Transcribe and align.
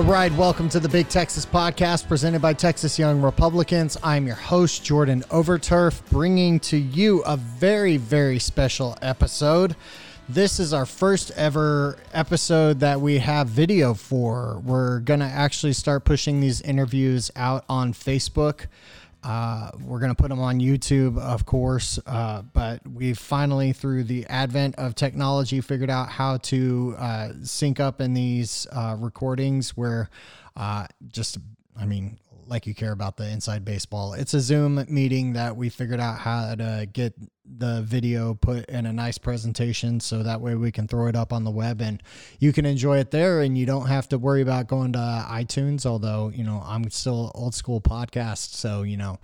All 0.00 0.06
right, 0.06 0.32
welcome 0.32 0.70
to 0.70 0.80
the 0.80 0.88
Big 0.88 1.10
Texas 1.10 1.44
Podcast 1.44 2.08
presented 2.08 2.40
by 2.40 2.54
Texas 2.54 2.98
Young 2.98 3.20
Republicans. 3.20 3.98
I'm 4.02 4.26
your 4.26 4.34
host, 4.34 4.82
Jordan 4.82 5.22
Overturf, 5.28 6.00
bringing 6.08 6.58
to 6.60 6.78
you 6.78 7.20
a 7.26 7.36
very, 7.36 7.98
very 7.98 8.38
special 8.38 8.96
episode. 9.02 9.76
This 10.26 10.58
is 10.58 10.72
our 10.72 10.86
first 10.86 11.32
ever 11.32 11.98
episode 12.14 12.80
that 12.80 13.02
we 13.02 13.18
have 13.18 13.48
video 13.48 13.92
for. 13.92 14.62
We're 14.64 15.00
going 15.00 15.20
to 15.20 15.26
actually 15.26 15.74
start 15.74 16.06
pushing 16.06 16.40
these 16.40 16.62
interviews 16.62 17.30
out 17.36 17.66
on 17.68 17.92
Facebook. 17.92 18.68
Uh, 19.22 19.70
we're 19.82 19.98
going 19.98 20.14
to 20.14 20.20
put 20.20 20.28
them 20.28 20.40
on 20.40 20.60
YouTube, 20.60 21.18
of 21.18 21.44
course, 21.44 21.98
uh, 22.06 22.40
but 22.40 22.80
we've 22.88 23.18
finally, 23.18 23.72
through 23.72 24.04
the 24.04 24.24
advent 24.26 24.74
of 24.76 24.94
technology, 24.94 25.60
figured 25.60 25.90
out 25.90 26.08
how 26.08 26.38
to 26.38 26.94
uh, 26.98 27.28
sync 27.42 27.80
up 27.80 28.00
in 28.00 28.14
these 28.14 28.66
uh, 28.72 28.96
recordings 28.98 29.76
where 29.76 30.08
uh, 30.56 30.86
just, 31.08 31.38
I 31.78 31.84
mean, 31.84 32.18
like 32.50 32.66
you 32.66 32.74
care 32.74 32.92
about 32.92 33.16
the 33.16 33.28
inside 33.28 33.64
baseball. 33.64 34.12
It's 34.12 34.34
a 34.34 34.40
Zoom 34.40 34.84
meeting 34.88 35.34
that 35.34 35.56
we 35.56 35.68
figured 35.68 36.00
out 36.00 36.18
how 36.18 36.56
to 36.56 36.88
get 36.92 37.14
the 37.46 37.82
video 37.82 38.34
put 38.34 38.66
in 38.66 38.86
a 38.86 38.92
nice 38.92 39.18
presentation 39.18 40.00
so 40.00 40.22
that 40.22 40.40
way 40.40 40.54
we 40.56 40.70
can 40.70 40.86
throw 40.86 41.06
it 41.06 41.16
up 41.16 41.32
on 41.32 41.44
the 41.44 41.50
web 41.50 41.80
and 41.80 42.02
you 42.38 42.52
can 42.52 42.66
enjoy 42.66 42.98
it 42.98 43.10
there 43.10 43.40
and 43.40 43.56
you 43.56 43.66
don't 43.66 43.86
have 43.86 44.08
to 44.08 44.18
worry 44.18 44.42
about 44.42 44.68
going 44.68 44.92
to 44.92 44.98
iTunes 44.98 45.84
although 45.84 46.30
you 46.32 46.44
know 46.44 46.62
I'm 46.64 46.88
still 46.90 47.32
old 47.34 47.54
school 47.54 47.80
podcast 47.80 48.54
so 48.54 48.82
you 48.82 48.96
know 48.96 49.18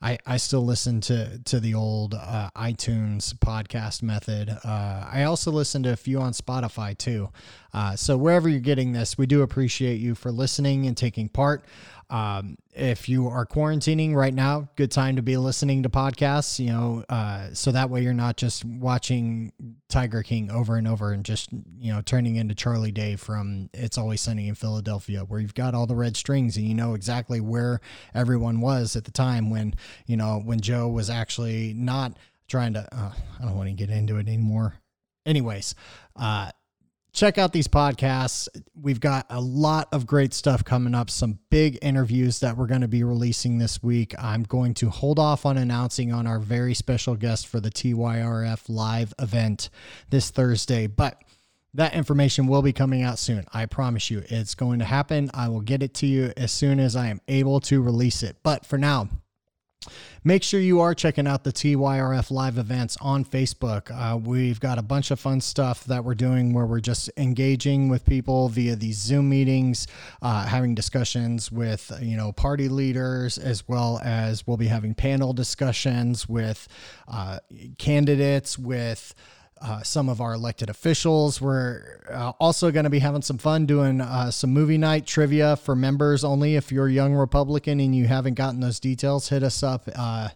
I, 0.00 0.18
I 0.26 0.36
still 0.36 0.64
listen 0.64 1.00
to 1.02 1.38
to 1.46 1.60
the 1.60 1.74
old 1.74 2.14
uh, 2.14 2.50
iTunes 2.54 3.34
podcast 3.34 4.02
method. 4.02 4.50
Uh, 4.50 5.08
I 5.10 5.24
also 5.24 5.50
listen 5.50 5.82
to 5.84 5.92
a 5.92 5.96
few 5.96 6.20
on 6.20 6.32
Spotify 6.32 6.96
too. 6.96 7.30
Uh, 7.72 7.96
so 7.96 8.16
wherever 8.16 8.48
you're 8.48 8.60
getting 8.60 8.92
this, 8.92 9.16
we 9.18 9.26
do 9.26 9.42
appreciate 9.42 9.96
you 9.96 10.14
for 10.14 10.30
listening 10.30 10.86
and 10.86 10.96
taking 10.96 11.28
part. 11.28 11.64
Um, 12.08 12.56
if 12.72 13.08
you 13.08 13.26
are 13.26 13.44
quarantining 13.44 14.14
right 14.14 14.32
now, 14.32 14.68
good 14.76 14.92
time 14.92 15.16
to 15.16 15.22
be 15.22 15.36
listening 15.36 15.82
to 15.82 15.88
podcasts, 15.88 16.60
you 16.60 16.70
know, 16.70 17.04
uh, 17.08 17.48
so 17.52 17.72
that 17.72 17.90
way 17.90 18.02
you're 18.02 18.14
not 18.14 18.36
just 18.36 18.64
watching 18.64 19.52
Tiger 19.88 20.22
King 20.22 20.50
over 20.50 20.76
and 20.76 20.86
over 20.86 21.12
and 21.12 21.24
just, 21.24 21.48
you 21.52 21.92
know, 21.92 22.02
turning 22.02 22.36
into 22.36 22.54
Charlie 22.54 22.92
Day 22.92 23.16
from 23.16 23.70
It's 23.74 23.98
Always 23.98 24.20
Sunny 24.20 24.46
in 24.46 24.54
Philadelphia, 24.54 25.24
where 25.24 25.40
you've 25.40 25.54
got 25.54 25.74
all 25.74 25.86
the 25.86 25.96
red 25.96 26.16
strings 26.16 26.56
and 26.56 26.66
you 26.66 26.74
know 26.74 26.94
exactly 26.94 27.40
where 27.40 27.80
everyone 28.14 28.60
was 28.60 28.94
at 28.94 29.04
the 29.04 29.10
time 29.10 29.50
when, 29.50 29.74
you 30.06 30.16
know, 30.16 30.40
when 30.44 30.60
Joe 30.60 30.86
was 30.86 31.10
actually 31.10 31.74
not 31.74 32.16
trying 32.46 32.74
to, 32.74 32.86
uh, 32.94 33.12
I 33.40 33.44
don't 33.44 33.56
want 33.56 33.68
to 33.68 33.74
get 33.74 33.90
into 33.90 34.16
it 34.18 34.28
anymore. 34.28 34.74
Anyways, 35.24 35.74
uh, 36.14 36.52
check 37.16 37.38
out 37.38 37.52
these 37.52 37.66
podcasts. 37.66 38.46
We've 38.80 39.00
got 39.00 39.26
a 39.30 39.40
lot 39.40 39.88
of 39.90 40.06
great 40.06 40.34
stuff 40.34 40.62
coming 40.62 40.94
up, 40.94 41.08
some 41.08 41.38
big 41.50 41.78
interviews 41.80 42.40
that 42.40 42.58
we're 42.58 42.66
going 42.66 42.82
to 42.82 42.88
be 42.88 43.02
releasing 43.02 43.56
this 43.56 43.82
week. 43.82 44.14
I'm 44.22 44.42
going 44.42 44.74
to 44.74 44.90
hold 44.90 45.18
off 45.18 45.46
on 45.46 45.56
announcing 45.56 46.12
on 46.12 46.26
our 46.26 46.38
very 46.38 46.74
special 46.74 47.16
guest 47.16 47.46
for 47.46 47.58
the 47.58 47.70
TYRF 47.70 48.68
live 48.68 49.14
event 49.18 49.70
this 50.10 50.30
Thursday, 50.30 50.86
but 50.86 51.22
that 51.72 51.94
information 51.94 52.46
will 52.46 52.62
be 52.62 52.74
coming 52.74 53.02
out 53.02 53.18
soon. 53.18 53.46
I 53.52 53.64
promise 53.64 54.10
you, 54.10 54.22
it's 54.28 54.54
going 54.54 54.78
to 54.80 54.84
happen. 54.84 55.30
I 55.32 55.48
will 55.48 55.62
get 55.62 55.82
it 55.82 55.94
to 55.94 56.06
you 56.06 56.34
as 56.36 56.52
soon 56.52 56.78
as 56.78 56.96
I 56.96 57.08
am 57.08 57.22
able 57.28 57.60
to 57.60 57.80
release 57.80 58.22
it. 58.22 58.36
But 58.42 58.66
for 58.66 58.76
now, 58.76 59.08
Make 60.24 60.42
sure 60.42 60.58
you 60.58 60.80
are 60.80 60.92
checking 60.92 61.28
out 61.28 61.44
the 61.44 61.52
TYRF 61.52 62.32
live 62.32 62.58
events 62.58 62.96
on 63.00 63.24
Facebook. 63.24 63.92
Uh, 63.92 64.16
we've 64.16 64.58
got 64.58 64.76
a 64.76 64.82
bunch 64.82 65.12
of 65.12 65.20
fun 65.20 65.40
stuff 65.40 65.84
that 65.84 66.04
we're 66.04 66.16
doing 66.16 66.52
where 66.52 66.66
we're 66.66 66.80
just 66.80 67.10
engaging 67.16 67.88
with 67.88 68.04
people 68.04 68.48
via 68.48 68.74
these 68.74 68.98
Zoom 68.98 69.28
meetings, 69.28 69.86
uh, 70.22 70.44
having 70.46 70.74
discussions 70.74 71.52
with 71.52 71.92
you 72.00 72.16
know 72.16 72.32
party 72.32 72.68
leaders, 72.68 73.38
as 73.38 73.68
well 73.68 74.00
as 74.02 74.46
we'll 74.46 74.56
be 74.56 74.66
having 74.66 74.94
panel 74.94 75.32
discussions 75.32 76.28
with 76.28 76.66
uh, 77.06 77.38
candidates 77.78 78.58
with 78.58 79.14
uh, 79.60 79.82
some 79.82 80.08
of 80.08 80.20
our 80.20 80.34
elected 80.34 80.68
officials. 80.68 81.40
We're 81.40 82.00
uh, 82.10 82.32
also 82.38 82.70
going 82.70 82.84
to 82.84 82.90
be 82.90 82.98
having 82.98 83.22
some 83.22 83.38
fun 83.38 83.66
doing 83.66 84.00
uh, 84.00 84.30
some 84.30 84.50
movie 84.50 84.78
night 84.78 85.06
trivia 85.06 85.56
for 85.56 85.74
members 85.74 86.24
only. 86.24 86.56
If 86.56 86.70
you're 86.70 86.88
a 86.88 86.92
young 86.92 87.14
Republican 87.14 87.80
and 87.80 87.94
you 87.94 88.06
haven't 88.06 88.34
gotten 88.34 88.60
those 88.60 88.80
details, 88.80 89.28
hit 89.28 89.42
us 89.42 89.62
up 89.62 89.88
uh, 89.94 90.28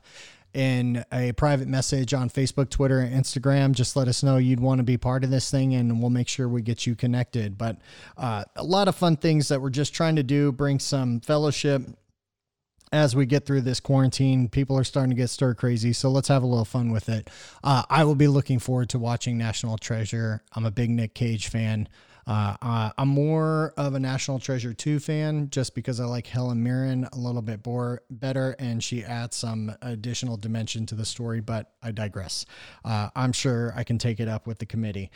in 0.54 1.04
a 1.12 1.32
private 1.32 1.69
message 1.69 2.12
on 2.12 2.28
Facebook, 2.28 2.70
Twitter, 2.70 3.00
and 3.00 3.14
Instagram. 3.14 3.72
Just 3.72 3.94
let 3.94 4.08
us 4.08 4.22
know 4.22 4.36
you'd 4.36 4.60
want 4.60 4.78
to 4.78 4.84
be 4.84 4.97
part 4.97 5.22
of 5.22 5.31
this 5.31 5.50
thing, 5.50 5.75
and 5.75 6.00
we'll 6.00 6.10
make 6.10 6.28
sure 6.28 6.48
we 6.48 6.62
get 6.62 6.87
you 6.87 6.94
connected. 6.94 7.56
But 7.56 7.76
uh, 8.16 8.44
a 8.56 8.64
lot 8.64 8.88
of 8.88 8.97
fun 8.97 9.16
things 9.16 9.48
that 9.48 9.60
we're 9.60 9.70
just 9.70 9.94
trying 9.94 10.16
to 10.16 10.22
do, 10.22 10.50
bring 10.50 10.78
some 10.78 11.20
fellowship 11.20 11.82
as 12.92 13.14
we 13.14 13.26
get 13.26 13.46
through 13.46 13.60
this 13.62 13.80
quarantine. 13.80 14.48
People 14.48 14.76
are 14.76 14.84
starting 14.84 15.10
to 15.10 15.16
get 15.16 15.30
stir 15.30 15.54
crazy, 15.54 15.92
so 15.92 16.10
let's 16.10 16.28
have 16.28 16.42
a 16.42 16.46
little 16.46 16.64
fun 16.64 16.90
with 16.90 17.08
it. 17.08 17.30
Uh, 17.62 17.84
I 17.88 18.04
will 18.04 18.14
be 18.14 18.28
looking 18.28 18.58
forward 18.58 18.88
to 18.90 18.98
watching 18.98 19.38
National 19.38 19.78
Treasure. 19.78 20.42
I'm 20.54 20.66
a 20.66 20.70
big 20.70 20.90
Nick 20.90 21.14
Cage 21.14 21.48
fan. 21.48 21.88
Uh, 22.26 22.56
uh, 22.60 22.90
I'm 22.98 23.08
more 23.08 23.72
of 23.76 23.94
a 23.94 24.00
National 24.00 24.38
Treasure 24.38 24.72
2 24.72 25.00
fan 25.00 25.50
just 25.50 25.74
because 25.74 26.00
I 26.00 26.04
like 26.04 26.26
Helen 26.26 26.62
Mirren 26.62 27.08
a 27.12 27.16
little 27.16 27.42
bit 27.42 27.64
more, 27.64 28.02
better 28.10 28.54
and 28.58 28.82
she 28.84 29.02
adds 29.02 29.36
some 29.36 29.74
additional 29.82 30.36
dimension 30.36 30.86
to 30.86 30.94
the 30.94 31.04
story, 31.04 31.40
but 31.40 31.72
I 31.82 31.92
digress. 31.92 32.44
Uh, 32.84 33.08
I'm 33.16 33.32
sure 33.32 33.72
I 33.74 33.84
can 33.84 33.98
take 33.98 34.20
it 34.20 34.28
up 34.28 34.46
with 34.46 34.58
the 34.58 34.66
committee. 34.66 35.10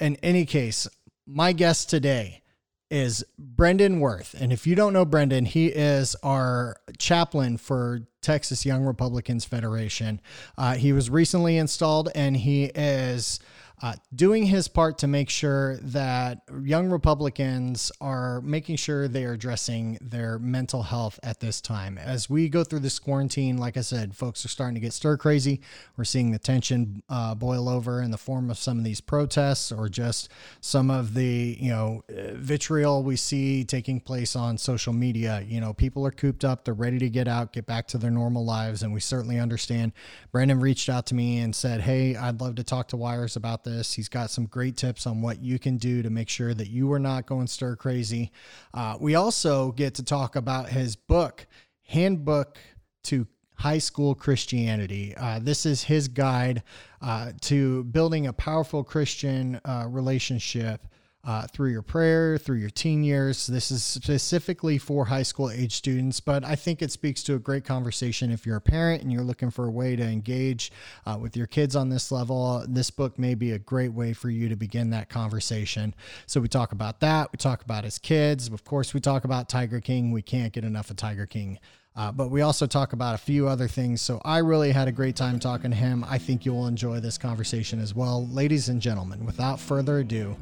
In 0.00 0.16
any 0.16 0.46
case, 0.46 0.86
my 1.26 1.52
guest 1.52 1.90
today 1.90 2.42
is 2.90 3.24
Brendon 3.38 4.00
Worth. 4.00 4.34
And 4.38 4.52
if 4.52 4.66
you 4.66 4.74
don't 4.74 4.92
know 4.92 5.04
Brendon, 5.04 5.44
he 5.44 5.66
is 5.66 6.16
our 6.22 6.76
chaplain 6.98 7.56
for 7.56 8.00
Texas 8.20 8.66
Young 8.66 8.84
Republicans 8.84 9.44
Federation. 9.44 10.20
Uh, 10.58 10.74
he 10.74 10.92
was 10.92 11.08
recently 11.08 11.56
installed 11.56 12.10
and 12.14 12.36
he 12.36 12.64
is 12.64 13.40
uh, 13.82 13.94
doing 14.14 14.44
his 14.44 14.68
part 14.68 14.98
to 14.98 15.06
make 15.06 15.30
sure 15.30 15.78
that 15.78 16.42
young 16.62 16.90
Republicans 16.90 17.90
are 17.98 18.42
making 18.42 18.76
sure 18.76 19.08
they 19.08 19.24
are 19.24 19.32
addressing 19.32 19.96
their 20.02 20.38
mental 20.38 20.82
health 20.82 21.18
at 21.22 21.40
this 21.40 21.62
time. 21.62 21.96
As 21.96 22.28
we 22.28 22.50
go 22.50 22.62
through 22.62 22.80
this 22.80 22.98
quarantine, 22.98 23.56
like 23.56 23.78
I 23.78 23.80
said, 23.80 24.14
folks 24.14 24.44
are 24.44 24.48
starting 24.48 24.74
to 24.74 24.80
get 24.80 24.92
stir 24.92 25.16
crazy. 25.16 25.62
We're 25.96 26.04
seeing 26.04 26.30
the 26.30 26.38
tension 26.38 27.02
uh, 27.08 27.34
boil 27.34 27.70
over 27.70 28.02
in 28.02 28.10
the 28.10 28.18
form 28.18 28.50
of 28.50 28.58
some 28.58 28.76
of 28.76 28.84
these 28.84 29.00
protests 29.00 29.72
or 29.72 29.88
just 29.88 30.28
some 30.60 30.90
of 30.90 31.14
the, 31.14 31.56
you 31.58 31.70
know, 31.70 32.04
vitriol 32.34 33.02
we 33.02 33.16
see 33.16 33.64
taking 33.64 33.98
place 33.98 34.36
on 34.36 34.58
social 34.58 34.92
media. 34.92 35.42
You 35.48 35.60
know, 35.60 35.72
people 35.72 36.06
are 36.06 36.10
cooped 36.10 36.44
up, 36.44 36.66
they're 36.66 36.74
ready 36.74 36.98
to 36.98 37.08
get 37.08 37.28
out, 37.28 37.54
get 37.54 37.64
back 37.64 37.88
to 37.88 37.98
their 37.98 38.10
normal 38.10 38.44
lives. 38.44 38.82
And 38.82 38.92
we 38.92 39.00
certainly 39.00 39.38
understand. 39.38 39.92
Brendon 40.32 40.60
reached 40.60 40.90
out 40.90 41.06
to 41.06 41.14
me 41.14 41.38
and 41.38 41.56
said, 41.56 41.80
Hey, 41.80 42.14
I'd 42.14 42.42
love 42.42 42.56
to 42.56 42.64
talk 42.64 42.88
to 42.88 42.96
YRs 42.96 43.36
about 43.36 43.64
this 43.64 43.69
this. 43.70 43.94
He's 43.94 44.08
got 44.08 44.30
some 44.30 44.46
great 44.46 44.76
tips 44.76 45.06
on 45.06 45.22
what 45.22 45.42
you 45.42 45.58
can 45.58 45.76
do 45.76 46.02
to 46.02 46.10
make 46.10 46.28
sure 46.28 46.52
that 46.54 46.68
you 46.68 46.92
are 46.92 46.98
not 46.98 47.26
going 47.26 47.46
stir 47.46 47.76
crazy. 47.76 48.32
Uh, 48.74 48.96
we 49.00 49.14
also 49.14 49.72
get 49.72 49.94
to 49.94 50.04
talk 50.04 50.36
about 50.36 50.68
his 50.68 50.96
book, 50.96 51.46
Handbook 51.84 52.58
to 53.04 53.26
High 53.54 53.78
School 53.78 54.14
Christianity. 54.14 55.14
Uh, 55.16 55.38
this 55.38 55.66
is 55.66 55.84
his 55.84 56.08
guide 56.08 56.62
uh, 57.02 57.32
to 57.42 57.84
building 57.84 58.26
a 58.26 58.32
powerful 58.32 58.82
Christian 58.82 59.60
uh, 59.64 59.86
relationship 59.88 60.86
uh, 61.24 61.46
through 61.48 61.70
your 61.70 61.82
prayer, 61.82 62.38
through 62.38 62.56
your 62.56 62.70
teen 62.70 63.04
years. 63.04 63.46
This 63.46 63.70
is 63.70 63.84
specifically 63.84 64.78
for 64.78 65.04
high 65.04 65.22
school 65.22 65.50
age 65.50 65.74
students, 65.74 66.20
but 66.20 66.44
I 66.44 66.56
think 66.56 66.80
it 66.80 66.90
speaks 66.90 67.22
to 67.24 67.34
a 67.34 67.38
great 67.38 67.64
conversation 67.64 68.30
if 68.30 68.46
you're 68.46 68.56
a 68.56 68.60
parent 68.60 69.02
and 69.02 69.12
you're 69.12 69.22
looking 69.22 69.50
for 69.50 69.66
a 69.66 69.70
way 69.70 69.96
to 69.96 70.02
engage 70.02 70.72
uh, 71.04 71.18
with 71.20 71.36
your 71.36 71.46
kids 71.46 71.76
on 71.76 71.90
this 71.90 72.10
level. 72.10 72.64
This 72.66 72.90
book 72.90 73.18
may 73.18 73.34
be 73.34 73.52
a 73.52 73.58
great 73.58 73.92
way 73.92 74.12
for 74.12 74.30
you 74.30 74.48
to 74.48 74.56
begin 74.56 74.90
that 74.90 75.08
conversation. 75.08 75.94
So 76.26 76.40
we 76.40 76.48
talk 76.48 76.72
about 76.72 77.00
that. 77.00 77.30
We 77.32 77.36
talk 77.36 77.62
about 77.62 77.84
his 77.84 77.98
kids. 77.98 78.48
Of 78.48 78.64
course, 78.64 78.94
we 78.94 79.00
talk 79.00 79.24
about 79.24 79.48
Tiger 79.48 79.80
King. 79.80 80.12
We 80.12 80.22
can't 80.22 80.52
get 80.52 80.64
enough 80.64 80.90
of 80.90 80.96
Tiger 80.96 81.26
King. 81.26 81.58
Uh, 81.96 82.10
but 82.12 82.30
we 82.30 82.40
also 82.40 82.66
talk 82.66 82.92
about 82.92 83.14
a 83.14 83.18
few 83.18 83.48
other 83.48 83.68
things. 83.68 84.00
So 84.00 84.22
I 84.24 84.38
really 84.38 84.70
had 84.70 84.88
a 84.88 84.92
great 84.92 85.16
time 85.16 85.38
talking 85.38 85.70
to 85.70 85.76
him. 85.76 86.04
I 86.08 86.18
think 86.18 86.46
you 86.46 86.54
will 86.54 86.66
enjoy 86.66 87.00
this 87.00 87.18
conversation 87.18 87.80
as 87.80 87.94
well. 87.94 88.26
Ladies 88.28 88.68
and 88.68 88.80
gentlemen, 88.80 89.26
without 89.26 89.58
further 89.58 89.98
ado, 89.98 90.36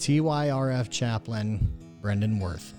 TYRF 0.00 0.88
chaplain 0.88 1.70
Brendon 2.00 2.38
Worth. 2.38 2.72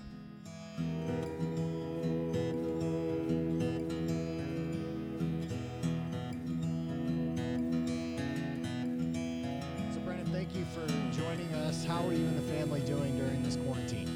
So, 9.93 9.99
Brendon, 10.03 10.25
thank 10.33 10.55
you 10.55 10.65
for 10.73 10.87
joining 11.15 11.53
us. 11.53 11.85
How 11.85 12.03
are 12.07 12.11
you 12.11 12.25
and 12.25 12.39
the 12.39 12.53
family 12.53 12.81
doing 12.81 13.15
during 13.15 13.43
this 13.43 13.55
quarantine? 13.55 14.09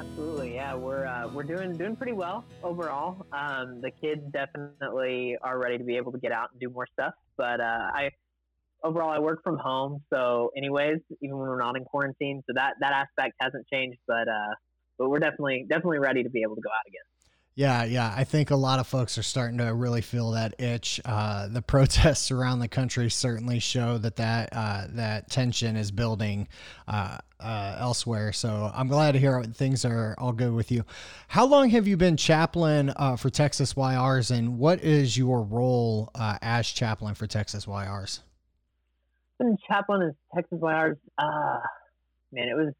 Absolutely, 0.00 0.54
yeah, 0.54 0.74
we're 0.74 1.04
uh, 1.04 1.28
we're 1.28 1.42
doing 1.42 1.76
doing 1.76 1.94
pretty 1.94 2.14
well 2.14 2.46
overall. 2.62 3.26
Um, 3.34 3.82
the 3.82 3.90
kids 3.90 4.22
definitely 4.32 5.36
are 5.42 5.58
ready 5.58 5.76
to 5.76 5.84
be 5.84 5.98
able 5.98 6.12
to 6.12 6.18
get 6.18 6.32
out 6.32 6.52
and 6.52 6.58
do 6.58 6.70
more 6.70 6.86
stuff, 6.90 7.12
but 7.36 7.60
uh, 7.60 7.90
I 7.92 8.10
overall, 8.84 9.10
I 9.10 9.18
work 9.18 9.42
from 9.42 9.58
home. 9.58 10.02
So, 10.12 10.50
anyways, 10.56 10.98
even 11.22 11.38
when 11.38 11.48
we're 11.48 11.58
not 11.58 11.76
in 11.76 11.84
quarantine, 11.84 12.42
so 12.46 12.52
that 12.54 12.74
that 12.80 12.92
aspect 12.92 13.34
hasn't 13.40 13.66
changed. 13.72 13.98
But 14.06 14.28
uh, 14.28 14.54
but 14.98 15.08
we're 15.08 15.18
definitely 15.18 15.66
definitely 15.68 15.98
ready 15.98 16.22
to 16.22 16.30
be 16.30 16.42
able 16.42 16.56
to 16.56 16.62
go 16.62 16.70
out 16.70 16.86
again. 16.86 17.02
Yeah, 17.56 17.84
yeah. 17.84 18.12
I 18.16 18.24
think 18.24 18.50
a 18.50 18.56
lot 18.56 18.80
of 18.80 18.88
folks 18.88 19.16
are 19.16 19.22
starting 19.22 19.58
to 19.58 19.72
really 19.72 20.00
feel 20.00 20.32
that 20.32 20.60
itch. 20.60 21.00
Uh, 21.04 21.46
the 21.46 21.62
protests 21.66 22.32
around 22.32 22.58
the 22.58 22.68
country 22.68 23.08
certainly 23.10 23.60
show 23.60 23.96
that 23.98 24.16
that 24.16 24.48
uh, 24.52 24.86
that 24.90 25.30
tension 25.30 25.76
is 25.76 25.90
building 25.90 26.48
uh, 26.88 27.18
uh 27.38 27.76
elsewhere. 27.78 28.32
So 28.32 28.70
I'm 28.74 28.88
glad 28.88 29.12
to 29.12 29.20
hear 29.20 29.42
things 29.44 29.84
are 29.84 30.16
all 30.18 30.32
good 30.32 30.52
with 30.52 30.72
you. 30.72 30.84
How 31.28 31.46
long 31.46 31.70
have 31.70 31.86
you 31.86 31.96
been 31.96 32.16
chaplain 32.16 32.92
uh, 32.96 33.16
for 33.16 33.30
Texas 33.30 33.74
YRs, 33.74 34.36
and 34.36 34.58
what 34.58 34.82
is 34.82 35.16
your 35.16 35.42
role 35.42 36.10
uh, 36.14 36.38
as 36.42 36.68
chaplain 36.68 37.14
for 37.14 37.28
Texas 37.28 37.66
YRs? 37.66 38.20
Been 39.38 39.56
chaplain 39.68 40.02
in 40.02 40.14
Texas 40.34 40.58
YRs. 40.60 40.96
Uh 41.18 41.60
man, 42.34 42.48
it 42.48 42.56
was 42.56 42.74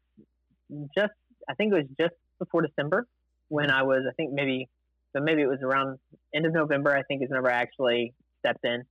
just. 0.95 1.13
I 1.47 1.53
think 1.53 1.73
it 1.73 1.75
was 1.75 1.85
just 1.99 2.15
before 2.39 2.61
December 2.61 3.07
when 3.49 3.69
I 3.69 3.83
was, 3.83 4.01
I 4.09 4.13
think 4.13 4.33
maybe, 4.33 4.67
so 5.15 5.21
maybe 5.21 5.41
it 5.41 5.47
was 5.47 5.59
around 5.63 5.99
end 6.33 6.45
of 6.45 6.53
November. 6.53 6.95
I 6.95 7.03
think 7.03 7.23
is 7.23 7.29
whenever 7.29 7.49
I 7.49 7.55
actually 7.55 8.13
stepped 8.39 8.65
in. 8.65 8.83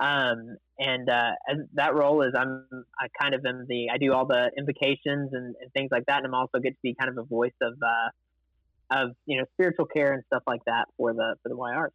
Um, 0.00 0.56
and 0.78 1.08
uh, 1.08 1.30
that 1.74 1.94
role 1.94 2.22
is, 2.22 2.32
I'm 2.36 2.66
I 2.98 3.06
kind 3.20 3.34
of 3.34 3.44
am 3.46 3.66
the 3.68 3.90
I 3.92 3.98
do 3.98 4.12
all 4.12 4.26
the 4.26 4.50
invocations 4.58 5.30
and, 5.32 5.54
and 5.60 5.72
things 5.72 5.88
like 5.90 6.04
that, 6.06 6.18
and 6.18 6.26
I'm 6.26 6.34
also 6.34 6.58
get 6.58 6.70
to 6.70 6.78
be 6.82 6.94
kind 6.98 7.10
of 7.10 7.18
a 7.18 7.26
voice 7.26 7.52
of 7.62 7.74
uh, 7.82 9.02
of 9.02 9.10
you 9.26 9.38
know 9.38 9.44
spiritual 9.54 9.86
care 9.86 10.12
and 10.12 10.22
stuff 10.26 10.42
like 10.46 10.64
that 10.66 10.86
for 10.96 11.12
the 11.12 11.36
for 11.42 11.48
the 11.48 11.56
YRs. 11.56 11.90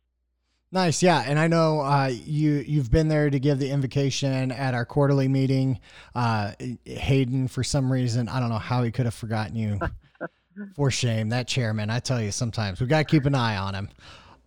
Nice, 0.71 1.01
yeah, 1.01 1.24
and 1.25 1.39
I 1.39 1.48
know 1.48 1.80
uh, 1.80 2.12
you 2.13 2.63
you've 2.68 2.92
been 2.92 3.07
there 3.07 3.30
to 3.30 3.39
give 3.39 3.57
the 3.57 3.71
invocation 3.71 4.51
at 4.51 4.75
our 4.75 4.86
quarterly 4.86 5.27
meeting. 5.27 5.80
Uh, 6.13 6.51
Hayden, 6.86 7.48
for 7.48 7.63
some 7.63 7.92
reason, 7.92 8.30
I 8.30 8.39
don't 8.39 8.50
know 8.50 8.60
how 8.60 8.83
he 8.83 8.92
could 8.92 9.06
have 9.06 9.16
forgotten 9.16 9.56
you. 9.56 9.80
For 10.75 10.92
shame, 10.92 11.30
that 11.30 11.48
chairman. 11.48 11.89
I 11.89 12.00
tell 12.00 12.21
you, 12.21 12.31
sometimes 12.31 12.81
we 12.81 12.88
got 12.88 12.98
to 12.98 13.04
keep 13.06 13.25
an 13.25 13.33
eye 13.33 13.56
on 13.56 13.74
him. 13.74 13.89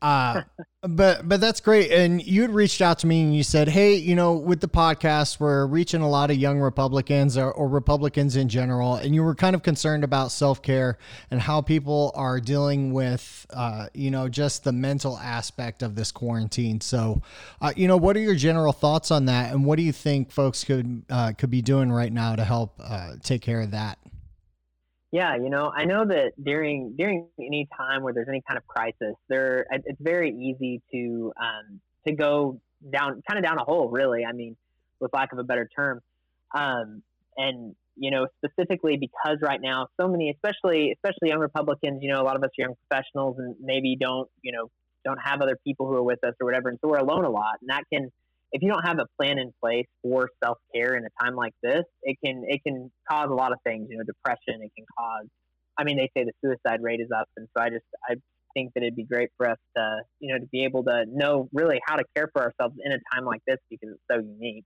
Uh, 0.02 0.42
but 0.82 1.28
but 1.28 1.40
that's 1.40 1.60
great. 1.60 1.92
And 1.92 2.20
you 2.26 2.42
had 2.42 2.50
reached 2.50 2.82
out 2.82 2.98
to 2.98 3.06
me 3.06 3.22
and 3.22 3.34
you 3.34 3.44
said, 3.44 3.68
"Hey, 3.68 3.94
you 3.94 4.16
know, 4.16 4.32
with 4.34 4.60
the 4.60 4.68
podcast, 4.68 5.38
we're 5.38 5.64
reaching 5.64 6.02
a 6.02 6.08
lot 6.08 6.30
of 6.30 6.36
young 6.36 6.58
Republicans 6.58 7.38
or, 7.38 7.52
or 7.52 7.68
Republicans 7.68 8.34
in 8.34 8.48
general, 8.48 8.96
and 8.96 9.14
you 9.14 9.22
were 9.22 9.36
kind 9.36 9.54
of 9.54 9.62
concerned 9.62 10.02
about 10.02 10.32
self 10.32 10.60
care 10.60 10.98
and 11.30 11.40
how 11.40 11.60
people 11.60 12.10
are 12.16 12.40
dealing 12.40 12.92
with, 12.92 13.46
uh, 13.50 13.86
you 13.94 14.10
know, 14.10 14.28
just 14.28 14.64
the 14.64 14.72
mental 14.72 15.16
aspect 15.18 15.82
of 15.82 15.94
this 15.94 16.10
quarantine. 16.10 16.80
So, 16.80 17.22
uh, 17.60 17.72
you 17.76 17.86
know, 17.86 17.96
what 17.96 18.16
are 18.16 18.20
your 18.20 18.34
general 18.34 18.72
thoughts 18.72 19.12
on 19.12 19.26
that, 19.26 19.52
and 19.52 19.64
what 19.64 19.76
do 19.76 19.82
you 19.82 19.92
think 19.92 20.32
folks 20.32 20.64
could 20.64 21.04
uh, 21.08 21.32
could 21.38 21.50
be 21.50 21.62
doing 21.62 21.92
right 21.92 22.12
now 22.12 22.34
to 22.34 22.44
help 22.44 22.74
uh, 22.82 23.12
take 23.22 23.40
care 23.40 23.60
of 23.60 23.70
that?" 23.70 23.98
Yeah, 25.12 25.36
you 25.36 25.50
know, 25.50 25.70
I 25.76 25.84
know 25.84 26.06
that 26.06 26.32
during 26.42 26.96
during 26.96 27.28
any 27.38 27.68
time 27.76 28.02
where 28.02 28.14
there's 28.14 28.28
any 28.30 28.42
kind 28.48 28.56
of 28.56 28.66
crisis, 28.66 29.14
there 29.28 29.66
it's 29.70 30.00
very 30.00 30.30
easy 30.30 30.80
to 30.90 31.32
um, 31.38 31.80
to 32.06 32.14
go 32.14 32.58
down 32.90 33.22
kind 33.28 33.38
of 33.38 33.44
down 33.44 33.58
a 33.58 33.64
hole. 33.64 33.90
Really, 33.90 34.24
I 34.24 34.32
mean, 34.32 34.56
with 35.00 35.12
lack 35.12 35.32
of 35.32 35.38
a 35.38 35.44
better 35.44 35.68
term, 35.76 36.00
um, 36.54 37.02
and 37.36 37.76
you 37.94 38.10
know, 38.10 38.26
specifically 38.42 38.96
because 38.96 39.36
right 39.42 39.60
now 39.60 39.88
so 40.00 40.08
many, 40.08 40.30
especially 40.30 40.92
especially 40.92 41.28
young 41.28 41.40
Republicans, 41.40 42.02
you 42.02 42.10
know, 42.10 42.22
a 42.22 42.24
lot 42.24 42.36
of 42.36 42.42
us 42.42 42.48
are 42.58 42.62
young 42.62 42.74
professionals 42.88 43.36
and 43.38 43.54
maybe 43.60 43.98
don't 44.00 44.30
you 44.40 44.52
know 44.52 44.70
don't 45.04 45.18
have 45.18 45.42
other 45.42 45.58
people 45.62 45.86
who 45.86 45.94
are 45.94 46.02
with 46.02 46.24
us 46.24 46.32
or 46.40 46.46
whatever, 46.46 46.70
and 46.70 46.78
so 46.80 46.88
we're 46.88 46.96
alone 46.96 47.26
a 47.26 47.30
lot, 47.30 47.56
and 47.60 47.68
that 47.68 47.82
can 47.92 48.10
if 48.52 48.62
you 48.62 48.70
don't 48.70 48.86
have 48.86 48.98
a 48.98 49.06
plan 49.18 49.38
in 49.38 49.52
place 49.62 49.86
for 50.02 50.28
self 50.42 50.58
care 50.74 50.94
in 50.94 51.04
a 51.04 51.24
time 51.24 51.34
like 51.34 51.54
this, 51.62 51.84
it 52.02 52.16
can 52.24 52.44
it 52.46 52.60
can 52.64 52.90
cause 53.10 53.28
a 53.30 53.34
lot 53.34 53.52
of 53.52 53.58
things. 53.64 53.88
You 53.90 53.98
know, 53.98 54.04
depression. 54.04 54.62
It 54.62 54.70
can 54.76 54.84
cause. 54.98 55.26
I 55.78 55.84
mean, 55.84 55.96
they 55.96 56.10
say 56.16 56.24
the 56.24 56.32
suicide 56.44 56.82
rate 56.82 57.00
is 57.00 57.08
up, 57.16 57.28
and 57.36 57.48
so 57.56 57.62
I 57.62 57.70
just 57.70 57.84
I 58.08 58.14
think 58.54 58.72
that 58.74 58.82
it'd 58.82 58.94
be 58.94 59.04
great 59.04 59.30
for 59.38 59.48
us 59.48 59.58
to 59.76 60.00
you 60.20 60.32
know 60.32 60.38
to 60.38 60.46
be 60.46 60.64
able 60.64 60.84
to 60.84 61.06
know 61.08 61.48
really 61.52 61.80
how 61.86 61.96
to 61.96 62.04
care 62.14 62.28
for 62.32 62.42
ourselves 62.42 62.76
in 62.84 62.92
a 62.92 62.98
time 63.14 63.24
like 63.24 63.40
this 63.46 63.56
because 63.70 63.88
it's 63.94 64.02
so 64.10 64.18
unique. 64.18 64.64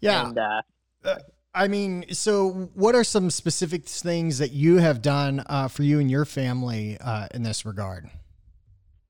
Yeah. 0.00 0.26
And, 0.26 0.38
uh, 0.38 0.62
uh, 1.04 1.18
I 1.54 1.68
mean, 1.68 2.06
so 2.12 2.70
what 2.74 2.94
are 2.94 3.04
some 3.04 3.30
specific 3.30 3.84
things 3.84 4.38
that 4.38 4.52
you 4.52 4.78
have 4.78 5.02
done 5.02 5.44
uh, 5.46 5.68
for 5.68 5.82
you 5.82 6.00
and 6.00 6.10
your 6.10 6.24
family 6.24 6.96
uh, 7.00 7.28
in 7.32 7.42
this 7.42 7.64
regard? 7.64 8.10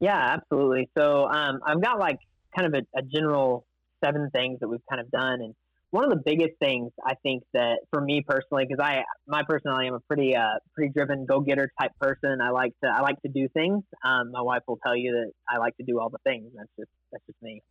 Yeah, 0.00 0.18
absolutely. 0.18 0.90
So 0.98 1.28
um, 1.28 1.60
I've 1.64 1.80
got 1.80 2.00
like 2.00 2.18
kind 2.56 2.74
of 2.74 2.82
a, 2.82 2.98
a 2.98 3.02
general 3.02 3.66
seven 4.04 4.30
things 4.30 4.60
that 4.60 4.68
we've 4.68 4.84
kind 4.90 5.00
of 5.00 5.10
done. 5.10 5.40
And 5.40 5.54
one 5.90 6.04
of 6.04 6.10
the 6.10 6.22
biggest 6.24 6.58
things 6.58 6.90
I 7.04 7.14
think 7.22 7.42
that 7.52 7.80
for 7.90 8.00
me 8.00 8.24
personally, 8.26 8.64
because 8.66 8.82
I 8.82 9.02
my 9.26 9.42
personality, 9.46 9.88
I'm 9.88 9.94
a 9.94 10.00
pretty 10.00 10.34
uh, 10.34 10.58
pretty 10.74 10.90
driven 10.92 11.26
go 11.26 11.40
getter 11.40 11.70
type 11.80 11.92
person. 12.00 12.40
I 12.40 12.50
like 12.50 12.72
to 12.82 12.90
I 12.90 13.02
like 13.02 13.20
to 13.22 13.28
do 13.28 13.48
things. 13.48 13.84
Um, 14.04 14.32
my 14.32 14.40
wife 14.40 14.62
will 14.66 14.78
tell 14.84 14.96
you 14.96 15.12
that 15.12 15.32
I 15.48 15.58
like 15.58 15.76
to 15.76 15.84
do 15.84 16.00
all 16.00 16.08
the 16.08 16.18
things. 16.24 16.50
That's 16.56 16.70
just 16.78 16.90
that's 17.12 17.24
just 17.26 17.42
me. 17.42 17.62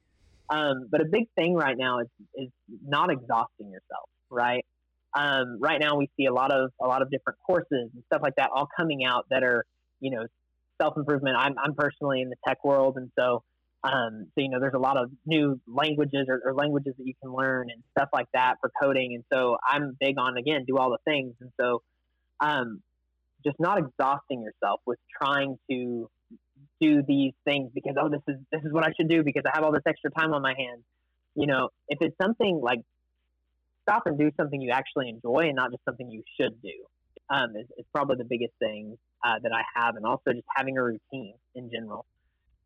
Um, 0.50 0.88
but 0.92 1.02
a 1.02 1.06
big 1.06 1.28
thing 1.36 1.56
right 1.56 1.76
now 1.78 2.00
is 2.00 2.08
is 2.36 2.50
not 2.86 3.12
exhausting 3.12 3.72
yourself. 3.72 4.08
Right. 4.30 4.66
Um, 5.14 5.58
right 5.60 5.82
now 5.82 5.98
we 5.98 6.10
see 6.16 6.28
a 6.28 6.34
lot 6.34 6.54
of 6.54 6.70
a 6.80 6.88
lot 6.88 7.02
of 7.02 7.10
different 7.10 7.40
courses 7.46 7.90
and 7.94 8.04
stuff 8.06 8.22
like 8.22 8.36
that 8.38 8.52
all 8.54 8.68
coming 8.78 9.04
out 9.04 9.26
that 9.32 9.44
are 9.44 9.66
you 10.00 10.12
know 10.12 10.28
self 10.80 10.96
improvement. 10.96 11.38
I'm 11.40 11.56
I'm 11.58 11.74
personally 11.74 12.22
in 12.22 12.30
the 12.30 12.36
tech 12.48 12.64
world, 12.64 12.98
and 12.98 13.10
so 13.18 13.42
um, 13.84 14.28
so 14.36 14.42
you 14.42 14.50
know, 14.50 14.60
there's 14.60 14.76
a 14.76 14.80
lot 14.80 14.98
of 14.98 15.10
new 15.26 15.60
languages 15.68 16.28
or, 16.28 16.42
or, 16.46 16.54
languages 16.54 16.94
that 16.98 17.08
you 17.08 17.14
can 17.22 17.34
learn 17.34 17.72
and 17.72 17.82
stuff 17.98 18.10
like 18.14 18.28
that 18.34 18.58
for 18.62 18.72
coding. 18.80 19.16
And 19.16 19.24
so 19.34 19.58
I'm 19.68 19.98
big 20.00 20.20
on 20.20 20.38
again 20.38 20.66
do 20.68 20.78
all 20.78 20.92
the 20.92 21.00
things. 21.04 21.34
And 21.42 21.50
so, 21.60 21.82
um, 22.40 22.82
just 23.44 23.60
not 23.60 23.80
exhausting 23.80 24.44
yourself 24.44 24.82
with 24.86 25.00
trying 25.20 25.58
to 25.70 26.08
do 26.80 27.02
these 27.08 27.34
things 27.44 27.72
because 27.74 27.96
oh 28.00 28.08
this 28.08 28.22
is 28.28 28.40
this 28.52 28.62
is 28.64 28.72
what 28.72 28.84
I 28.84 28.92
should 28.96 29.10
do 29.10 29.24
because 29.24 29.44
I 29.48 29.52
have 29.56 29.64
all 29.64 29.72
this 29.72 29.82
extra 29.88 30.12
time 30.12 30.34
on 30.34 30.44
my 30.44 30.54
hands. 30.56 30.84
You 31.34 31.48
know, 31.48 31.70
if 31.88 31.98
it's 32.02 32.16
something 32.22 32.62
like 32.62 32.82
stop 33.82 34.04
and 34.06 34.18
do 34.18 34.30
something 34.38 34.62
you 34.62 34.70
actually 34.72 35.10
enjoy 35.10 35.48
and 35.48 35.56
not 35.56 35.72
just 35.72 35.84
something 35.86 36.10
you 36.10 36.24
should 36.40 36.62
do. 36.62 36.70
Um, 37.30 37.56
is, 37.56 37.66
is 37.78 37.86
probably 37.94 38.18
the 38.18 38.26
biggest 38.26 38.52
thing 38.60 38.98
uh, 39.26 39.36
that 39.42 39.54
I 39.54 39.62
have, 39.80 39.96
and 39.96 40.06
also 40.06 40.34
just 40.34 40.46
having 40.54 40.78
a 40.78 40.84
routine 40.84 41.36
in 41.56 41.72
general 41.72 42.06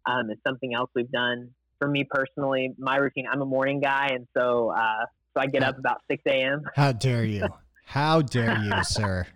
um, 0.05 0.29
is 0.29 0.37
something 0.45 0.73
else 0.73 0.89
we've 0.95 1.11
done. 1.11 1.51
For 1.79 1.87
me 1.87 2.05
personally, 2.09 2.73
my 2.77 2.97
routine, 2.97 3.25
I'm 3.31 3.41
a 3.41 3.45
morning 3.45 3.81
guy, 3.81 4.09
and 4.13 4.27
so 4.35 4.71
uh, 4.71 5.05
so 5.35 5.41
I 5.41 5.47
get 5.47 5.63
up 5.63 5.77
about 5.77 5.97
6 6.09 6.23
a.m. 6.27 6.63
How 6.75 6.91
dare 6.91 7.25
you? 7.25 7.47
How 7.85 8.21
dare 8.21 8.57
you, 8.59 8.71
sir? 8.83 9.27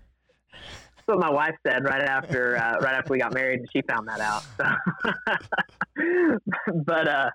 That's 0.51 1.07
what 1.07 1.19
my 1.19 1.29
wife 1.29 1.55
said 1.67 1.83
right 1.83 2.01
after 2.01 2.57
uh, 2.57 2.79
right 2.79 2.95
after 2.95 3.11
we 3.11 3.19
got 3.19 3.33
married, 3.33 3.59
and 3.59 3.67
she 3.73 3.81
found 3.88 4.07
that 4.07 4.19
out. 4.21 4.43
So. 4.57 4.65
but 6.85 7.07
uh, 7.07 7.29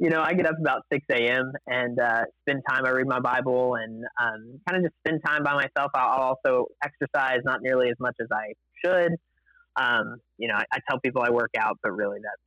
you 0.00 0.08
know, 0.08 0.22
I 0.22 0.32
get 0.32 0.46
up 0.46 0.56
about 0.58 0.82
6 0.90 1.04
a.m. 1.12 1.52
and 1.66 2.00
uh, 2.00 2.22
spend 2.42 2.62
time. 2.68 2.86
I 2.86 2.88
read 2.88 3.06
my 3.06 3.20
Bible 3.20 3.74
and 3.74 4.02
um, 4.20 4.58
kind 4.66 4.78
of 4.78 4.82
just 4.84 4.94
spend 5.06 5.20
time 5.24 5.42
by 5.44 5.52
myself. 5.52 5.90
I'll 5.94 6.36
also 6.42 6.68
exercise, 6.82 7.40
not 7.44 7.60
nearly 7.60 7.90
as 7.90 7.96
much 8.00 8.14
as 8.18 8.26
I 8.32 8.54
should. 8.82 9.12
Um, 9.76 10.16
you 10.38 10.48
know, 10.48 10.54
I, 10.54 10.64
I, 10.72 10.78
tell 10.88 10.98
people 11.00 11.22
I 11.22 11.30
work 11.30 11.50
out, 11.58 11.78
but 11.82 11.92
really 11.92 12.18
that's 12.22 12.42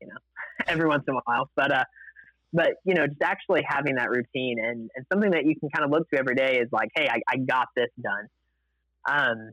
you 0.00 0.08
know, 0.08 0.16
every 0.66 0.86
once 0.86 1.04
in 1.08 1.14
a 1.14 1.20
while. 1.24 1.50
But 1.56 1.72
uh, 1.72 1.84
but 2.52 2.74
you 2.84 2.94
know, 2.94 3.06
just 3.06 3.22
actually 3.22 3.62
having 3.66 3.96
that 3.96 4.10
routine 4.10 4.58
and, 4.58 4.90
and 4.94 5.06
something 5.12 5.30
that 5.32 5.44
you 5.44 5.54
can 5.58 5.68
kind 5.70 5.84
of 5.84 5.90
look 5.90 6.08
to 6.10 6.18
every 6.18 6.34
day 6.34 6.58
is 6.58 6.68
like, 6.72 6.88
hey, 6.94 7.08
I, 7.08 7.20
I 7.28 7.36
got 7.36 7.68
this 7.76 7.90
done. 8.02 8.26
Um, 9.10 9.52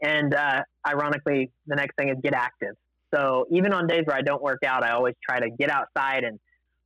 and 0.00 0.34
uh, 0.34 0.62
ironically, 0.86 1.50
the 1.66 1.76
next 1.76 1.96
thing 1.96 2.08
is 2.08 2.16
get 2.22 2.34
active. 2.34 2.74
So 3.14 3.46
even 3.50 3.72
on 3.72 3.86
days 3.86 4.02
where 4.06 4.16
I 4.16 4.22
don't 4.22 4.42
work 4.42 4.60
out, 4.64 4.82
I 4.82 4.92
always 4.92 5.14
try 5.28 5.38
to 5.38 5.50
get 5.50 5.70
outside 5.70 6.24
and 6.24 6.38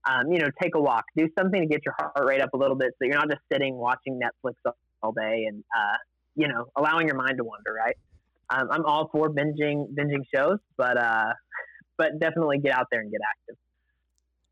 um, 0.09 0.31
you 0.31 0.39
know 0.39 0.49
take 0.63 0.75
a 0.75 0.81
walk, 0.81 1.05
do 1.17 1.29
something 1.39 1.61
to 1.61 1.67
get 1.67 1.81
your 1.85 1.95
heart 1.99 2.13
rate 2.25 2.41
up 2.41 2.51
a 2.55 2.57
little 2.57 2.77
bit, 2.77 2.91
so 2.99 3.07
you're 3.07 3.15
not 3.15 3.29
just 3.29 3.43
sitting 3.53 3.77
watching 3.77 4.21
Netflix 4.21 4.55
all 5.03 5.13
day 5.13 5.47
and 5.49 5.65
uh, 5.77 5.97
you 6.35 6.49
know 6.49 6.67
allowing 6.77 7.07
your 7.07 7.17
mind 7.17 7.39
to 7.39 7.45
wander. 7.45 7.73
Right. 7.73 7.97
Um, 8.51 8.69
I'm 8.71 8.85
all 8.85 9.09
for 9.11 9.29
binging 9.31 9.93
binging 9.95 10.23
shows, 10.35 10.59
but 10.77 10.97
uh, 10.97 11.33
but 11.99 12.19
definitely 12.19 12.59
get 12.59 12.73
out 12.73 12.87
there 12.91 13.01
and 13.01 13.11
get 13.11 13.21
active. 13.29 13.57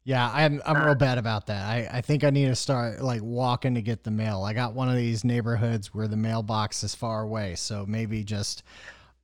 Yeah, 0.04 0.30
I'm 0.32 0.60
I'm 0.66 0.76
uh, 0.76 0.84
real 0.84 0.94
bad 0.94 1.16
about 1.16 1.46
that. 1.46 1.64
I, 1.64 1.88
I 1.90 2.00
think 2.02 2.24
I 2.24 2.30
need 2.30 2.46
to 2.46 2.54
start 2.54 3.00
like 3.00 3.22
walking 3.22 3.74
to 3.74 3.82
get 3.82 4.04
the 4.04 4.10
mail. 4.10 4.42
I 4.44 4.52
got 4.52 4.74
one 4.74 4.90
of 4.90 4.96
these 4.96 5.24
neighborhoods 5.24 5.94
where 5.94 6.06
the 6.08 6.16
mailbox 6.16 6.84
is 6.84 6.94
far 6.94 7.22
away, 7.22 7.54
so 7.54 7.86
maybe 7.88 8.22
just 8.22 8.64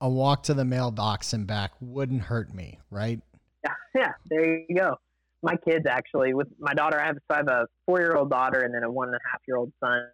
a 0.00 0.08
walk 0.08 0.42
to 0.44 0.54
the 0.54 0.64
mailbox 0.64 1.34
and 1.34 1.46
back 1.46 1.72
wouldn't 1.80 2.22
hurt 2.22 2.54
me, 2.54 2.78
right? 2.90 3.20
Yeah, 3.62 3.72
yeah. 3.94 4.12
There 4.30 4.56
you 4.56 4.74
go. 4.74 4.96
My 5.42 5.56
kids 5.56 5.84
actually, 5.86 6.32
with 6.32 6.48
my 6.58 6.72
daughter, 6.72 6.98
I 6.98 7.06
have 7.06 7.16
so 7.30 7.34
I 7.34 7.36
have 7.36 7.48
a 7.48 7.66
four 7.84 8.00
year 8.00 8.16
old 8.16 8.30
daughter 8.30 8.60
and 8.60 8.74
then 8.74 8.82
a 8.82 8.90
one 8.90 9.08
and 9.08 9.16
a 9.16 9.30
half 9.30 9.40
year 9.46 9.58
old 9.58 9.72
son, 9.84 10.06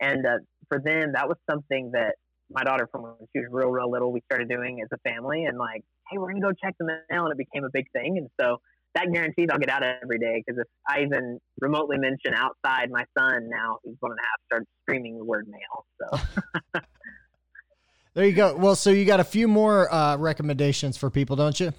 and 0.00 0.26
uh, 0.26 0.38
for 0.68 0.80
them 0.80 1.12
that 1.14 1.28
was 1.28 1.36
something 1.48 1.92
that 1.92 2.16
my 2.50 2.64
daughter 2.64 2.88
from 2.90 3.02
when 3.02 3.14
she 3.32 3.40
was 3.40 3.48
real 3.50 3.70
real 3.70 3.90
little 3.90 4.12
we 4.12 4.20
started 4.22 4.48
doing 4.48 4.80
as 4.82 4.88
a 4.92 4.98
family, 5.08 5.44
and 5.44 5.56
like 5.56 5.84
hey, 6.10 6.18
we're 6.18 6.28
gonna 6.28 6.40
go 6.40 6.52
check 6.52 6.74
the 6.78 6.84
mail, 6.84 7.24
and 7.24 7.32
it 7.32 7.38
became 7.38 7.64
a 7.64 7.70
big 7.70 7.86
thing. 7.92 8.18
And 8.18 8.28
so 8.40 8.58
that 8.94 9.12
guarantees 9.12 9.48
I'll 9.50 9.58
get 9.58 9.70
out 9.70 9.82
every 9.82 10.18
day 10.18 10.42
because 10.44 10.60
if 10.60 10.68
I 10.88 11.02
even 11.02 11.38
remotely 11.60 11.98
mention 11.98 12.32
outside, 12.34 12.90
my 12.90 13.04
son 13.18 13.48
now 13.48 13.78
he's 13.84 13.96
one 14.00 14.12
and 14.12 14.18
a 14.18 14.22
half 14.22 14.40
starts 14.46 14.66
screaming 14.82 15.18
the 15.18 15.24
word 15.24 15.46
mail. 15.48 15.86
So. 16.00 16.80
there 18.14 18.24
you 18.24 18.32
go. 18.32 18.54
Well, 18.54 18.76
so 18.76 18.90
you 18.90 19.04
got 19.04 19.20
a 19.20 19.24
few 19.24 19.48
more 19.48 19.92
uh, 19.92 20.16
recommendations 20.16 20.96
for 20.96 21.10
people, 21.10 21.36
don't 21.36 21.58
you? 21.58 21.72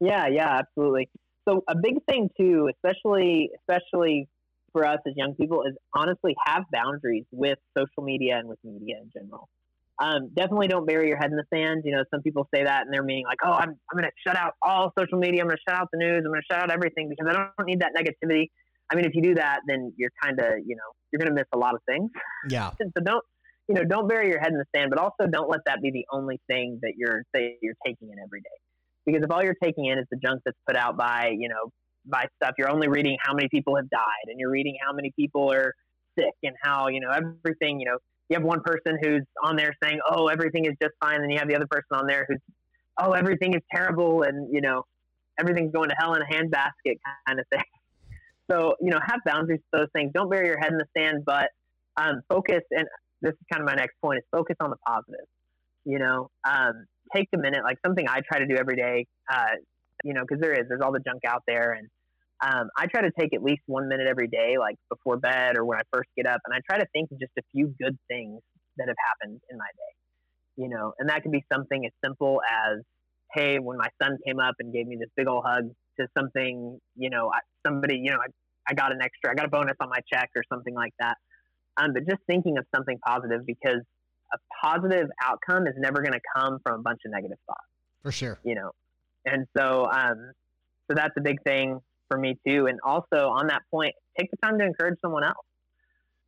Yeah, 0.00 0.28
yeah, 0.28 0.58
absolutely. 0.58 1.08
So 1.48 1.64
a 1.68 1.74
big 1.74 1.96
thing 2.08 2.30
too, 2.38 2.70
especially 2.72 3.50
especially 3.60 4.28
for 4.72 4.86
us 4.86 4.98
as 5.06 5.14
young 5.16 5.34
people, 5.34 5.64
is 5.64 5.74
honestly 5.94 6.36
have 6.46 6.64
boundaries 6.70 7.24
with 7.32 7.58
social 7.76 8.04
media 8.04 8.38
and 8.38 8.48
with 8.48 8.58
media 8.62 8.96
in 9.02 9.10
general. 9.12 9.48
Um, 10.00 10.30
definitely 10.34 10.68
don't 10.68 10.86
bury 10.86 11.08
your 11.08 11.16
head 11.16 11.30
in 11.30 11.36
the 11.36 11.44
sand. 11.52 11.82
You 11.84 11.92
know, 11.92 12.04
some 12.12 12.22
people 12.22 12.48
say 12.54 12.64
that 12.64 12.82
and 12.82 12.94
they're 12.94 13.02
meaning 13.02 13.24
like, 13.24 13.38
oh, 13.44 13.52
I'm, 13.52 13.70
I'm 13.70 13.98
going 13.98 14.04
to 14.04 14.10
shut 14.24 14.36
out 14.36 14.54
all 14.62 14.92
social 14.98 15.18
media. 15.18 15.42
I'm 15.42 15.48
going 15.48 15.56
to 15.56 15.62
shut 15.68 15.78
out 15.78 15.88
the 15.92 15.98
news. 15.98 16.22
I'm 16.24 16.30
going 16.30 16.40
to 16.40 16.54
shut 16.54 16.62
out 16.62 16.70
everything 16.70 17.08
because 17.08 17.26
I 17.28 17.32
don't 17.32 17.66
need 17.66 17.80
that 17.80 17.92
negativity. 17.98 18.46
I 18.90 18.94
mean, 18.94 19.04
if 19.04 19.14
you 19.14 19.22
do 19.22 19.34
that, 19.34 19.60
then 19.66 19.92
you're 19.96 20.12
kind 20.22 20.38
of, 20.38 20.46
you 20.64 20.76
know, 20.76 20.88
you're 21.10 21.18
going 21.18 21.28
to 21.28 21.34
miss 21.34 21.48
a 21.52 21.58
lot 21.58 21.74
of 21.74 21.80
things. 21.86 22.10
Yeah. 22.48 22.70
so 22.80 23.02
don't, 23.04 23.24
you 23.68 23.74
know, 23.74 23.84
don't 23.84 24.08
bury 24.08 24.28
your 24.28 24.40
head 24.40 24.52
in 24.52 24.58
the 24.58 24.64
sand, 24.74 24.90
but 24.90 24.98
also 24.98 25.30
don't 25.30 25.50
let 25.50 25.60
that 25.66 25.82
be 25.82 25.90
the 25.90 26.06
only 26.12 26.40
thing 26.48 26.78
that 26.82 26.92
you're 26.96 27.22
that 27.34 27.50
you're 27.60 27.74
taking 27.84 28.10
in 28.10 28.18
every 28.18 28.40
day. 28.40 28.58
Because 29.04 29.22
if 29.22 29.30
all 29.30 29.42
you're 29.42 29.56
taking 29.62 29.86
in 29.86 29.98
is 29.98 30.06
the 30.10 30.18
junk 30.24 30.42
that's 30.44 30.56
put 30.66 30.76
out 30.76 30.96
by, 30.96 31.32
you 31.36 31.48
know, 31.48 31.70
by 32.06 32.26
stuff, 32.42 32.54
you're 32.58 32.70
only 32.70 32.88
reading 32.88 33.16
how 33.22 33.34
many 33.34 33.48
people 33.50 33.76
have 33.76 33.88
died 33.90 34.26
and 34.26 34.38
you're 34.38 34.50
reading 34.50 34.76
how 34.84 34.92
many 34.92 35.12
people 35.18 35.52
are 35.52 35.74
sick 36.18 36.34
and 36.42 36.54
how, 36.62 36.88
you 36.88 37.00
know, 37.00 37.10
everything, 37.10 37.80
you 37.80 37.86
know, 37.86 37.98
you 38.28 38.36
have 38.36 38.44
one 38.44 38.60
person 38.60 38.98
who's 39.02 39.24
on 39.42 39.56
there 39.56 39.74
saying, 39.82 40.00
"Oh, 40.08 40.28
everything 40.28 40.66
is 40.66 40.74
just 40.80 40.94
fine," 41.00 41.22
and 41.22 41.32
you 41.32 41.38
have 41.38 41.48
the 41.48 41.56
other 41.56 41.66
person 41.66 41.88
on 41.92 42.06
there 42.06 42.26
who's, 42.28 42.40
"Oh, 42.98 43.12
everything 43.12 43.54
is 43.54 43.62
terrible," 43.74 44.22
and 44.22 44.52
you 44.52 44.60
know, 44.60 44.84
everything's 45.38 45.72
going 45.72 45.88
to 45.88 45.94
hell 45.98 46.14
in 46.14 46.22
a 46.22 46.26
handbasket 46.26 46.98
kind 47.26 47.40
of 47.40 47.46
thing. 47.50 47.64
So 48.50 48.76
you 48.80 48.88
know, 48.88 48.98
have 49.06 49.20
boundaries 49.26 49.60
to 49.74 49.80
those 49.80 49.88
things. 49.92 50.10
Don't 50.14 50.30
bury 50.30 50.46
your 50.46 50.58
head 50.58 50.72
in 50.72 50.78
the 50.78 50.86
sand, 50.96 51.22
but 51.26 51.50
um, 51.98 52.22
focus. 52.30 52.62
And 52.70 52.86
this 53.20 53.32
is 53.32 53.38
kind 53.52 53.60
of 53.60 53.66
my 53.66 53.74
next 53.74 53.94
point: 54.00 54.20
is 54.20 54.24
focus 54.32 54.56
on 54.58 54.70
the 54.70 54.76
positive. 54.86 55.26
You 55.84 55.98
know, 55.98 56.30
um, 56.48 56.86
take 57.14 57.28
a 57.34 57.36
minute, 57.36 57.62
like 57.62 57.76
something 57.84 58.08
I 58.08 58.20
try 58.26 58.38
to 58.38 58.46
do 58.46 58.56
every 58.56 58.76
day. 58.76 59.06
Uh, 59.30 59.56
you 60.02 60.14
know, 60.14 60.22
because 60.22 60.40
there 60.40 60.54
is 60.54 60.66
there's 60.66 60.80
all 60.80 60.92
the 60.92 61.00
junk 61.00 61.26
out 61.26 61.42
there, 61.46 61.72
and 61.72 61.88
um, 62.40 62.68
I 62.76 62.86
try 62.86 63.02
to 63.02 63.10
take 63.18 63.34
at 63.34 63.42
least 63.42 63.62
one 63.66 63.88
minute 63.88 64.06
every 64.06 64.28
day, 64.28 64.56
like 64.58 64.76
before 64.88 65.16
bed 65.16 65.56
or 65.56 65.64
when 65.64 65.78
I 65.78 65.82
first 65.92 66.08
get 66.16 66.26
up, 66.26 66.40
and 66.44 66.54
I 66.54 66.60
try 66.68 66.78
to 66.78 66.86
think 66.92 67.10
of 67.10 67.18
just 67.18 67.32
a 67.38 67.42
few 67.52 67.74
good 67.80 67.98
things 68.08 68.40
that 68.76 68.88
have 68.88 68.96
happened 69.06 69.40
in 69.50 69.58
my 69.58 69.66
day. 69.66 70.62
You 70.62 70.68
know, 70.68 70.92
and 70.98 71.08
that 71.08 71.22
could 71.22 71.32
be 71.32 71.44
something 71.52 71.84
as 71.86 71.92
simple 72.04 72.40
as, 72.48 72.78
hey, 73.32 73.58
when 73.58 73.76
my 73.76 73.88
son 74.02 74.18
came 74.26 74.40
up 74.40 74.54
and 74.58 74.72
gave 74.72 74.86
me 74.86 74.96
this 74.96 75.08
big 75.16 75.28
old 75.28 75.44
hug, 75.46 75.70
to 75.98 76.06
something, 76.16 76.78
you 76.96 77.10
know, 77.10 77.30
somebody, 77.66 77.96
you 77.96 78.10
know, 78.10 78.18
I, 78.18 78.26
I 78.68 78.74
got 78.74 78.92
an 78.92 79.00
extra, 79.02 79.30
I 79.30 79.34
got 79.34 79.46
a 79.46 79.48
bonus 79.48 79.74
on 79.80 79.88
my 79.88 80.00
check 80.12 80.30
or 80.36 80.42
something 80.52 80.74
like 80.74 80.92
that. 81.00 81.16
Um, 81.76 81.92
but 81.92 82.06
just 82.08 82.20
thinking 82.26 82.58
of 82.58 82.64
something 82.74 82.98
positive 83.06 83.46
because 83.46 83.80
a 84.32 84.38
positive 84.62 85.08
outcome 85.22 85.66
is 85.66 85.74
never 85.76 86.00
going 86.02 86.12
to 86.12 86.20
come 86.36 86.58
from 86.62 86.80
a 86.80 86.82
bunch 86.82 87.00
of 87.04 87.12
negative 87.12 87.38
thoughts. 87.46 87.60
For 88.02 88.12
sure. 88.12 88.38
You 88.44 88.54
know, 88.54 88.70
and 89.24 89.46
so, 89.56 89.88
um, 89.90 90.32
so 90.88 90.94
that's 90.94 91.14
a 91.16 91.20
big 91.20 91.42
thing 91.42 91.80
for 92.08 92.18
me 92.18 92.38
too. 92.46 92.66
And 92.66 92.78
also 92.84 93.28
on 93.28 93.46
that 93.48 93.62
point, 93.70 93.94
take 94.18 94.30
the 94.30 94.36
time 94.42 94.58
to 94.58 94.64
encourage 94.64 94.98
someone 95.00 95.24
else. 95.24 95.36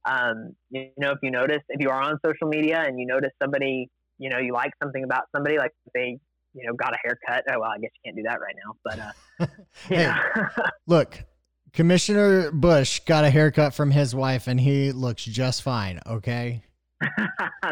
Um, 0.09 0.55
you, 0.71 0.91
know, 0.97 1.13
if 1.13 1.19
you 1.23 1.31
notice, 1.31 1.63
if 1.69 1.81
you 1.81 1.91
are 1.91 2.01
on 2.01 2.19
social 2.25 2.49
media 2.49 2.83
and 2.87 2.99
you 2.99 3.07
notice 3.07 3.33
somebody, 3.43 3.89
you 4.19 4.31
know, 4.31 4.39
you 4.39 4.53
like 4.53 4.73
something 4.83 5.05
about 5.05 5.25
somebody, 5.35 5.59
like 5.59 5.73
they, 5.95 6.19
you 6.55 6.67
know, 6.67 6.75
got 6.75 6.95
a 6.95 6.99
haircut. 7.03 7.45
Oh, 7.51 7.61
well, 7.61 7.71
I 7.71 7.79
guess 7.79 7.91
you 8.03 8.13
can't 8.13 8.17
do 8.17 8.23
that 8.23 8.39
right 8.41 8.55
now, 8.65 8.75
but, 8.85 8.99
uh, 8.99 9.47
hey, 9.89 10.11
look, 10.87 11.23
Commissioner 11.73 12.51
Bush 12.51 13.01
got 13.01 13.25
a 13.25 13.31
haircut 13.31 13.75
from 13.75 13.91
his 13.91 14.15
wife 14.15 14.47
and 14.47 14.61
he 14.61 14.93
looks 14.93 15.25
just 15.25 15.63
fine. 15.63 16.01
Okay. 16.07 16.63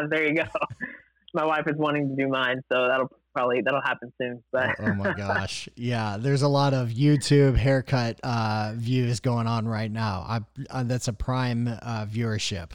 there 0.09 0.25
you 0.25 0.35
go. 0.35 0.43
My 1.33 1.45
wife 1.45 1.67
is 1.67 1.75
wanting 1.77 2.09
to 2.09 2.15
do 2.15 2.27
mine, 2.27 2.61
so 2.71 2.87
that'll 2.87 3.11
probably 3.39 3.61
that'll 3.61 3.81
happen 3.81 4.11
soon. 4.21 4.43
But 4.51 4.75
oh, 4.79 4.85
oh 4.87 4.93
my 4.93 5.13
gosh, 5.17 5.69
yeah, 5.75 6.17
there's 6.19 6.41
a 6.41 6.47
lot 6.47 6.73
of 6.73 6.89
YouTube 6.89 7.55
haircut 7.55 8.19
uh, 8.23 8.73
views 8.75 9.19
going 9.19 9.47
on 9.47 9.67
right 9.67 9.91
now. 9.91 10.25
I, 10.27 10.39
uh, 10.69 10.83
that's 10.83 11.07
a 11.07 11.13
prime 11.13 11.67
uh, 11.67 12.05
viewership. 12.05 12.71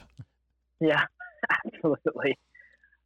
Yeah, 0.80 1.04
absolutely. 1.66 2.38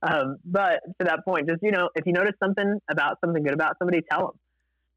Um, 0.03 0.37
but 0.45 0.81
to 1.01 1.05
that 1.05 1.25
point, 1.25 1.49
just 1.49 1.61
you 1.63 1.73
know, 1.73 1.89
if 1.97 2.07
you 2.07 2.13
notice 2.13 2.35
something 2.43 2.79
about 2.89 3.19
something 3.25 3.43
good 3.43 3.55
about 3.55 3.77
somebody, 3.79 4.03
tell 4.09 4.21
them. 4.21 4.39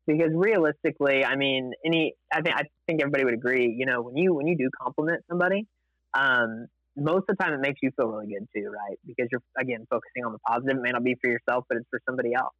Because 0.07 0.31
realistically, 0.33 1.23
I 1.23 1.35
mean, 1.35 1.71
any 1.85 2.13
I 2.33 2.41
think 2.41 2.55
I 2.55 2.63
think 2.87 3.01
everybody 3.01 3.23
would 3.23 3.33
agree. 3.33 3.73
You 3.75 3.85
know, 3.85 4.01
when 4.01 4.17
you 4.17 4.33
when 4.33 4.47
you 4.47 4.57
do 4.57 4.69
compliment 4.81 5.23
somebody, 5.29 5.67
um, 6.13 6.67
most 6.97 7.25
of 7.29 7.37
the 7.37 7.43
time 7.43 7.53
it 7.53 7.61
makes 7.61 7.79
you 7.81 7.91
feel 7.95 8.07
really 8.07 8.27
good 8.27 8.47
too, 8.55 8.69
right? 8.69 8.97
Because 9.05 9.27
you're 9.31 9.41
again 9.57 9.85
focusing 9.89 10.25
on 10.25 10.33
the 10.33 10.39
positive. 10.39 10.77
It 10.77 10.81
may 10.81 10.91
not 10.91 11.03
be 11.03 11.15
for 11.21 11.29
yourself, 11.29 11.65
but 11.69 11.77
it's 11.77 11.87
for 11.89 11.99
somebody 12.07 12.33
else. 12.33 12.53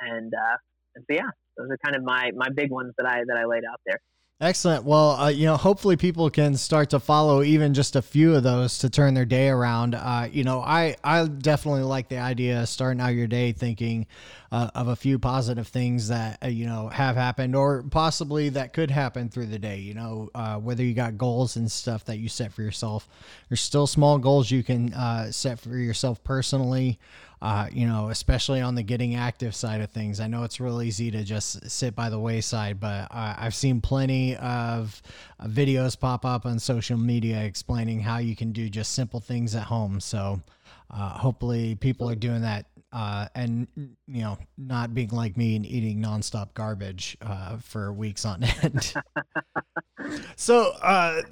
And 0.00 0.32
uh, 0.32 0.56
and 0.94 1.04
so 1.10 1.16
yeah, 1.16 1.30
those 1.56 1.68
are 1.70 1.78
kind 1.84 1.96
of 1.96 2.02
my 2.02 2.30
my 2.36 2.48
big 2.54 2.70
ones 2.70 2.92
that 2.98 3.06
I 3.06 3.22
that 3.26 3.36
I 3.36 3.44
laid 3.44 3.64
out 3.70 3.80
there. 3.86 3.98
Excellent. 4.42 4.82
Well, 4.82 5.12
uh, 5.12 5.28
you 5.28 5.46
know, 5.46 5.56
hopefully 5.56 5.96
people 5.96 6.28
can 6.28 6.56
start 6.56 6.90
to 6.90 6.98
follow 6.98 7.44
even 7.44 7.74
just 7.74 7.94
a 7.94 8.02
few 8.02 8.34
of 8.34 8.42
those 8.42 8.78
to 8.78 8.90
turn 8.90 9.14
their 9.14 9.24
day 9.24 9.48
around. 9.48 9.94
Uh, 9.94 10.26
you 10.32 10.42
know, 10.42 10.60
I 10.60 10.96
I 11.04 11.28
definitely 11.28 11.84
like 11.84 12.08
the 12.08 12.18
idea 12.18 12.62
of 12.62 12.68
starting 12.68 13.00
out 13.00 13.14
your 13.14 13.28
day 13.28 13.52
thinking 13.52 14.08
uh, 14.50 14.68
of 14.74 14.88
a 14.88 14.96
few 14.96 15.20
positive 15.20 15.68
things 15.68 16.08
that 16.08 16.38
uh, 16.42 16.48
you 16.48 16.66
know 16.66 16.88
have 16.88 17.14
happened 17.14 17.54
or 17.54 17.84
possibly 17.84 18.48
that 18.48 18.72
could 18.72 18.90
happen 18.90 19.28
through 19.28 19.46
the 19.46 19.60
day. 19.60 19.78
You 19.78 19.94
know, 19.94 20.28
uh, 20.34 20.56
whether 20.56 20.82
you 20.82 20.92
got 20.92 21.16
goals 21.16 21.54
and 21.54 21.70
stuff 21.70 22.04
that 22.06 22.18
you 22.18 22.28
set 22.28 22.52
for 22.52 22.62
yourself, 22.62 23.08
there's 23.48 23.60
still 23.60 23.86
small 23.86 24.18
goals 24.18 24.50
you 24.50 24.64
can 24.64 24.92
uh, 24.92 25.30
set 25.30 25.60
for 25.60 25.76
yourself 25.76 26.24
personally 26.24 26.98
uh, 27.42 27.66
you 27.72 27.88
know, 27.88 28.08
especially 28.08 28.60
on 28.60 28.76
the 28.76 28.84
getting 28.84 29.16
active 29.16 29.52
side 29.52 29.80
of 29.80 29.90
things. 29.90 30.20
I 30.20 30.28
know 30.28 30.44
it's 30.44 30.60
real 30.60 30.80
easy 30.80 31.10
to 31.10 31.24
just 31.24 31.68
sit 31.68 31.92
by 31.96 32.08
the 32.08 32.18
wayside, 32.18 32.78
but 32.78 33.08
uh, 33.10 33.34
I've 33.36 33.54
seen 33.54 33.80
plenty 33.80 34.36
of 34.36 35.02
uh, 35.40 35.46
videos 35.46 35.98
pop 35.98 36.24
up 36.24 36.46
on 36.46 36.60
social 36.60 36.96
media 36.96 37.42
explaining 37.42 37.98
how 37.98 38.18
you 38.18 38.36
can 38.36 38.52
do 38.52 38.68
just 38.70 38.92
simple 38.92 39.18
things 39.18 39.56
at 39.56 39.64
home. 39.64 39.98
So 39.98 40.40
uh, 40.88 41.18
hopefully 41.18 41.74
people 41.74 42.08
are 42.08 42.14
doing 42.14 42.42
that 42.42 42.66
uh, 42.92 43.26
and 43.34 43.66
you 43.76 44.22
know 44.22 44.38
not 44.56 44.94
being 44.94 45.08
like 45.08 45.36
me 45.36 45.56
and 45.56 45.66
eating 45.66 46.00
nonstop 46.00 46.54
garbage 46.54 47.16
uh, 47.22 47.56
for 47.56 47.92
weeks 47.92 48.24
on 48.24 48.44
end. 48.44 48.94
so 50.36 50.72
uh, 50.82 51.22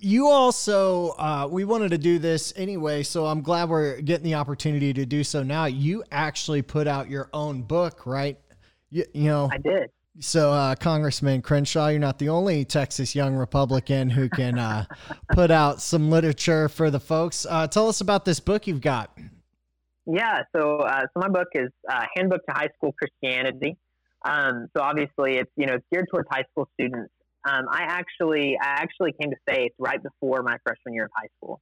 you 0.00 0.28
also 0.28 1.10
uh, 1.10 1.48
we 1.50 1.64
wanted 1.64 1.90
to 1.90 1.98
do 1.98 2.18
this 2.18 2.52
anyway, 2.56 3.02
so 3.02 3.26
I'm 3.26 3.42
glad 3.42 3.68
we're 3.68 4.00
getting 4.00 4.24
the 4.24 4.34
opportunity 4.34 4.92
to 4.92 5.06
do 5.06 5.22
so 5.22 5.42
now. 5.42 5.66
You 5.66 6.02
actually 6.10 6.62
put 6.62 6.86
out 6.86 7.08
your 7.08 7.28
own 7.32 7.62
book, 7.62 8.06
right? 8.06 8.38
You, 8.90 9.04
you 9.12 9.24
know, 9.24 9.48
I 9.52 9.58
did. 9.58 9.90
So, 10.18 10.52
uh, 10.52 10.74
Congressman 10.74 11.40
Crenshaw, 11.40 11.88
you're 11.88 12.00
not 12.00 12.18
the 12.18 12.28
only 12.28 12.64
Texas 12.64 13.14
young 13.14 13.34
Republican 13.34 14.10
who 14.10 14.28
can 14.28 14.58
uh, 14.58 14.84
put 15.32 15.50
out 15.50 15.80
some 15.80 16.10
literature 16.10 16.68
for 16.68 16.90
the 16.90 17.00
folks. 17.00 17.46
Uh, 17.48 17.66
tell 17.68 17.88
us 17.88 18.00
about 18.00 18.24
this 18.24 18.40
book 18.40 18.66
you've 18.66 18.80
got. 18.80 19.16
Yeah, 20.06 20.42
so 20.54 20.78
uh, 20.78 21.02
so 21.02 21.20
my 21.20 21.28
book 21.28 21.48
is 21.54 21.70
uh, 21.88 22.04
Handbook 22.16 22.44
to 22.46 22.52
High 22.52 22.68
School 22.76 22.92
Christianity. 22.98 23.76
Um, 24.24 24.68
so 24.76 24.82
obviously, 24.82 25.36
it's 25.36 25.50
you 25.56 25.66
know 25.66 25.74
it's 25.74 25.86
geared 25.92 26.06
towards 26.10 26.28
high 26.30 26.44
school 26.50 26.68
students. 26.74 27.12
Um, 27.48 27.66
I 27.70 27.82
actually 27.82 28.56
I 28.60 28.66
actually 28.66 29.14
came 29.20 29.30
to 29.30 29.36
faith 29.48 29.72
right 29.78 30.00
before 30.02 30.42
my 30.42 30.56
freshman 30.64 30.94
year 30.94 31.04
of 31.04 31.10
high 31.16 31.28
school, 31.38 31.60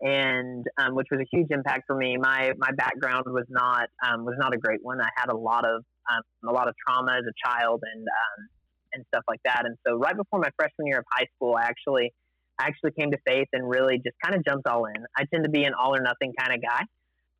and 0.00 0.66
um, 0.78 0.94
which 0.94 1.08
was 1.10 1.20
a 1.20 1.36
huge 1.36 1.48
impact 1.50 1.84
for 1.86 1.96
me. 1.96 2.16
My 2.16 2.52
my 2.58 2.70
background 2.76 3.24
was 3.26 3.46
not 3.48 3.88
um, 4.06 4.24
was 4.24 4.34
not 4.38 4.54
a 4.54 4.58
great 4.58 4.80
one. 4.82 5.00
I 5.00 5.08
had 5.16 5.30
a 5.30 5.36
lot 5.36 5.64
of 5.64 5.84
um, 6.10 6.22
a 6.48 6.52
lot 6.52 6.68
of 6.68 6.74
trauma 6.86 7.12
as 7.12 7.24
a 7.24 7.48
child 7.48 7.82
and 7.82 8.02
um, 8.02 8.48
and 8.94 9.04
stuff 9.08 9.24
like 9.28 9.40
that. 9.44 9.62
And 9.64 9.76
so 9.86 9.96
right 9.96 10.16
before 10.16 10.40
my 10.40 10.50
freshman 10.56 10.86
year 10.86 10.98
of 10.98 11.04
high 11.10 11.26
school, 11.36 11.54
I 11.54 11.62
actually 11.62 12.12
I 12.58 12.66
actually 12.66 12.92
came 12.98 13.10
to 13.12 13.18
faith 13.26 13.48
and 13.52 13.68
really 13.68 13.98
just 13.98 14.16
kind 14.24 14.34
of 14.34 14.44
jumped 14.44 14.66
all 14.66 14.86
in. 14.86 15.04
I 15.16 15.24
tend 15.32 15.44
to 15.44 15.50
be 15.50 15.64
an 15.64 15.72
all 15.74 15.94
or 15.94 16.02
nothing 16.02 16.32
kind 16.38 16.52
of 16.52 16.60
guy 16.62 16.84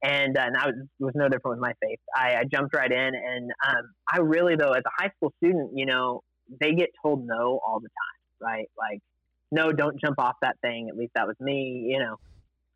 and, 0.03 0.37
uh, 0.37 0.43
and 0.47 0.57
I 0.57 0.67
was, 0.67 0.75
was 0.99 1.13
no 1.15 1.29
different 1.29 1.59
with 1.59 1.61
my 1.61 1.75
faith. 1.81 2.01
I, 2.15 2.35
I 2.41 2.45
jumped 2.45 2.75
right 2.75 2.91
in, 2.91 3.15
and 3.15 3.51
um, 3.67 3.93
I 4.13 4.19
really, 4.19 4.57
though, 4.57 4.73
as 4.73 4.83
a 4.85 5.03
high 5.03 5.11
school 5.17 5.33
student, 5.39 5.71
you 5.75 5.87
know, 5.87 6.23
they 6.61 6.75
get 6.75 6.91
told 7.03 7.27
no 7.27 7.61
all 7.67 7.81
the 7.81 7.89
time, 7.89 8.49
right? 8.51 8.67
Like, 8.79 9.01
no, 9.51 9.73
don't 9.73 10.01
jump 10.01 10.19
off 10.19 10.37
that 10.43 10.57
thing. 10.63 10.89
At 10.89 10.97
least 10.97 11.13
that 11.15 11.27
was 11.27 11.37
me, 11.41 11.87
you 11.89 11.99
know. 11.99 12.17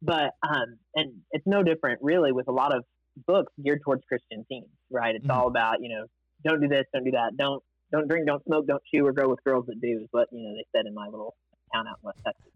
But 0.03 0.35
um, 0.47 0.79
and 0.95 1.15
it's 1.33 1.47
no 1.47 1.63
different, 1.63 2.01
really, 2.03 2.33
with 2.33 2.49
a 2.49 2.53
lot 2.53 2.75
of 2.75 2.85
books 3.27 3.53
geared 3.65 3.81
towards 3.83 4.03
Christian 4.09 4.45
teens, 4.49 4.67
right? 4.91 5.15
It's 5.15 5.25
mm-hmm. 5.25 5.39
all 5.39 5.49
about, 5.49 5.81
you 5.81 5.89
know, 5.89 6.05
don't 6.45 6.61
do 6.61 6.69
this, 6.69 6.85
don't 6.93 7.05
do 7.05 7.13
that, 7.13 7.37
don't 7.37 7.63
don't 7.93 8.09
drink, 8.09 8.27
don't 8.27 8.45
smoke, 8.45 8.67
don't 8.67 8.83
chew, 8.93 9.07
or 9.07 9.13
go 9.13 9.29
with 9.29 9.43
girls 9.45 9.65
that 9.67 9.81
do, 9.81 10.01
is 10.03 10.09
what 10.11 10.29
you 10.33 10.43
know 10.43 10.55
they 10.55 10.65
said 10.77 10.87
in 10.87 10.95
my 10.95 11.07
little 11.07 11.35
town 11.73 11.87
out 11.87 11.99
in 12.03 12.07
West 12.07 12.19
Texas. 12.25 12.53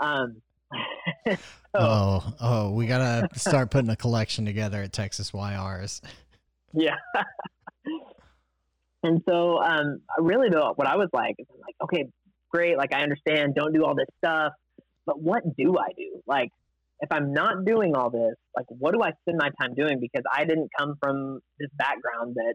Um, 0.00 0.42
so, 1.36 1.38
oh, 1.74 2.34
oh, 2.40 2.70
we 2.72 2.86
gotta 2.86 3.28
start 3.34 3.70
putting 3.70 3.90
a 3.90 3.96
collection 3.96 4.44
together 4.44 4.82
at 4.82 4.92
Texas 4.92 5.30
YRs. 5.30 6.00
Yeah. 6.72 6.96
And 9.04 9.22
so, 9.28 9.60
um, 9.62 10.00
really 10.18 10.48
though, 10.50 10.72
what 10.76 10.88
I 10.88 10.96
was 10.96 11.08
like 11.12 11.36
is 11.38 11.46
I'm 11.52 11.60
like, 11.60 11.76
okay, 11.84 12.08
great, 12.50 12.76
like 12.76 12.94
I 12.94 13.02
understand, 13.02 13.54
don't 13.54 13.72
do 13.72 13.84
all 13.84 13.94
this 13.94 14.08
stuff, 14.18 14.52
but 15.06 15.20
what 15.20 15.42
do 15.56 15.76
I 15.78 15.92
do? 15.96 16.20
Like, 16.26 16.50
if 17.00 17.12
I'm 17.12 17.32
not 17.32 17.64
doing 17.64 17.94
all 17.94 18.10
this, 18.10 18.34
like, 18.56 18.66
what 18.68 18.94
do 18.94 19.02
I 19.02 19.10
spend 19.22 19.38
my 19.38 19.50
time 19.60 19.74
doing? 19.74 19.98
Because 20.00 20.22
I 20.32 20.44
didn't 20.44 20.70
come 20.78 20.94
from 21.02 21.40
this 21.58 21.68
background 21.76 22.36
that 22.36 22.54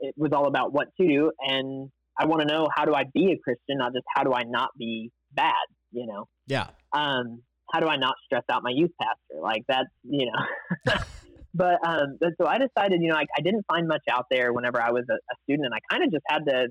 it 0.00 0.14
was 0.16 0.32
all 0.32 0.46
about 0.46 0.72
what 0.72 0.88
to 1.00 1.06
do. 1.06 1.32
And 1.40 1.90
I 2.18 2.26
want 2.26 2.40
to 2.40 2.46
know 2.46 2.68
how 2.74 2.84
do 2.84 2.94
I 2.94 3.04
be 3.12 3.32
a 3.32 3.38
Christian, 3.38 3.78
not 3.78 3.92
just 3.92 4.04
how 4.14 4.22
do 4.22 4.32
I 4.32 4.44
not 4.44 4.70
be 4.78 5.10
bad, 5.32 5.52
you 5.92 6.06
know? 6.06 6.28
Yeah. 6.46 6.68
Um, 6.92 7.42
how 7.72 7.80
do 7.80 7.88
I 7.88 7.96
not 7.96 8.14
stress 8.24 8.44
out 8.50 8.62
my 8.62 8.70
youth 8.72 8.92
pastor? 9.00 9.42
Like 9.42 9.64
that's, 9.68 9.88
you 10.04 10.26
know, 10.26 10.94
but, 11.56 11.86
um, 11.86 12.18
but 12.20 12.30
so 12.40 12.46
I 12.46 12.58
decided, 12.58 13.00
you 13.02 13.08
know, 13.08 13.16
I, 13.16 13.24
I 13.36 13.40
didn't 13.42 13.64
find 13.66 13.88
much 13.88 14.02
out 14.10 14.26
there 14.30 14.52
whenever 14.52 14.80
I 14.80 14.90
was 14.90 15.04
a, 15.10 15.14
a 15.14 15.36
student 15.44 15.66
and 15.66 15.74
I 15.74 15.78
kind 15.90 16.04
of 16.04 16.12
just 16.12 16.24
had 16.28 16.44
to 16.46 16.68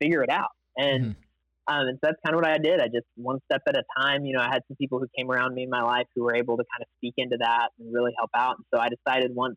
figure 0.00 0.22
it 0.22 0.30
out. 0.30 0.50
And, 0.76 1.04
mm-hmm. 1.04 1.20
Um, 1.68 1.88
and 1.88 1.96
so 1.96 2.00
that's 2.02 2.18
kind 2.24 2.34
of 2.34 2.40
what 2.40 2.48
I 2.48 2.58
did. 2.58 2.80
I 2.80 2.86
just 2.86 3.06
one 3.16 3.40
step 3.50 3.62
at 3.68 3.76
a 3.76 3.82
time. 3.98 4.24
You 4.24 4.34
know, 4.34 4.40
I 4.40 4.48
had 4.52 4.62
some 4.68 4.76
people 4.76 5.00
who 5.00 5.08
came 5.18 5.30
around 5.30 5.54
me 5.54 5.64
in 5.64 5.70
my 5.70 5.82
life 5.82 6.06
who 6.14 6.22
were 6.22 6.36
able 6.36 6.56
to 6.56 6.62
kind 6.62 6.82
of 6.82 6.86
speak 6.98 7.14
into 7.16 7.38
that 7.40 7.70
and 7.78 7.92
really 7.92 8.12
help 8.16 8.30
out. 8.36 8.56
And 8.58 8.66
so 8.72 8.80
I 8.80 8.88
decided 8.88 9.34
once 9.34 9.56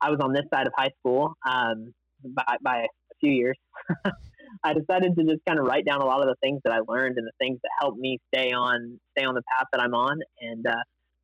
I 0.00 0.10
was 0.10 0.18
on 0.20 0.32
this 0.32 0.44
side 0.52 0.66
of 0.66 0.72
high 0.76 0.90
school 0.98 1.34
um, 1.48 1.94
by, 2.24 2.56
by 2.60 2.78
a 2.78 3.14
few 3.20 3.30
years, 3.30 3.56
I 4.64 4.72
decided 4.72 5.14
to 5.16 5.24
just 5.24 5.44
kind 5.46 5.58
of 5.60 5.66
write 5.66 5.84
down 5.84 6.00
a 6.00 6.04
lot 6.04 6.20
of 6.20 6.26
the 6.26 6.36
things 6.42 6.60
that 6.64 6.72
I 6.72 6.80
learned 6.86 7.18
and 7.18 7.26
the 7.26 7.32
things 7.38 7.58
that 7.62 7.70
helped 7.80 7.98
me 7.98 8.18
stay 8.34 8.50
on 8.52 8.98
stay 9.16 9.24
on 9.24 9.34
the 9.34 9.42
path 9.56 9.66
that 9.72 9.80
I'm 9.80 9.94
on, 9.94 10.20
and 10.40 10.66
uh, 10.66 10.74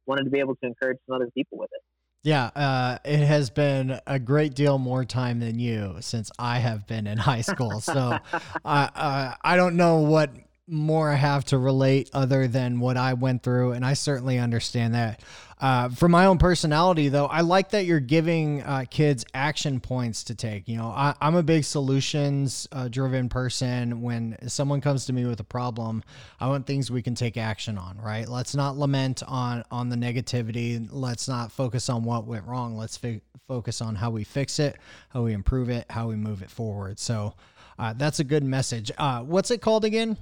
wanted 0.07 0.25
to 0.25 0.30
be 0.30 0.40
able 0.40 0.54
to 0.57 0.66
encourage 0.66 0.99
some 1.07 1.16
other 1.16 1.28
people 1.35 1.59
with 1.59 1.71
it. 1.73 1.83
Yeah, 2.23 2.50
uh, 2.55 2.99
it 3.03 3.21
has 3.21 3.49
been 3.49 3.99
a 4.07 4.19
great 4.19 4.55
deal 4.55 4.79
more 4.79 5.07
time 5.07 5.41
than 5.41 5.59
you 5.59 5.97
since 6.00 6.31
I 6.39 6.59
have 6.59 6.87
been 6.87 7.07
in 7.07 7.17
high 7.17 7.41
school. 7.41 7.81
So 7.81 8.21
uh, 8.65 9.35
I 9.43 9.57
don't 9.57 9.77
know 9.77 10.00
what 10.00 10.31
more 10.71 11.11
I 11.11 11.17
have 11.17 11.45
to 11.47 11.59
relate 11.59 12.11
other 12.12 12.47
than 12.47 12.81
what 12.81 12.97
I 12.97 13.15
went 13.15 13.43
through, 13.43 13.73
and 13.73 13.85
I 13.85 13.95
certainly 13.95 14.39
understand 14.39 14.95
that. 14.95 15.23
Uh, 15.61 15.91
for 15.91 16.09
my 16.09 16.25
own 16.25 16.39
personality, 16.39 17.11
though, 17.11 17.27
I 17.27 17.43
like 17.43 17.71
that 17.71 17.85
you're 17.85 18.00
giving 18.00 18.62
uh, 18.62 18.87
kids 18.89 19.27
action 19.35 19.79
points 19.79 20.25
to 20.25 20.35
take. 20.35 20.67
You 20.69 20.79
know, 20.79 20.87
I, 20.87 21.15
am 21.21 21.35
a 21.35 21.43
big 21.43 21.65
solutions 21.65 22.67
uh, 22.73 22.89
driven 22.89 23.29
person. 23.29 24.00
When 24.00 24.39
someone 24.49 24.81
comes 24.81 25.05
to 25.07 25.12
me 25.12 25.27
with 25.27 25.39
a 25.41 25.45
problem, 25.45 26.03
I 26.41 26.49
want 26.49 26.67
things 26.67 26.91
we 26.91 27.03
can 27.03 27.15
take 27.15 27.37
action 27.37 27.77
on. 27.77 27.99
Right? 27.99 28.27
Let's 28.27 28.55
not 28.55 28.79
lament 28.79 29.23
on 29.27 29.65
on 29.71 29.91
the 29.91 29.97
negativity. 29.97 30.89
Let's 30.91 31.29
not 31.29 31.53
focus 31.53 31.91
on 31.91 32.05
what 32.05 32.27
went 32.27 32.47
wrong. 32.47 32.77
Let's 32.77 32.97
fi- 32.97 33.21
focus 33.47 33.83
on 33.83 33.97
how 33.97 34.11
we 34.11 34.25
fix 34.25 34.59
it, 34.59 34.79
how 35.11 35.23
we 35.23 35.35
improve 35.35 35.69
it, 35.69 35.85
how 35.91 36.09
we 36.09 36.17
move 36.17 36.43
it 36.43 36.50
forward. 36.50 36.99
So. 36.99 37.35
Uh, 37.79 37.95
that's 37.95 38.21
a 38.21 38.25
good 38.25 38.45
message. 38.45 38.93
Uh, 38.99 39.23
what's 39.23 39.50
it 39.50 39.62
called 39.62 39.87
again? 39.87 40.19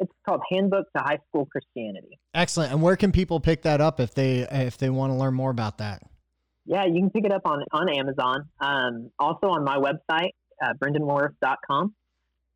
It's 0.00 0.12
called 0.26 0.40
Handbook 0.50 0.86
to 0.96 1.02
High 1.02 1.18
School 1.28 1.46
Christianity. 1.46 2.18
Excellent. 2.34 2.72
And 2.72 2.82
where 2.82 2.96
can 2.96 3.12
people 3.12 3.38
pick 3.38 3.62
that 3.62 3.80
up 3.80 4.00
if 4.00 4.14
they 4.14 4.40
if 4.50 4.78
they 4.78 4.90
want 4.90 5.12
to 5.12 5.16
learn 5.16 5.34
more 5.34 5.50
about 5.50 5.78
that? 5.78 6.02
Yeah, 6.64 6.84
you 6.86 7.00
can 7.00 7.10
pick 7.10 7.24
it 7.24 7.32
up 7.32 7.42
on 7.44 7.62
on 7.72 7.88
Amazon. 7.88 8.48
Um, 8.60 9.10
also 9.18 9.48
on 9.48 9.62
my 9.64 9.76
website, 9.76 10.30
uh, 10.62 10.72
brendonworth.com. 10.74 11.94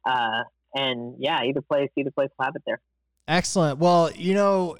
Uh, 0.07 0.43
and 0.75 1.17
yeah, 1.19 1.43
either 1.45 1.61
place, 1.61 1.91
either 1.97 2.11
place 2.11 2.29
will 2.39 2.47
have 2.47 2.57
it 2.57 2.63
there. 2.67 2.81
Excellent. 3.29 3.79
Well, 3.79 4.11
you 4.13 4.35
know, 4.35 4.77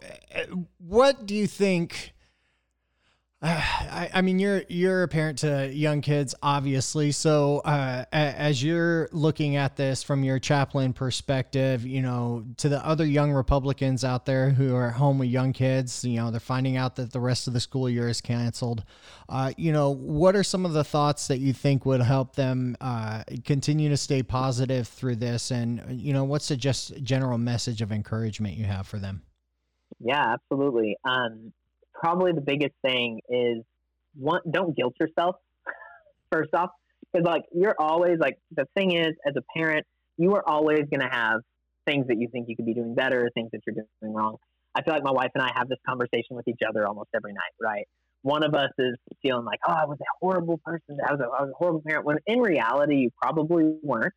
what 0.79 1.25
do 1.25 1.35
you 1.35 1.47
think? 1.47 2.14
I, 3.47 4.09
I, 4.15 4.23
mean, 4.23 4.39
you're 4.39 4.63
you're 4.71 5.03
a 5.03 5.09
parent 5.09 5.39
to 5.41 5.71
young 5.71 6.01
kids, 6.01 6.35
obviously. 6.43 7.13
So, 7.13 7.59
uh, 7.59 8.07
as 8.11 8.63
you're 8.63 9.11
looking 9.13 9.57
at 9.57 9.77
this 9.77 10.03
from 10.03 10.25
your 10.25 10.39
chaplain 10.39 10.95
perspective, 10.95 11.87
you 11.87 12.01
know, 12.01 12.47
to 12.57 12.71
the 12.71 12.85
other 12.85 13.05
young 13.05 13.33
Republicans 13.33 14.03
out 14.03 14.25
there 14.25 14.49
who 14.49 14.75
are 14.75 14.89
at 14.89 14.95
home 14.95 15.19
with 15.19 15.29
young 15.29 15.53
kids, 15.53 16.03
you 16.05 16.17
know, 16.17 16.31
they're 16.31 16.41
finding 16.41 16.79
out 16.79 16.97
that 16.97 17.13
the 17.13 17.21
rest 17.21 17.47
of 17.47 17.53
the 17.53 17.61
school 17.61 17.87
year 17.87 18.09
is 18.09 18.23
canceled. 18.23 18.83
Uh, 19.29 19.53
you 19.59 19.73
know, 19.73 19.91
what 19.91 20.35
are 20.35 20.45
some 20.45 20.65
of 20.65 20.73
the 20.73 20.85
thoughts 20.85 21.29
that 21.29 21.39
you 21.39 21.53
think 21.53 21.85
would 21.85 22.01
help 22.01 22.37
them 22.37 22.79
uh, 22.81 23.25
continue 23.45 23.91
to 23.91 23.97
stay 23.99 24.23
positive 24.23 24.89
through 24.89 25.17
this? 25.17 25.51
And 25.51 26.01
you 26.01 26.15
know, 26.15 26.25
what's 26.25 26.49
the 26.49 26.57
just 26.57 27.03
general 27.03 27.37
message 27.37 27.83
of 27.83 27.93
encouragement 27.93 28.57
you 28.57 28.65
have 28.65 28.87
for 28.87 28.99
them? 28.99 29.21
Yeah, 30.01 30.33
absolutely. 30.33 30.97
Um, 31.05 31.53
probably 32.05 32.33
the 32.33 32.43
biggest 32.43 32.75
thing 32.83 33.21
is 33.31 33.63
one, 34.15 34.41
don't 34.51 34.77
guilt 34.77 34.95
yourself 35.01 35.37
first 36.31 36.53
off, 36.55 36.71
because 37.13 37.25
like 37.25 37.43
you're 37.53 37.75
always 37.79 38.19
like 38.19 38.37
the 38.55 38.67
thing 38.77 38.95
is 38.95 39.15
as 39.27 39.35
a 39.37 39.43
parent, 39.57 39.87
you 40.19 40.35
are 40.35 40.47
always 40.47 40.81
going 40.91 41.01
to 41.01 41.09
have 41.11 41.41
things 41.87 42.07
that 42.09 42.19
you 42.19 42.29
think 42.31 42.49
you 42.49 42.57
could 42.57 42.67
be 42.67 42.75
doing 42.75 42.95
better, 42.95 43.31
things 43.35 43.51
that 43.53 43.61
you're 43.67 43.87
doing 44.01 44.13
wrong. 44.15 44.37
I 44.75 44.83
feel 44.83 44.93
like 44.93 45.03
my 45.03 45.13
wife 45.13 45.31
and 45.35 45.43
I 45.43 45.51
have 45.55 45.69
this 45.69 45.79
conversation 45.89 46.37
with 46.37 46.47
each 46.47 46.61
other 46.69 46.87
almost 46.87 47.09
every 47.15 47.33
night, 47.33 47.55
right? 47.61 47.87
One 48.23 48.43
of 48.45 48.55
us 48.55 48.71
is 48.79 48.97
feeling 49.23 49.45
like, 49.45 49.61
oh, 49.67 49.73
I 49.73 49.85
was 49.87 49.99
a 50.01 50.05
horrible 50.21 50.61
person. 50.65 50.99
I 51.07 51.13
was 51.13 51.21
a, 51.21 51.25
I 51.25 51.43
was 51.43 51.51
a 51.51 51.57
horrible 51.57 51.83
parent. 51.87 52.05
When 52.05 52.19
in 52.27 52.41
reality, 52.41 52.97
you 52.97 53.11
probably 53.21 53.77
weren't. 53.83 54.15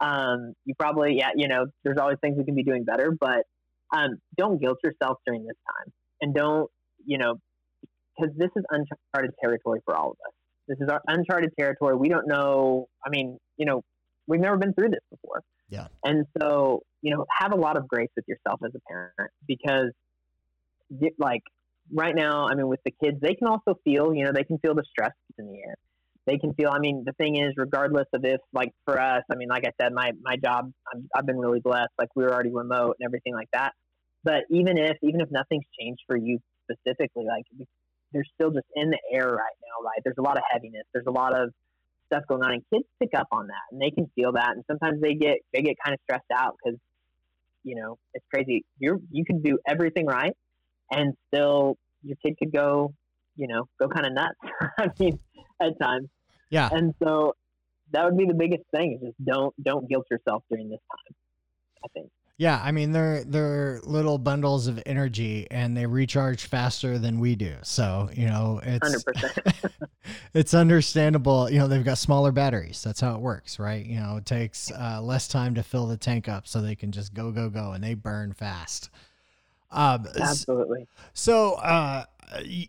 Um, 0.00 0.54
you 0.64 0.74
probably, 0.78 1.16
yeah, 1.18 1.30
you 1.36 1.46
know, 1.46 1.66
there's 1.84 1.98
always 1.98 2.16
things 2.22 2.38
we 2.38 2.44
can 2.44 2.54
be 2.54 2.62
doing 2.62 2.84
better, 2.84 3.10
but 3.10 3.44
um, 3.92 4.16
don't 4.36 4.60
guilt 4.60 4.78
yourself 4.82 5.18
during 5.26 5.44
this 5.44 5.56
time, 5.68 5.92
and 6.22 6.34
don't 6.34 6.70
you 7.04 7.18
know, 7.18 7.36
because 8.16 8.34
this 8.36 8.50
is 8.56 8.64
uncharted 8.70 9.34
territory 9.42 9.80
for 9.84 9.96
all 9.96 10.10
of 10.10 10.16
us. 10.26 10.32
This 10.68 10.78
is 10.80 10.88
our 10.88 11.00
uncharted 11.08 11.50
territory. 11.58 11.96
We 11.96 12.08
don't 12.08 12.28
know. 12.28 12.86
I 13.04 13.10
mean, 13.10 13.38
you 13.56 13.66
know, 13.66 13.82
we've 14.26 14.40
never 14.40 14.56
been 14.56 14.72
through 14.72 14.90
this 14.90 15.00
before. 15.10 15.42
Yeah. 15.68 15.88
And 16.04 16.26
so, 16.40 16.82
you 17.02 17.14
know, 17.14 17.24
have 17.30 17.52
a 17.52 17.56
lot 17.56 17.76
of 17.76 17.88
grace 17.88 18.10
with 18.16 18.24
yourself 18.28 18.60
as 18.64 18.72
a 18.74 18.80
parent 18.88 19.32
because, 19.46 19.90
like, 21.18 21.42
right 21.92 22.14
now, 22.14 22.46
I 22.46 22.54
mean, 22.54 22.68
with 22.68 22.80
the 22.84 22.92
kids, 23.02 23.18
they 23.20 23.34
can 23.34 23.48
also 23.48 23.78
feel, 23.84 24.14
you 24.14 24.24
know, 24.24 24.32
they 24.32 24.44
can 24.44 24.58
feel 24.58 24.74
the 24.74 24.84
stress 24.88 25.12
in 25.38 25.46
the 25.46 25.58
air. 25.58 25.74
They 26.26 26.38
can 26.38 26.54
feel. 26.54 26.70
I 26.70 26.78
mean, 26.78 27.04
the 27.04 27.12
thing 27.12 27.36
is, 27.36 27.54
regardless 27.56 28.06
of 28.12 28.24
if, 28.24 28.40
like, 28.52 28.70
for 28.84 29.00
us, 29.00 29.22
I 29.30 29.36
mean, 29.36 29.48
like 29.48 29.64
I 29.66 29.72
said, 29.80 29.92
my 29.92 30.12
my 30.22 30.36
job, 30.36 30.70
i 30.86 31.18
I've 31.18 31.26
been 31.26 31.38
really 31.38 31.60
blessed. 31.60 31.90
Like, 31.98 32.10
we 32.14 32.24
were 32.24 32.32
already 32.32 32.50
remote 32.52 32.96
and 33.00 33.06
everything 33.06 33.34
like 33.34 33.48
that. 33.52 33.72
But 34.22 34.42
even 34.50 34.76
if 34.76 34.98
even 35.02 35.20
if 35.20 35.30
nothing's 35.30 35.64
changed 35.80 36.02
for 36.06 36.16
you 36.16 36.38
specifically, 36.70 37.24
like 37.26 37.44
they're 38.12 38.24
still 38.34 38.50
just 38.50 38.66
in 38.74 38.90
the 38.90 38.98
air 39.12 39.26
right 39.26 39.56
now, 39.62 39.84
right? 39.84 40.00
There's 40.04 40.18
a 40.18 40.22
lot 40.22 40.36
of 40.36 40.42
heaviness. 40.50 40.84
There's 40.92 41.06
a 41.06 41.12
lot 41.12 41.38
of 41.38 41.50
stuff 42.06 42.24
going 42.28 42.42
on, 42.42 42.52
and 42.52 42.62
kids 42.72 42.84
pick 43.00 43.10
up 43.14 43.28
on 43.32 43.46
that, 43.48 43.72
and 43.72 43.80
they 43.80 43.90
can 43.90 44.10
feel 44.14 44.32
that, 44.32 44.50
and 44.50 44.64
sometimes 44.66 45.00
they 45.00 45.14
get 45.14 45.38
they 45.52 45.62
get 45.62 45.76
kind 45.84 45.94
of 45.94 46.00
stressed 46.04 46.30
out 46.34 46.56
because 46.62 46.78
you 47.64 47.76
know 47.76 47.98
it's 48.14 48.24
crazy. 48.32 48.64
You 48.78 49.02
you 49.10 49.24
can 49.24 49.42
do 49.42 49.58
everything 49.66 50.06
right, 50.06 50.36
and 50.90 51.14
still 51.28 51.76
your 52.02 52.16
kid 52.24 52.36
could 52.38 52.52
go, 52.52 52.92
you 53.36 53.46
know, 53.46 53.64
go 53.78 53.88
kind 53.88 54.06
of 54.06 54.12
nuts. 54.12 54.38
I 54.78 54.88
mean, 54.98 55.18
at 55.60 55.78
times. 55.80 56.08
Yeah. 56.50 56.68
And 56.72 56.94
so 57.02 57.34
that 57.92 58.04
would 58.04 58.16
be 58.16 58.26
the 58.26 58.34
biggest 58.34 58.64
thing 58.74 58.94
is 58.94 59.08
just 59.08 59.24
don't 59.24 59.54
don't 59.62 59.88
guilt 59.88 60.06
yourself 60.10 60.42
during 60.50 60.68
this 60.68 60.80
time. 60.90 61.14
I 61.84 61.88
think. 61.94 62.10
Yeah, 62.40 62.58
I 62.64 62.72
mean 62.72 62.92
they're 62.92 63.22
they're 63.22 63.82
little 63.84 64.16
bundles 64.16 64.66
of 64.66 64.82
energy 64.86 65.46
and 65.50 65.76
they 65.76 65.84
recharge 65.84 66.46
faster 66.46 66.98
than 66.98 67.20
we 67.20 67.36
do. 67.36 67.56
So, 67.60 68.08
you 68.14 68.24
know, 68.24 68.62
it's 68.64 69.04
it's 70.34 70.54
understandable. 70.54 71.50
You 71.50 71.58
know, 71.58 71.68
they've 71.68 71.84
got 71.84 71.98
smaller 71.98 72.32
batteries. 72.32 72.82
That's 72.82 72.98
how 72.98 73.14
it 73.14 73.20
works, 73.20 73.58
right? 73.58 73.84
You 73.84 74.00
know, 74.00 74.16
it 74.16 74.24
takes 74.24 74.72
uh, 74.72 75.02
less 75.02 75.28
time 75.28 75.54
to 75.56 75.62
fill 75.62 75.86
the 75.86 75.98
tank 75.98 76.30
up 76.30 76.48
so 76.48 76.62
they 76.62 76.74
can 76.74 76.92
just 76.92 77.12
go 77.12 77.30
go 77.30 77.50
go 77.50 77.72
and 77.72 77.84
they 77.84 77.92
burn 77.92 78.32
fast. 78.32 78.88
Um, 79.70 80.06
Absolutely. 80.18 80.86
So, 81.12 81.56
uh, 81.56 82.06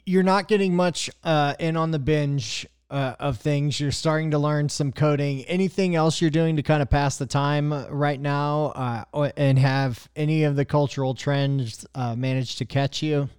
you're 0.05 0.21
not 0.21 0.49
getting 0.49 0.75
much 0.75 1.09
uh, 1.23 1.53
in 1.59 1.77
on 1.77 1.91
the 1.91 1.99
binge 1.99 2.67
uh, 2.91 3.15
of 3.19 3.37
things. 3.37 3.79
You're 3.79 3.91
starting 3.91 4.31
to 4.31 4.37
learn 4.37 4.69
some 4.69 4.91
coding. 4.91 5.43
Anything 5.45 5.95
else 5.95 6.21
you're 6.21 6.29
doing 6.29 6.57
to 6.57 6.63
kind 6.63 6.81
of 6.81 6.89
pass 6.89 7.17
the 7.17 7.25
time 7.25 7.73
right 7.89 8.19
now, 8.19 9.05
uh, 9.13 9.31
and 9.37 9.57
have 9.57 10.09
any 10.15 10.43
of 10.43 10.55
the 10.55 10.65
cultural 10.65 11.15
trends 11.15 11.85
uh, 11.95 12.15
managed 12.15 12.57
to 12.59 12.65
catch 12.65 13.01
you? 13.01 13.29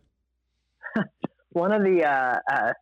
One 1.51 1.71
of 1.71 1.83
the 1.83 2.05
uh, 2.05 2.39
uh, 2.51 2.73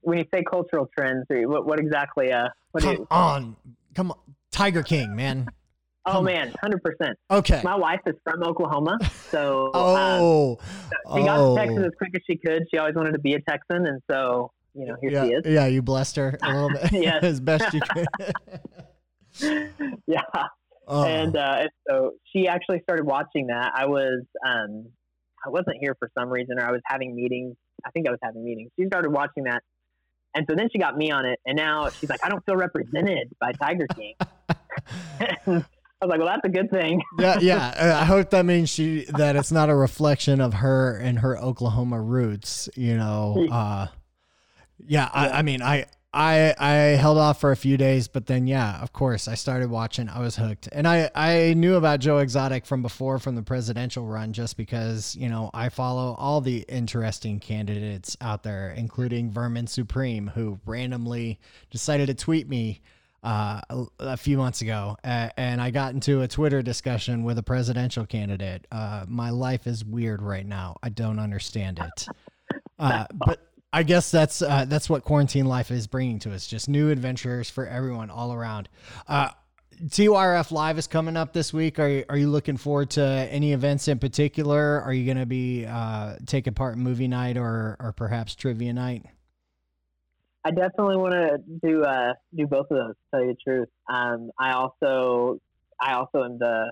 when 0.00 0.18
you 0.18 0.24
say 0.34 0.42
cultural 0.50 0.88
trends, 0.96 1.26
what, 1.28 1.66
what 1.66 1.78
exactly? 1.78 2.32
Uh, 2.32 2.48
what 2.72 2.82
come 2.82 2.96
you, 2.96 3.06
on, 3.10 3.56
come 3.94 4.10
on, 4.10 4.18
Tiger 4.50 4.82
King, 4.82 5.14
man. 5.14 5.46
Oh 6.06 6.20
man, 6.20 6.52
hundred 6.60 6.82
percent. 6.82 7.18
Okay. 7.30 7.62
My 7.64 7.76
wife 7.76 8.00
is 8.04 8.14
from 8.24 8.42
Oklahoma, 8.42 8.98
so 9.30 9.70
oh, 9.74 10.58
um, 11.06 11.16
she 11.16 11.24
got 11.24 11.38
to 11.38 11.54
Texas 11.56 11.78
oh. 11.80 11.86
as 11.86 11.92
quick 11.96 12.10
as 12.14 12.20
she 12.26 12.36
could. 12.36 12.64
She 12.70 12.76
always 12.76 12.94
wanted 12.94 13.12
to 13.12 13.18
be 13.20 13.32
a 13.32 13.40
Texan, 13.40 13.86
and 13.86 14.02
so 14.10 14.52
you 14.74 14.86
know, 14.86 14.96
here 15.00 15.10
yeah, 15.10 15.24
she 15.24 15.30
is. 15.32 15.42
Yeah, 15.46 15.66
you 15.66 15.82
blessed 15.82 16.16
her 16.16 16.36
a 16.42 16.52
little 16.52 16.70
bit 16.70 16.92
yes. 16.92 17.22
as 17.22 17.40
best 17.40 17.72
you 17.72 17.80
could. 19.40 19.70
yeah. 20.06 20.20
Oh. 20.86 21.04
And 21.04 21.36
uh, 21.36 21.68
so 21.88 22.12
she 22.32 22.46
actually 22.46 22.80
started 22.82 23.06
watching 23.06 23.46
that. 23.46 23.72
I 23.74 23.86
was 23.86 24.22
um, 24.46 24.86
I 25.44 25.48
wasn't 25.48 25.76
here 25.80 25.96
for 25.98 26.10
some 26.18 26.28
reason, 26.28 26.58
or 26.58 26.66
I 26.66 26.72
was 26.72 26.80
having 26.86 27.14
meetings. 27.14 27.56
I 27.86 27.90
think 27.90 28.06
I 28.08 28.10
was 28.10 28.20
having 28.22 28.44
meetings. 28.44 28.70
She 28.78 28.86
started 28.86 29.10
watching 29.10 29.44
that, 29.44 29.62
and 30.34 30.46
so 30.48 30.56
then 30.56 30.68
she 30.72 30.78
got 30.78 30.96
me 30.96 31.10
on 31.10 31.24
it, 31.24 31.38
and 31.46 31.56
now 31.56 31.88
she's 31.88 32.10
like, 32.10 32.24
I 32.24 32.28
don't 32.28 32.44
feel 32.44 32.56
represented 32.56 33.30
by 33.40 33.52
Tiger 33.52 33.86
King. 33.94 34.14
I 35.20 36.06
was 36.06 36.10
like, 36.10 36.18
well, 36.18 36.28
that's 36.28 36.44
a 36.44 36.50
good 36.50 36.70
thing. 36.70 37.00
yeah, 37.18 37.38
yeah. 37.40 37.98
I 38.00 38.04
hope 38.04 38.30
that 38.30 38.44
means 38.44 38.68
she 38.68 39.04
that 39.16 39.36
it's 39.36 39.52
not 39.52 39.70
a 39.70 39.74
reflection 39.74 40.40
of 40.40 40.54
her 40.54 40.96
and 40.98 41.20
her 41.20 41.38
Oklahoma 41.38 42.00
roots. 42.00 42.68
You 42.74 42.96
know. 42.96 43.46
Uh, 43.50 43.86
yeah, 44.86 45.08
I, 45.12 45.28
I 45.30 45.42
mean, 45.42 45.62
I 45.62 45.86
I 46.14 46.54
I 46.58 46.72
held 46.96 47.18
off 47.18 47.40
for 47.40 47.50
a 47.50 47.56
few 47.56 47.76
days, 47.76 48.06
but 48.06 48.26
then 48.26 48.46
yeah, 48.46 48.80
of 48.80 48.92
course, 48.92 49.26
I 49.26 49.34
started 49.34 49.68
watching. 49.68 50.08
I 50.08 50.20
was 50.20 50.36
hooked, 50.36 50.68
and 50.70 50.86
I 50.86 51.10
I 51.14 51.54
knew 51.54 51.74
about 51.74 51.98
Joe 51.98 52.18
Exotic 52.18 52.64
from 52.64 52.82
before 52.82 53.18
from 53.18 53.34
the 53.34 53.42
presidential 53.42 54.06
run, 54.06 54.32
just 54.32 54.56
because 54.56 55.16
you 55.16 55.28
know 55.28 55.50
I 55.52 55.70
follow 55.70 56.14
all 56.16 56.40
the 56.40 56.64
interesting 56.68 57.40
candidates 57.40 58.16
out 58.20 58.44
there, 58.44 58.72
including 58.76 59.32
Vermin 59.32 59.66
Supreme, 59.66 60.28
who 60.28 60.60
randomly 60.64 61.40
decided 61.70 62.06
to 62.06 62.14
tweet 62.14 62.48
me. 62.48 62.80
Uh, 63.24 63.62
a, 63.70 63.84
a, 64.00 64.16
few 64.18 64.36
months 64.36 64.60
ago, 64.60 64.98
uh, 65.02 65.30
and 65.38 65.58
I 65.58 65.70
got 65.70 65.94
into 65.94 66.20
a 66.20 66.28
Twitter 66.28 66.60
discussion 66.60 67.24
with 67.24 67.38
a 67.38 67.42
presidential 67.42 68.04
candidate. 68.04 68.66
Uh, 68.70 69.06
my 69.08 69.30
life 69.30 69.66
is 69.66 69.82
weird 69.82 70.20
right 70.20 70.44
now. 70.44 70.76
I 70.82 70.90
don't 70.90 71.18
understand 71.18 71.78
it. 71.78 72.06
Uh, 72.78 73.06
but 73.14 73.53
I 73.74 73.82
guess 73.82 74.12
that's 74.12 74.40
uh, 74.40 74.66
that's 74.68 74.88
what 74.88 75.02
quarantine 75.02 75.46
life 75.46 75.72
is 75.72 75.88
bringing 75.88 76.20
to 76.20 76.32
us. 76.32 76.46
Just 76.46 76.68
new 76.68 76.90
adventures 76.90 77.50
for 77.50 77.66
everyone 77.66 78.08
all 78.08 78.32
around. 78.32 78.68
Uh, 79.08 79.30
TYRF 79.86 80.52
Live 80.52 80.78
is 80.78 80.86
coming 80.86 81.16
up 81.16 81.32
this 81.32 81.52
week. 81.52 81.80
Are 81.80 81.88
you, 81.88 82.04
are 82.08 82.16
you 82.16 82.28
looking 82.28 82.56
forward 82.56 82.90
to 82.90 83.02
any 83.02 83.52
events 83.52 83.88
in 83.88 83.98
particular? 83.98 84.80
Are 84.80 84.92
you 84.92 85.04
going 85.04 85.18
to 85.18 85.26
be 85.26 85.66
uh, 85.66 86.14
taking 86.24 86.54
part 86.54 86.76
in 86.76 86.84
movie 86.84 87.08
night 87.08 87.36
or 87.36 87.76
or 87.80 87.92
perhaps 87.92 88.36
trivia 88.36 88.72
night? 88.72 89.06
I 90.44 90.52
definitely 90.52 90.98
want 90.98 91.14
to 91.14 91.38
do 91.68 91.82
uh, 91.82 92.12
do 92.32 92.46
both 92.46 92.66
of 92.70 92.76
those. 92.76 92.94
To 92.94 93.10
tell 93.10 93.24
you 93.24 93.34
the 93.34 93.52
truth, 93.52 93.68
um, 93.92 94.30
I 94.38 94.52
also 94.52 95.40
I 95.80 95.94
also 95.94 96.22
am 96.22 96.38
the 96.38 96.70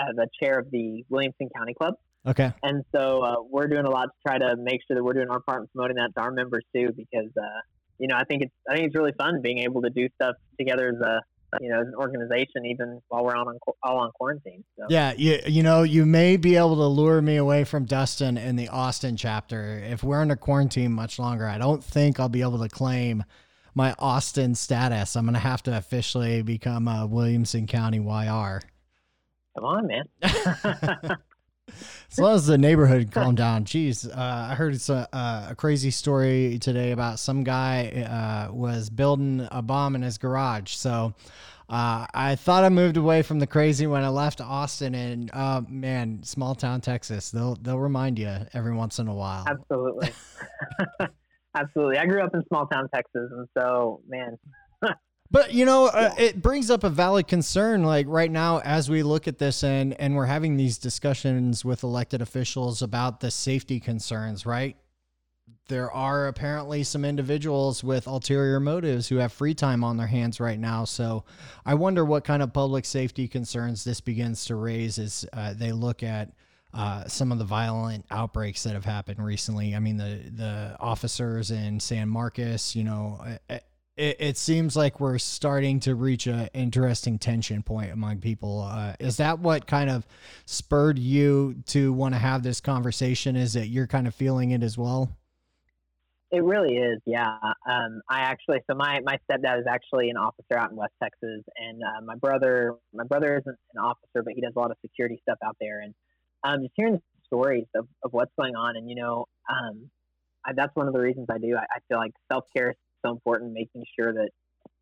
uh, 0.00 0.12
the 0.16 0.26
chair 0.42 0.58
of 0.58 0.68
the 0.72 1.04
Williamson 1.08 1.48
County 1.56 1.74
Club. 1.74 1.94
Okay. 2.26 2.52
And 2.62 2.84
so 2.94 3.22
uh, 3.22 3.36
we're 3.50 3.66
doing 3.66 3.84
a 3.84 3.90
lot 3.90 4.06
to 4.06 4.12
try 4.26 4.38
to 4.38 4.56
make 4.56 4.80
sure 4.86 4.96
that 4.96 5.04
we're 5.04 5.12
doing 5.12 5.28
our 5.30 5.40
part 5.40 5.62
in 5.62 5.68
promoting 5.68 5.96
that 5.96 6.14
to 6.16 6.20
our 6.22 6.30
members 6.30 6.64
too, 6.74 6.90
because 6.96 7.30
uh, 7.36 7.60
you 7.98 8.08
know 8.08 8.16
I 8.16 8.24
think 8.24 8.42
it's 8.42 8.54
I 8.68 8.74
think 8.74 8.86
it's 8.86 8.96
really 8.96 9.12
fun 9.18 9.42
being 9.42 9.58
able 9.58 9.82
to 9.82 9.90
do 9.90 10.08
stuff 10.16 10.36
together 10.58 10.88
as 10.88 11.00
a 11.00 11.20
you 11.60 11.68
know 11.68 11.80
as 11.80 11.86
an 11.86 11.94
organization, 11.94 12.64
even 12.64 13.00
while 13.08 13.24
we're 13.24 13.36
on, 13.36 13.46
on 13.46 13.58
all 13.82 13.98
on 13.98 14.10
quarantine. 14.12 14.64
So. 14.78 14.86
Yeah, 14.88 15.12
you 15.16 15.38
you 15.46 15.62
know 15.62 15.82
you 15.82 16.06
may 16.06 16.36
be 16.36 16.56
able 16.56 16.76
to 16.76 16.86
lure 16.86 17.20
me 17.20 17.36
away 17.36 17.64
from 17.64 17.84
Dustin 17.84 18.38
in 18.38 18.56
the 18.56 18.68
Austin 18.68 19.16
chapter 19.16 19.82
if 19.86 20.02
we're 20.02 20.20
under 20.20 20.36
quarantine 20.36 20.92
much 20.92 21.18
longer. 21.18 21.46
I 21.46 21.58
don't 21.58 21.84
think 21.84 22.18
I'll 22.18 22.30
be 22.30 22.42
able 22.42 22.60
to 22.60 22.68
claim 22.68 23.24
my 23.74 23.94
Austin 23.98 24.54
status. 24.54 25.14
I'm 25.14 25.26
gonna 25.26 25.38
have 25.38 25.62
to 25.64 25.76
officially 25.76 26.40
become 26.40 26.88
a 26.88 27.06
Williamson 27.06 27.66
County 27.66 27.98
YR. 27.98 28.62
Come 29.56 29.64
on, 29.64 29.86
man. 29.86 31.18
as 32.14 32.20
as 32.34 32.46
the 32.46 32.58
neighborhood 32.58 33.10
calmed 33.10 33.38
down. 33.38 33.64
Jeez, 33.64 34.08
uh, 34.08 34.20
I 34.50 34.54
heard 34.54 34.74
a, 34.88 35.08
uh, 35.12 35.48
a, 35.50 35.54
crazy 35.54 35.90
story 35.90 36.58
today 36.60 36.92
about 36.92 37.18
some 37.18 37.42
guy 37.42 37.88
uh, 37.88 38.52
was 38.52 38.90
building 38.90 39.48
a 39.50 39.62
bomb 39.62 39.94
in 39.96 40.02
his 40.02 40.18
garage. 40.18 40.74
So 40.74 41.14
uh, 41.68 42.06
I 42.14 42.36
thought 42.36 42.64
I 42.64 42.68
moved 42.68 42.96
away 42.96 43.22
from 43.22 43.38
the 43.38 43.46
crazy 43.46 43.86
when 43.86 44.04
I 44.04 44.08
left 44.08 44.40
Austin, 44.40 44.94
and 44.94 45.30
uh, 45.32 45.62
man, 45.68 46.22
small 46.22 46.54
town 46.54 46.80
Texas, 46.80 47.30
they'll 47.30 47.56
they'll 47.56 47.78
remind 47.78 48.18
you 48.18 48.32
every 48.52 48.74
once 48.74 48.98
in 48.98 49.08
a 49.08 49.14
while. 49.14 49.44
Absolutely, 49.48 50.12
absolutely. 51.54 51.98
I 51.98 52.06
grew 52.06 52.22
up 52.22 52.34
in 52.34 52.44
small 52.46 52.66
town 52.66 52.88
Texas, 52.94 53.30
and 53.32 53.48
so 53.58 54.02
man. 54.06 54.38
But 55.30 55.52
you 55.52 55.64
know, 55.64 55.86
uh, 55.86 56.14
it 56.16 56.42
brings 56.42 56.70
up 56.70 56.84
a 56.84 56.90
valid 56.90 57.26
concern. 57.26 57.82
Like 57.82 58.06
right 58.08 58.30
now, 58.30 58.60
as 58.60 58.88
we 58.88 59.02
look 59.02 59.26
at 59.26 59.38
this 59.38 59.64
and 59.64 59.98
and 60.00 60.14
we're 60.14 60.26
having 60.26 60.56
these 60.56 60.78
discussions 60.78 61.64
with 61.64 61.82
elected 61.82 62.22
officials 62.22 62.82
about 62.82 63.20
the 63.20 63.30
safety 63.30 63.80
concerns, 63.80 64.46
right? 64.46 64.76
There 65.68 65.90
are 65.90 66.28
apparently 66.28 66.84
some 66.84 67.06
individuals 67.06 67.82
with 67.82 68.06
ulterior 68.06 68.60
motives 68.60 69.08
who 69.08 69.16
have 69.16 69.32
free 69.32 69.54
time 69.54 69.82
on 69.82 69.96
their 69.96 70.06
hands 70.06 70.38
right 70.38 70.58
now. 70.58 70.84
So 70.84 71.24
I 71.64 71.74
wonder 71.74 72.04
what 72.04 72.22
kind 72.22 72.42
of 72.42 72.52
public 72.52 72.84
safety 72.84 73.26
concerns 73.26 73.82
this 73.82 74.02
begins 74.02 74.44
to 74.46 74.56
raise 74.56 74.98
as 74.98 75.24
uh, 75.32 75.54
they 75.54 75.72
look 75.72 76.02
at 76.02 76.32
uh, 76.74 77.06
some 77.06 77.32
of 77.32 77.38
the 77.38 77.44
violent 77.44 78.04
outbreaks 78.10 78.64
that 78.64 78.74
have 78.74 78.84
happened 78.84 79.24
recently. 79.24 79.74
I 79.74 79.78
mean, 79.78 79.96
the 79.96 80.20
the 80.36 80.76
officers 80.78 81.50
in 81.50 81.80
San 81.80 82.08
Marcos, 82.10 82.76
you 82.76 82.84
know, 82.84 83.24
it, 83.96 84.16
it 84.18 84.36
seems 84.36 84.76
like 84.76 85.00
we're 85.00 85.18
starting 85.18 85.80
to 85.80 85.94
reach 85.94 86.26
an 86.26 86.48
interesting 86.52 87.18
tension 87.18 87.62
point 87.62 87.92
among 87.92 88.18
people. 88.18 88.62
Uh, 88.62 88.94
is 88.98 89.18
that 89.18 89.38
what 89.38 89.66
kind 89.66 89.88
of 89.88 90.06
spurred 90.46 90.98
you 90.98 91.56
to 91.66 91.92
want 91.92 92.14
to 92.14 92.18
have 92.18 92.42
this 92.42 92.60
conversation? 92.60 93.36
Is 93.36 93.52
that 93.52 93.68
you're 93.68 93.86
kind 93.86 94.06
of 94.06 94.14
feeling 94.14 94.50
it 94.50 94.62
as 94.62 94.76
well? 94.76 95.10
It 96.32 96.42
really 96.42 96.76
is, 96.76 97.00
yeah. 97.06 97.36
Um, 97.70 98.00
I 98.08 98.22
actually, 98.22 98.58
so 98.68 98.76
my, 98.76 98.98
my 99.04 99.18
stepdad 99.30 99.60
is 99.60 99.66
actually 99.68 100.10
an 100.10 100.16
officer 100.16 100.58
out 100.58 100.72
in 100.72 100.76
West 100.76 100.94
Texas, 101.00 101.42
and 101.56 101.80
uh, 101.80 102.00
my 102.04 102.16
brother, 102.16 102.74
my 102.92 103.04
brother 103.04 103.38
isn't 103.38 103.56
an 103.74 103.80
officer, 103.80 104.24
but 104.24 104.32
he 104.34 104.40
does 104.40 104.52
a 104.56 104.58
lot 104.58 104.72
of 104.72 104.76
security 104.80 105.20
stuff 105.22 105.38
out 105.44 105.56
there. 105.60 105.80
And 105.80 105.94
um, 106.42 106.62
just 106.62 106.72
hearing 106.74 107.00
stories 107.26 107.66
of, 107.76 107.86
of 108.02 108.12
what's 108.12 108.32
going 108.36 108.56
on, 108.56 108.76
and 108.76 108.88
you 108.88 108.96
know, 108.96 109.26
um, 109.48 109.88
I, 110.44 110.54
that's 110.54 110.74
one 110.74 110.88
of 110.88 110.92
the 110.92 111.00
reasons 111.00 111.26
I 111.30 111.38
do. 111.38 111.56
I, 111.56 111.62
I 111.62 111.78
feel 111.88 111.98
like 111.98 112.12
self 112.32 112.46
care 112.54 112.70
is 112.70 112.76
so 113.04 113.12
important, 113.12 113.52
making 113.52 113.84
sure 113.98 114.12
that 114.12 114.30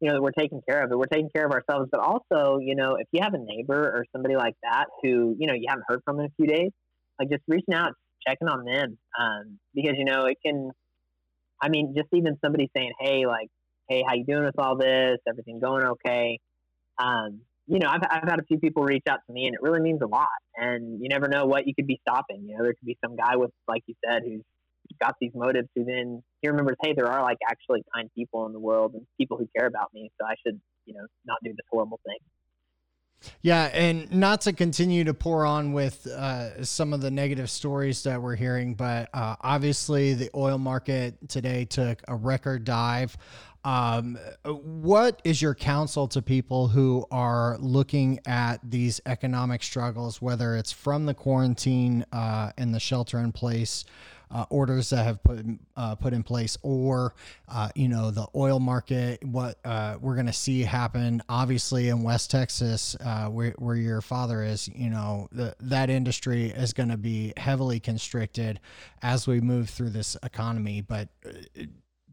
you 0.00 0.08
know 0.08 0.14
that 0.14 0.22
we're 0.22 0.32
taking 0.32 0.60
care 0.68 0.82
of 0.82 0.90
it. 0.90 0.98
We're 0.98 1.06
taking 1.06 1.30
care 1.34 1.46
of 1.46 1.52
ourselves, 1.52 1.88
but 1.90 2.00
also, 2.00 2.58
you 2.58 2.74
know, 2.74 2.96
if 2.96 3.06
you 3.12 3.20
have 3.22 3.34
a 3.34 3.38
neighbor 3.38 3.80
or 3.80 4.04
somebody 4.12 4.36
like 4.36 4.54
that 4.62 4.86
who 5.02 5.36
you 5.38 5.46
know 5.46 5.54
you 5.54 5.66
haven't 5.68 5.84
heard 5.88 6.02
from 6.04 6.20
in 6.20 6.26
a 6.26 6.32
few 6.36 6.46
days, 6.46 6.70
like 7.18 7.30
just 7.30 7.42
reaching 7.48 7.74
out, 7.74 7.92
checking 8.26 8.48
on 8.48 8.64
them, 8.64 8.98
um, 9.18 9.58
because 9.74 9.94
you 9.96 10.04
know 10.04 10.26
it 10.26 10.38
can. 10.44 10.70
I 11.60 11.68
mean, 11.68 11.94
just 11.96 12.08
even 12.12 12.38
somebody 12.44 12.70
saying, 12.76 12.92
"Hey, 12.98 13.26
like, 13.26 13.48
hey, 13.88 14.02
how 14.06 14.14
you 14.14 14.24
doing 14.24 14.44
with 14.44 14.58
all 14.58 14.76
this? 14.76 15.18
Everything 15.28 15.60
going 15.60 15.84
okay?" 15.84 16.40
Um, 16.98 17.42
you 17.68 17.78
know, 17.78 17.88
I've, 17.88 18.02
I've 18.10 18.28
had 18.28 18.40
a 18.40 18.44
few 18.44 18.58
people 18.58 18.82
reach 18.82 19.04
out 19.08 19.20
to 19.26 19.32
me, 19.32 19.46
and 19.46 19.54
it 19.54 19.62
really 19.62 19.80
means 19.80 20.00
a 20.02 20.06
lot. 20.06 20.28
And 20.56 21.00
you 21.00 21.08
never 21.08 21.28
know 21.28 21.46
what 21.46 21.66
you 21.66 21.74
could 21.74 21.86
be 21.86 22.00
stopping. 22.06 22.44
You 22.48 22.56
know, 22.56 22.64
there 22.64 22.74
could 22.74 22.86
be 22.86 22.98
some 23.04 23.16
guy 23.16 23.36
with, 23.36 23.50
like 23.68 23.82
you 23.86 23.94
said, 24.04 24.22
who's 24.24 24.42
got 25.00 25.14
these 25.20 25.30
motives 25.34 25.68
who 25.74 25.84
then 25.84 26.22
he 26.42 26.48
remembers, 26.48 26.76
hey, 26.82 26.92
there 26.92 27.06
are 27.06 27.22
like 27.22 27.38
actually 27.48 27.82
kind 27.94 28.10
people 28.14 28.46
in 28.46 28.52
the 28.52 28.60
world 28.60 28.94
and 28.94 29.06
people 29.18 29.38
who 29.38 29.48
care 29.56 29.66
about 29.66 29.94
me, 29.94 30.10
so 30.20 30.26
I 30.26 30.34
should, 30.44 30.60
you 30.84 30.94
know, 30.94 31.06
not 31.24 31.38
do 31.42 31.50
this 31.50 31.66
horrible 31.70 32.00
thing. 32.04 32.18
Yeah, 33.40 33.70
and 33.72 34.10
not 34.12 34.40
to 34.42 34.52
continue 34.52 35.04
to 35.04 35.14
pour 35.14 35.46
on 35.46 35.72
with 35.72 36.08
uh, 36.08 36.64
some 36.64 36.92
of 36.92 37.00
the 37.00 37.10
negative 37.10 37.48
stories 37.48 38.02
that 38.02 38.20
we're 38.20 38.34
hearing, 38.34 38.74
but 38.74 39.08
uh, 39.14 39.36
obviously 39.40 40.14
the 40.14 40.28
oil 40.34 40.58
market 40.58 41.14
today 41.28 41.64
took 41.64 42.02
a 42.08 42.16
record 42.16 42.64
dive. 42.64 43.16
Um, 43.64 44.18
what 44.44 45.22
is 45.22 45.40
your 45.40 45.54
counsel 45.54 46.08
to 46.08 46.20
people 46.20 46.66
who 46.66 47.06
are 47.12 47.58
looking 47.60 48.18
at 48.26 48.58
these 48.68 49.00
economic 49.06 49.62
struggles, 49.62 50.20
whether 50.20 50.56
it's 50.56 50.72
from 50.72 51.06
the 51.06 51.14
quarantine 51.14 52.04
uh, 52.12 52.50
and 52.58 52.74
the 52.74 52.80
shelter 52.80 53.20
in 53.20 53.30
place? 53.30 53.84
Uh, 54.32 54.46
orders 54.50 54.90
that 54.90 55.04
have 55.04 55.22
put 55.22 55.44
uh, 55.76 55.94
put 55.94 56.12
in 56.12 56.22
place, 56.22 56.56
or 56.62 57.14
uh, 57.48 57.68
you 57.74 57.88
know 57.88 58.10
the 58.10 58.26
oil 58.34 58.58
market. 58.58 59.22
What 59.24 59.58
uh, 59.64 59.96
we're 60.00 60.14
going 60.14 60.26
to 60.26 60.32
see 60.32 60.62
happen, 60.62 61.22
obviously 61.28 61.88
in 61.88 62.02
West 62.02 62.30
Texas, 62.30 62.96
uh, 63.00 63.26
where 63.26 63.54
where 63.58 63.76
your 63.76 64.00
father 64.00 64.42
is, 64.42 64.68
you 64.68 64.90
know 64.90 65.28
the, 65.32 65.54
that 65.60 65.90
industry 65.90 66.46
is 66.46 66.72
going 66.72 66.88
to 66.88 66.96
be 66.96 67.32
heavily 67.36 67.78
constricted 67.78 68.58
as 69.02 69.26
we 69.26 69.40
move 69.40 69.68
through 69.68 69.90
this 69.90 70.16
economy. 70.22 70.80
But 70.80 71.08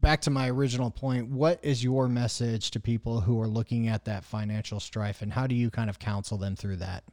back 0.00 0.20
to 0.22 0.30
my 0.30 0.50
original 0.50 0.90
point, 0.90 1.28
what 1.28 1.58
is 1.62 1.82
your 1.82 2.08
message 2.08 2.70
to 2.72 2.80
people 2.80 3.20
who 3.20 3.40
are 3.40 3.48
looking 3.48 3.88
at 3.88 4.04
that 4.04 4.24
financial 4.24 4.80
strife, 4.80 5.22
and 5.22 5.32
how 5.32 5.46
do 5.46 5.54
you 5.54 5.70
kind 5.70 5.88
of 5.88 5.98
counsel 5.98 6.36
them 6.36 6.54
through 6.54 6.76
that? 6.76 7.04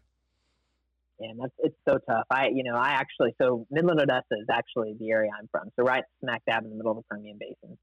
And 1.20 1.40
that's 1.40 1.54
it's 1.60 1.76
so 1.88 2.00
tough. 2.10 2.26
I 2.30 2.50
you 2.54 2.64
know 2.64 2.76
I 2.76 2.90
actually 2.90 3.36
so 3.42 3.66
Midland 3.70 4.00
Odessa 4.00 4.24
is 4.32 4.48
actually 4.52 4.96
the 5.00 5.12
area 5.12 5.32
I'm 5.38 5.48
from, 5.52 5.72
so 5.76 5.84
right 5.84 6.04
smack 6.22 6.44
dab 6.48 6.64
in 6.64 6.70
the 6.70 6.76
middle 6.76 6.92
of 6.92 6.98
the 6.98 7.04
Permian 7.04 7.38
Basin. 7.40 7.78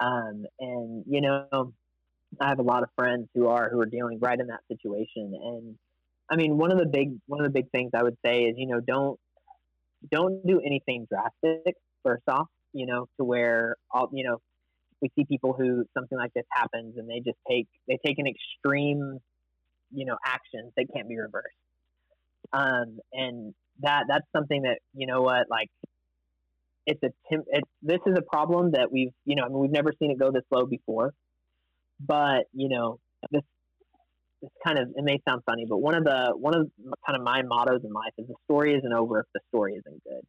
Um, 0.00 0.44
and 0.60 1.04
you 1.06 1.20
know 1.20 1.72
I 2.40 2.48
have 2.48 2.58
a 2.58 2.62
lot 2.62 2.82
of 2.82 2.90
friends 2.96 3.28
who 3.34 3.48
are 3.48 3.70
who 3.70 3.80
are 3.80 3.86
dealing 3.86 4.18
right 4.20 4.38
in 4.38 4.48
that 4.48 4.60
situation, 4.68 5.32
and 5.42 5.76
I 6.30 6.36
mean 6.36 6.58
one 6.58 6.72
of 6.72 6.78
the 6.78 6.86
big 6.86 7.18
one 7.26 7.40
of 7.40 7.44
the 7.44 7.52
big 7.52 7.70
things 7.70 7.92
I 7.94 8.02
would 8.02 8.16
say 8.24 8.42
is 8.42 8.56
you 8.58 8.66
know 8.66 8.80
don't 8.80 9.18
don't 10.10 10.46
do 10.46 10.60
anything 10.60 11.06
drastic 11.10 11.76
first 12.04 12.24
off, 12.28 12.48
you 12.72 12.86
know 12.86 13.08
to 13.18 13.24
where 13.24 13.76
all 13.90 14.10
you 14.12 14.24
know 14.24 14.40
we 15.00 15.10
see 15.16 15.24
people 15.24 15.52
who 15.52 15.84
something 15.94 16.16
like 16.16 16.32
this 16.34 16.46
happens 16.50 16.96
and 16.96 17.08
they 17.08 17.20
just 17.20 17.38
take 17.48 17.66
they 17.88 17.98
take 18.04 18.18
an 18.18 18.26
extreme 18.26 19.18
you 19.92 20.04
know 20.04 20.16
actions 20.24 20.72
that 20.76 20.86
can't 20.92 21.08
be 21.08 21.18
reversed 21.18 21.56
um, 22.52 22.98
and 23.12 23.54
that 23.80 24.04
that's 24.08 24.26
something 24.34 24.62
that 24.62 24.78
you 24.94 25.06
know 25.06 25.22
what 25.22 25.46
like 25.50 25.68
it's 26.86 27.02
a 27.02 27.10
it's 27.30 27.68
this 27.82 28.00
is 28.06 28.14
a 28.16 28.22
problem 28.22 28.72
that 28.72 28.90
we've 28.90 29.12
you 29.24 29.36
know 29.36 29.44
I 29.44 29.48
mean 29.48 29.58
we've 29.58 29.70
never 29.70 29.92
seen 29.98 30.10
it 30.10 30.18
go 30.18 30.30
this 30.30 30.44
low 30.50 30.66
before, 30.66 31.12
but 32.00 32.44
you 32.52 32.68
know 32.68 32.98
this 33.30 33.42
it's 34.42 34.54
kind 34.64 34.78
of 34.78 34.88
it 34.94 35.04
may 35.04 35.20
sound 35.28 35.42
funny, 35.46 35.64
but 35.68 35.78
one 35.78 35.94
of 35.94 36.04
the 36.04 36.32
one 36.36 36.54
of 36.54 36.70
kind 37.06 37.16
of 37.16 37.22
my 37.22 37.42
mottos 37.42 37.80
in 37.84 37.92
life 37.92 38.12
is 38.18 38.26
the 38.26 38.34
story 38.44 38.74
isn't 38.74 38.92
over 38.92 39.20
if 39.20 39.26
the 39.34 39.40
story 39.48 39.74
isn't 39.74 40.02
good. 40.04 40.22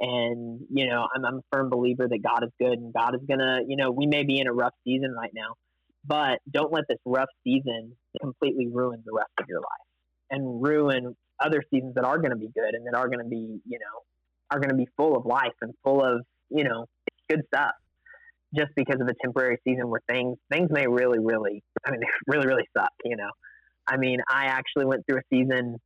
And 0.00 0.60
you 0.70 0.86
know, 0.86 1.06
I'm, 1.14 1.24
I'm 1.24 1.36
a 1.38 1.42
firm 1.52 1.70
believer 1.70 2.06
that 2.08 2.22
God 2.22 2.44
is 2.44 2.50
good 2.60 2.78
and 2.78 2.92
God 2.92 3.14
is 3.14 3.20
gonna, 3.28 3.60
you 3.66 3.76
know, 3.76 3.90
we 3.90 4.06
may 4.06 4.24
be 4.24 4.40
in 4.40 4.46
a 4.46 4.52
rough 4.52 4.74
season 4.84 5.12
right 5.12 5.32
now, 5.34 5.54
but 6.04 6.38
don't 6.50 6.72
let 6.72 6.84
this 6.88 6.98
rough 7.04 7.28
season 7.44 7.96
completely 8.20 8.68
ruin 8.68 9.02
the 9.04 9.12
rest 9.12 9.30
of 9.38 9.46
your 9.48 9.60
life 9.60 9.88
and 10.30 10.62
ruin 10.62 11.16
other 11.40 11.62
seasons 11.72 11.94
that 11.94 12.04
are 12.04 12.18
going 12.18 12.30
to 12.30 12.36
be 12.36 12.48
good 12.48 12.74
and 12.74 12.86
that 12.86 12.94
are 12.94 13.08
going 13.08 13.22
to 13.22 13.28
be, 13.28 13.60
you 13.66 13.78
know, 13.78 14.02
are 14.50 14.58
going 14.58 14.70
to 14.70 14.76
be 14.76 14.88
full 14.96 15.16
of 15.16 15.26
life 15.26 15.54
and 15.60 15.74
full 15.84 16.02
of, 16.04 16.24
you 16.50 16.64
know, 16.64 16.86
good 17.28 17.42
stuff. 17.54 17.72
Just 18.56 18.70
because 18.76 18.98
of 18.98 19.06
a 19.06 19.14
temporary 19.22 19.58
season 19.62 19.90
where 19.90 20.00
things 20.08 20.38
things 20.50 20.70
may 20.70 20.86
really, 20.86 21.18
really, 21.18 21.62
I 21.84 21.90
mean, 21.90 22.00
really, 22.26 22.46
really 22.46 22.66
suck. 22.76 22.92
You 23.04 23.16
know, 23.16 23.30
I 23.86 23.98
mean, 23.98 24.20
I 24.28 24.46
actually 24.46 24.86
went 24.86 25.04
through 25.06 25.18
a 25.18 25.22
season 25.30 25.78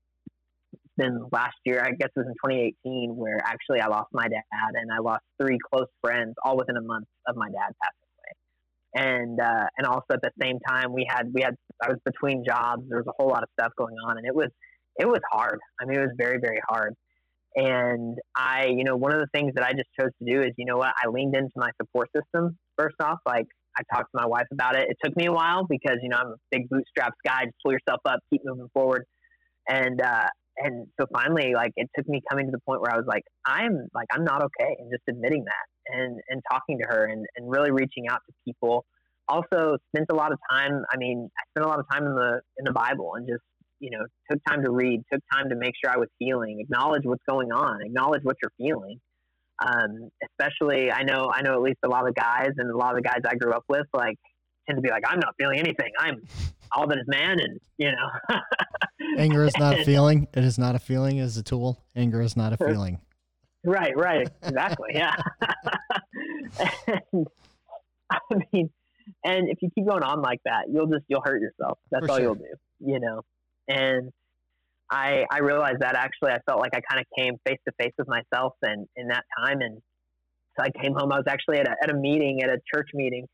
then 0.97 1.21
last 1.33 1.57
year, 1.65 1.81
I 1.81 1.91
guess 1.91 2.11
it 2.15 2.21
was 2.21 2.27
in 2.27 2.35
2018, 2.35 3.17
where 3.17 3.39
actually 3.45 3.81
I 3.81 3.87
lost 3.87 4.09
my 4.13 4.29
dad 4.29 4.43
and 4.75 4.91
I 4.93 4.99
lost 4.99 5.23
three 5.41 5.59
close 5.73 5.89
friends 6.03 6.35
all 6.45 6.57
within 6.57 6.77
a 6.77 6.83
month 6.83 7.07
of 7.27 7.37
my 7.37 7.47
dad 7.47 7.73
passing 7.83 8.09
away. 8.19 9.09
And 9.11 9.41
uh, 9.41 9.67
and 9.79 9.87
also 9.87 10.13
at 10.13 10.21
the 10.23 10.31
same 10.41 10.59
time, 10.69 10.93
we 10.93 11.07
had 11.09 11.33
we 11.33 11.43
had 11.43 11.55
I 11.83 11.89
was 11.89 11.99
between 12.05 12.45
jobs. 12.45 12.83
There 12.89 12.99
was 12.99 13.07
a 13.07 13.13
whole 13.17 13.31
lot 13.31 13.43
of 13.43 13.49
stuff 13.59 13.73
going 13.77 13.97
on, 14.07 14.19
and 14.19 14.27
it 14.27 14.35
was 14.35 14.49
it 14.97 15.07
was 15.07 15.21
hard. 15.31 15.59
I 15.81 15.85
mean, 15.87 15.99
it 15.99 16.03
was 16.03 16.15
very 16.17 16.39
very 16.41 16.61
hard. 16.69 16.95
And 17.55 18.17
I, 18.35 18.69
you 18.69 18.83
know, 18.85 18.97
one 18.97 19.13
of 19.13 19.21
the 19.21 19.27
things 19.35 19.53
that 19.57 19.65
I 19.65 19.73
just 19.73 19.89
chose 20.01 20.09
to 20.23 20.25
do 20.25 20.41
is, 20.41 20.53
you 20.57 20.65
know 20.65 20.79
what, 20.79 20.95
I 20.97 21.09
leaned 21.09 21.37
into 21.37 21.53
my 21.57 21.71
support 21.79 22.09
system 22.17 22.57
first 22.79 22.97
off. 23.01 23.19
Like 23.27 23.47
I 23.77 23.83
talked 23.95 24.11
to 24.15 24.21
my 24.21 24.27
wife 24.27 24.47
about 24.53 24.77
it. 24.77 24.89
It 24.89 24.97
took 25.05 25.17
me 25.17 25.27
a 25.27 25.33
while 25.33 25.67
because 25.69 25.99
you 26.03 26.09
know 26.09 26.17
I'm 26.17 26.29
a 26.29 26.37
big 26.51 26.69
bootstraps 26.69 27.17
guy. 27.25 27.45
Just 27.45 27.57
pull 27.63 27.73
yourself 27.73 28.01
up, 28.05 28.21
keep 28.31 28.43
moving 28.45 28.69
forward. 28.73 29.05
And 29.69 30.01
uh, 30.01 30.29
and 30.59 30.87
so 31.01 31.07
finally, 31.13 31.55
like 31.55 31.73
it 31.77 31.89
took 31.97 32.09
me 32.09 32.21
coming 32.29 32.47
to 32.47 32.53
the 32.53 32.61
point 32.67 32.81
where 32.81 32.93
I 32.93 32.97
was 32.97 33.07
like, 33.07 33.25
I'm 33.47 33.89
like 33.95 34.09
I'm 34.13 34.25
not 34.25 34.43
okay, 34.43 34.77
and 34.79 34.91
just 34.91 35.03
admitting 35.09 35.45
that, 35.45 35.97
and 35.97 36.21
and 36.29 36.43
talking 36.51 36.79
to 36.79 36.87
her, 36.89 37.07
and 37.07 37.27
and 37.37 37.51
really 37.51 37.71
reaching 37.71 38.09
out 38.09 38.21
to 38.27 38.35
people. 38.47 38.85
Also, 39.29 39.79
spent 39.95 40.09
a 40.11 40.15
lot 40.15 40.33
of 40.33 40.39
time. 40.51 40.83
I 40.93 40.97
mean, 40.97 41.31
I 41.39 41.43
spent 41.51 41.65
a 41.65 41.69
lot 41.69 41.79
of 41.79 41.87
time 41.91 42.07
in 42.07 42.15
the 42.15 42.41
in 42.59 42.65
the 42.65 42.73
Bible, 42.73 43.13
and 43.15 43.27
just 43.27 43.43
you 43.83 43.91
know 43.91 44.07
took 44.31 44.41
time 44.49 44.65
to 44.65 44.71
read, 44.71 45.03
took 45.13 45.21
time 45.33 45.51
to 45.51 45.57
make 45.57 45.73
sure 45.83 45.93
I 45.93 45.99
was 45.99 46.09
healing, 46.19 46.61
acknowledge 46.61 47.03
what's 47.05 47.25
going 47.29 47.51
on, 47.53 47.83
acknowledge 47.83 48.23
what 48.23 48.37
you're 48.41 48.53
feeling. 48.57 49.01
Um, 49.65 50.09
especially, 50.25 50.91
I 50.91 51.03
know 51.03 51.31
I 51.35 51.43
know 51.43 51.55
at 51.55 51.63
least 51.63 51.79
a 51.85 51.89
lot 51.89 52.09
of 52.09 52.15
guys, 52.15 52.51
and 52.57 52.71
a 52.71 52.77
lot 52.77 52.97
of 52.97 53.03
the 53.03 53.09
guys 53.09 53.21
I 53.27 53.35
grew 53.35 53.53
up 53.53 53.65
with, 53.69 53.87
like 53.93 54.17
tend 54.67 54.77
to 54.77 54.83
be 54.83 54.91
like, 54.91 55.03
I'm 55.07 55.19
not 55.19 55.35
feeling 55.39 55.59
anything. 55.59 55.91
I'm 55.99 56.23
all 56.71 56.87
that 56.87 56.99
is 56.99 57.05
man, 57.09 57.41
and 57.41 57.61
you 57.77 57.91
know. 57.91 58.39
Anger 59.19 59.45
is 59.45 59.57
not 59.59 59.79
a 59.79 59.85
feeling. 59.85 60.29
It 60.33 60.45
is 60.45 60.59
not 60.59 60.75
a 60.75 60.79
feeling. 60.79 61.19
It 61.19 61.25
is 61.25 61.37
a 61.37 61.43
tool. 61.43 61.83
Anger 61.97 62.23
is 62.23 62.37
not 62.37 62.53
a 62.53 62.57
feeling. 62.57 63.01
Right. 63.65 63.97
Right. 63.97 64.29
Exactly. 64.43 64.91
Yeah. 64.95 65.15
and, 66.87 67.27
I 68.11 68.19
mean, 68.53 68.71
and 69.25 69.49
if 69.49 69.59
you 69.61 69.71
keep 69.75 69.87
going 69.87 70.03
on 70.03 70.23
like 70.23 70.41
that, 70.45 70.65
you'll 70.73 70.87
just 70.87 71.05
you'll 71.09 71.23
hurt 71.25 71.41
yourself. 71.41 71.79
That's 71.91 72.07
For 72.07 72.13
all 72.13 72.17
sure. 72.19 72.25
you'll 72.25 72.35
do. 72.37 72.55
You 72.81 73.01
know. 73.01 73.23
And 73.73 74.13
I 74.91 75.25
I 75.31 75.39
realized 75.39 75.81
that 75.81 75.97
actually 75.97 76.33
I 76.33 76.39
felt 76.47 76.61
like 76.61 76.73
I 76.75 76.81
kind 76.91 77.01
of 77.01 77.07
came 77.17 77.35
face 77.47 77.59
to 77.67 77.73
face 77.81 77.95
with 77.99 78.09
myself 78.09 78.55
and 78.63 78.87
in 78.97 79.09
that 79.09 79.25
time 79.39 79.61
and 79.61 79.81
so 80.59 80.65
I 80.65 80.71
came 80.83 80.93
home. 80.95 81.13
I 81.13 81.17
was 81.17 81.25
actually 81.29 81.59
at 81.59 81.69
a 81.69 81.75
at 81.83 81.91
a 81.91 81.95
meeting 81.95 82.43
at 82.43 82.51
a 82.51 82.59
church 82.73 82.91
meeting 82.95 83.27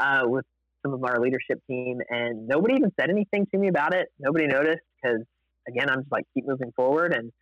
uh, 0.00 0.22
with 0.24 0.44
some 0.82 0.92
of 0.92 1.02
our 1.04 1.18
leadership 1.20 1.60
team, 1.68 2.00
and 2.10 2.46
nobody 2.46 2.74
even 2.74 2.92
said 2.98 3.10
anything 3.10 3.46
to 3.52 3.58
me 3.58 3.68
about 3.68 3.94
it. 3.94 4.08
Nobody 4.18 4.46
noticed 4.46 4.82
because, 5.02 5.22
again, 5.68 5.88
I'm 5.88 6.00
just 6.00 6.12
like 6.12 6.24
keep 6.34 6.46
moving 6.46 6.72
forward. 6.76 7.14
And 7.14 7.32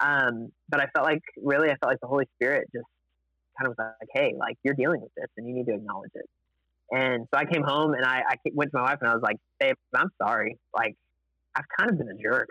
um, 0.00 0.52
but 0.68 0.80
I 0.80 0.86
felt 0.94 1.06
like 1.06 1.22
really, 1.42 1.68
I 1.68 1.76
felt 1.76 1.92
like 1.92 2.00
the 2.00 2.06
Holy 2.06 2.26
Spirit 2.36 2.68
just 2.72 2.86
kind 3.58 3.70
of 3.70 3.74
was 3.76 3.92
like, 4.00 4.08
hey, 4.14 4.34
like 4.38 4.56
you're 4.62 4.74
dealing 4.74 5.00
with 5.00 5.12
this, 5.16 5.28
and 5.36 5.46
you 5.48 5.54
need 5.54 5.66
to 5.66 5.74
acknowledge 5.74 6.12
it. 6.14 6.26
And 6.90 7.26
so 7.34 7.40
I 7.40 7.44
came 7.44 7.64
home 7.64 7.94
and 7.94 8.04
I, 8.04 8.22
I 8.28 8.36
went 8.54 8.70
to 8.70 8.78
my 8.78 8.84
wife 8.84 8.98
and 9.00 9.10
I 9.10 9.14
was 9.14 9.22
like, 9.22 9.38
babe, 9.58 9.74
I'm 9.92 10.10
sorry. 10.22 10.56
Like 10.72 10.94
I've 11.56 11.64
kind 11.78 11.90
of 11.90 11.98
been 11.98 12.08
a 12.08 12.22
jerk, 12.22 12.48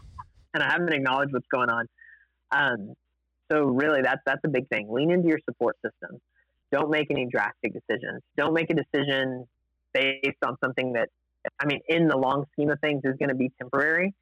and 0.54 0.62
I 0.62 0.70
haven't 0.70 0.92
acknowledged 0.92 1.32
what's 1.32 1.46
going 1.52 1.70
on. 1.70 1.86
Um, 2.50 2.94
so 3.50 3.64
really, 3.64 4.02
that's 4.02 4.20
that's 4.26 4.40
a 4.44 4.48
big 4.48 4.68
thing. 4.68 4.88
Lean 4.90 5.10
into 5.10 5.28
your 5.28 5.38
support 5.48 5.76
system. 5.84 6.20
Don't 6.70 6.90
make 6.90 7.10
any 7.10 7.26
drastic 7.26 7.72
decisions. 7.72 8.22
Don't 8.36 8.52
make 8.52 8.70
a 8.70 8.74
decision 8.74 9.46
based 9.94 10.44
on 10.44 10.56
something 10.62 10.92
that, 10.92 11.08
I 11.58 11.66
mean, 11.66 11.80
in 11.88 12.08
the 12.08 12.16
long 12.16 12.44
scheme 12.52 12.70
of 12.70 12.78
things 12.80 13.00
is 13.04 13.14
going 13.18 13.30
to 13.30 13.34
be 13.34 13.50
temporary. 13.58 14.12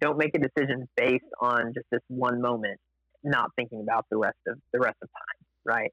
Don't 0.00 0.16
make 0.16 0.34
a 0.34 0.38
decision 0.38 0.88
based 0.96 1.24
on 1.40 1.74
just 1.74 1.86
this 1.90 2.00
one 2.08 2.40
moment, 2.40 2.80
not 3.22 3.50
thinking 3.56 3.80
about 3.80 4.06
the 4.10 4.16
rest 4.16 4.38
of 4.46 4.58
the 4.72 4.78
rest 4.78 4.96
of 5.02 5.10
time, 5.10 5.44
right? 5.64 5.92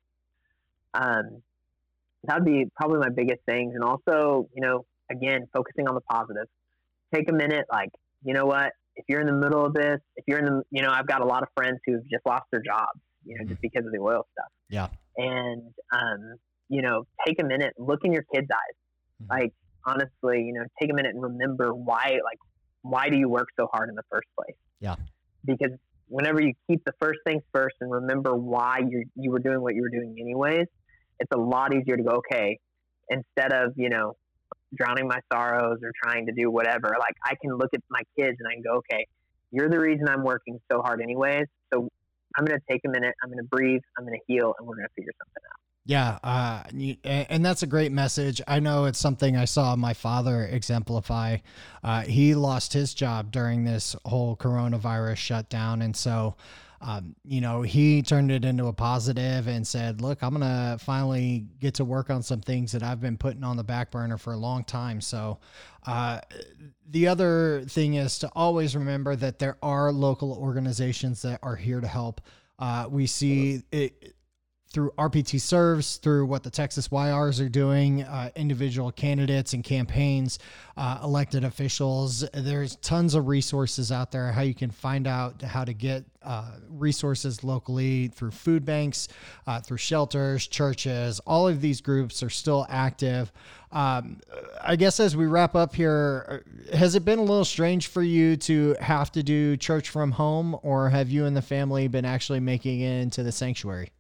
Um, 0.93 1.41
that'd 2.23 2.45
be 2.45 2.69
probably 2.77 2.99
my 2.99 3.09
biggest 3.09 3.41
things. 3.45 3.75
And 3.75 3.83
also, 3.83 4.47
you 4.53 4.61
know, 4.61 4.85
again, 5.11 5.47
focusing 5.53 5.87
on 5.87 5.95
the 5.95 6.01
positive. 6.01 6.47
Take 7.13 7.29
a 7.29 7.33
minute, 7.33 7.65
like, 7.71 7.89
you 8.23 8.33
know 8.33 8.45
what? 8.45 8.73
If 8.95 9.05
you're 9.07 9.21
in 9.21 9.27
the 9.27 9.33
middle 9.33 9.65
of 9.65 9.73
this, 9.73 9.99
if 10.15 10.25
you're 10.27 10.39
in 10.39 10.45
the, 10.45 10.63
you 10.71 10.81
know, 10.81 10.89
I've 10.91 11.07
got 11.07 11.21
a 11.21 11.25
lot 11.25 11.43
of 11.43 11.49
friends 11.55 11.79
who've 11.85 12.03
just 12.09 12.25
lost 12.25 12.43
their 12.51 12.61
jobs, 12.61 12.99
you 13.23 13.37
know, 13.37 13.45
just 13.45 13.61
because 13.61 13.85
of 13.85 13.91
the 13.91 13.99
oil 13.99 14.27
stuff. 14.33 14.51
Yeah. 14.69 14.87
And, 15.17 15.73
um, 15.91 16.35
you 16.67 16.81
know, 16.81 17.05
take 17.25 17.41
a 17.41 17.45
minute, 17.45 17.73
look 17.77 18.01
in 18.03 18.11
your 18.11 18.25
kids' 18.33 18.47
eyes. 18.51 18.75
Mm-hmm. 19.23 19.31
Like 19.31 19.53
honestly, 19.85 20.43
you 20.43 20.53
know, 20.53 20.63
take 20.79 20.91
a 20.91 20.93
minute 20.93 21.13
and 21.13 21.21
remember 21.21 21.73
why 21.73 22.19
like 22.23 22.37
why 22.81 23.09
do 23.09 23.17
you 23.17 23.27
work 23.27 23.47
so 23.59 23.67
hard 23.71 23.89
in 23.89 23.95
the 23.95 24.03
first 24.11 24.27
place? 24.37 24.55
Yeah. 24.79 24.95
Because 25.45 25.71
whenever 26.07 26.41
you 26.41 26.53
keep 26.69 26.83
the 26.85 26.93
first 27.01 27.19
things 27.25 27.43
first 27.53 27.75
and 27.81 27.91
remember 27.91 28.35
why 28.35 28.79
you 28.87 29.05
you 29.15 29.31
were 29.31 29.39
doing 29.39 29.61
what 29.61 29.75
you 29.75 29.81
were 29.81 29.89
doing 29.89 30.15
anyways, 30.19 30.67
it's 31.19 31.31
a 31.33 31.37
lot 31.37 31.73
easier 31.73 31.97
to 31.97 32.03
go, 32.03 32.21
okay, 32.31 32.59
instead 33.09 33.53
of, 33.53 33.73
you 33.75 33.89
know, 33.89 34.15
drowning 34.75 35.07
my 35.07 35.19
sorrows 35.31 35.79
or 35.83 35.91
trying 36.03 36.25
to 36.27 36.31
do 36.31 36.49
whatever, 36.51 36.95
like 36.99 37.15
I 37.25 37.35
can 37.41 37.55
look 37.57 37.69
at 37.73 37.81
my 37.89 38.01
kids 38.17 38.37
and 38.39 38.47
I 38.47 38.53
can 38.53 38.63
go, 38.63 38.75
okay, 38.77 39.05
you're 39.51 39.69
the 39.69 39.79
reason 39.79 40.07
I'm 40.07 40.23
working 40.23 40.59
so 40.71 40.81
hard 40.81 41.01
anyways. 41.01 41.45
So 41.73 41.87
I'm 42.37 42.45
going 42.45 42.59
to 42.59 42.65
take 42.71 42.81
a 42.85 42.89
minute, 42.89 43.15
I'm 43.23 43.29
going 43.29 43.43
to 43.43 43.49
breathe, 43.49 43.81
I'm 43.97 44.05
going 44.05 44.17
to 44.17 44.33
heal, 44.33 44.53
and 44.57 44.67
we're 44.67 44.75
going 44.75 44.87
to 44.87 44.93
figure 44.95 45.11
something 45.17 45.43
out. 45.49 45.59
Yeah, 45.85 46.19
uh, 46.23 46.63
and 47.03 47.43
that's 47.43 47.63
a 47.63 47.67
great 47.67 47.91
message. 47.91 48.41
I 48.47 48.59
know 48.59 48.85
it's 48.85 48.99
something 48.99 49.35
I 49.35 49.45
saw 49.45 49.75
my 49.75 49.93
father 49.93 50.43
exemplify. 50.45 51.37
Uh, 51.83 52.01
he 52.01 52.35
lost 52.35 52.73
his 52.73 52.93
job 52.93 53.31
during 53.31 53.63
this 53.63 53.95
whole 54.05 54.35
coronavirus 54.35 55.17
shutdown, 55.17 55.81
and 55.81 55.95
so 55.95 56.35
um, 56.81 57.15
you 57.25 57.41
know, 57.41 57.61
he 57.61 58.01
turned 58.01 58.31
it 58.31 58.45
into 58.45 58.67
a 58.67 58.73
positive 58.73 59.47
and 59.47 59.67
said, 59.67 60.01
"Look, 60.01 60.23
I'm 60.23 60.33
gonna 60.33 60.77
finally 60.79 61.45
get 61.59 61.73
to 61.75 61.85
work 61.85 62.09
on 62.09 62.23
some 62.23 62.41
things 62.41 62.71
that 62.71 62.83
I've 62.83 63.01
been 63.01 63.17
putting 63.17 63.43
on 63.43 63.57
the 63.57 63.63
back 63.63 63.91
burner 63.91 64.17
for 64.17 64.33
a 64.33 64.37
long 64.37 64.63
time." 64.63 65.01
So, 65.01 65.39
uh, 65.85 66.21
the 66.89 67.07
other 67.07 67.63
thing 67.67 67.95
is 67.95 68.19
to 68.19 68.31
always 68.33 68.75
remember 68.75 69.15
that 69.17 69.39
there 69.39 69.57
are 69.61 69.91
local 69.91 70.33
organizations 70.33 71.21
that 71.23 71.39
are 71.43 71.55
here 71.55 71.81
to 71.81 71.87
help. 71.87 72.21
Uh, 72.57 72.87
we 72.89 73.07
see 73.07 73.63
it 73.71 74.15
through 74.71 74.91
RPT 74.99 75.41
serves, 75.41 75.97
through 75.97 76.27
what 76.27 76.43
the 76.43 76.49
Texas 76.51 76.89
YRs 76.89 77.43
are 77.43 77.49
doing, 77.49 78.03
uh, 78.03 78.29
individual 78.35 78.91
candidates 78.91 79.53
and 79.53 79.63
campaigns, 79.63 80.37
uh, 80.77 80.99
elected 81.03 81.43
officials. 81.43 82.23
There's 82.33 82.75
tons 82.77 83.15
of 83.15 83.27
resources 83.27 83.91
out 83.91 84.11
there 84.11 84.31
how 84.31 84.41
you 84.41 84.53
can 84.53 84.69
find 84.69 85.07
out 85.07 85.41
how 85.41 85.65
to 85.65 85.73
get 85.73 86.05
uh, 86.21 86.51
resources 86.69 87.43
locally 87.43 88.09
through 88.09 88.29
food 88.29 88.63
banks, 88.63 89.07
uh, 89.47 89.59
through 89.59 89.77
shelters, 89.77 90.45
churches. 90.45 91.19
All 91.25 91.47
of 91.47 91.61
these 91.61 91.81
groups 91.81 92.21
are 92.21 92.29
still 92.29 92.67
active. 92.69 93.31
Um, 93.71 94.19
I 94.61 94.75
guess 94.75 94.99
as 94.99 95.17
we 95.17 95.25
wrap 95.25 95.55
up 95.55 95.73
here, 95.73 96.45
has 96.73 96.93
it 96.93 97.05
been 97.05 97.17
a 97.17 97.23
little 97.23 97.45
strange 97.45 97.87
for 97.87 98.03
you 98.03 98.37
to 98.37 98.75
have 98.79 99.11
to 99.13 99.23
do 99.23 99.57
church 99.57 99.89
from 99.89 100.11
home, 100.11 100.55
or 100.61 100.89
have 100.89 101.09
you 101.09 101.25
and 101.25 101.35
the 101.35 101.41
family 101.41 101.87
been 101.87 102.05
actually 102.05 102.39
making 102.39 102.81
it 102.81 103.01
into 103.01 103.23
the 103.23 103.31
sanctuary? 103.31 103.91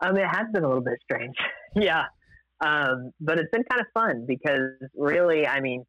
Um, 0.00 0.16
it 0.16 0.26
has 0.26 0.46
been 0.52 0.64
a 0.64 0.68
little 0.68 0.82
bit 0.82 0.98
strange. 1.02 1.34
yeah. 1.76 2.04
Um, 2.64 3.12
but 3.20 3.38
it's 3.38 3.50
been 3.50 3.64
kind 3.70 3.80
of 3.80 3.86
fun 3.92 4.24
because 4.26 4.72
really, 4.96 5.46
I 5.46 5.60
mean, 5.60 5.84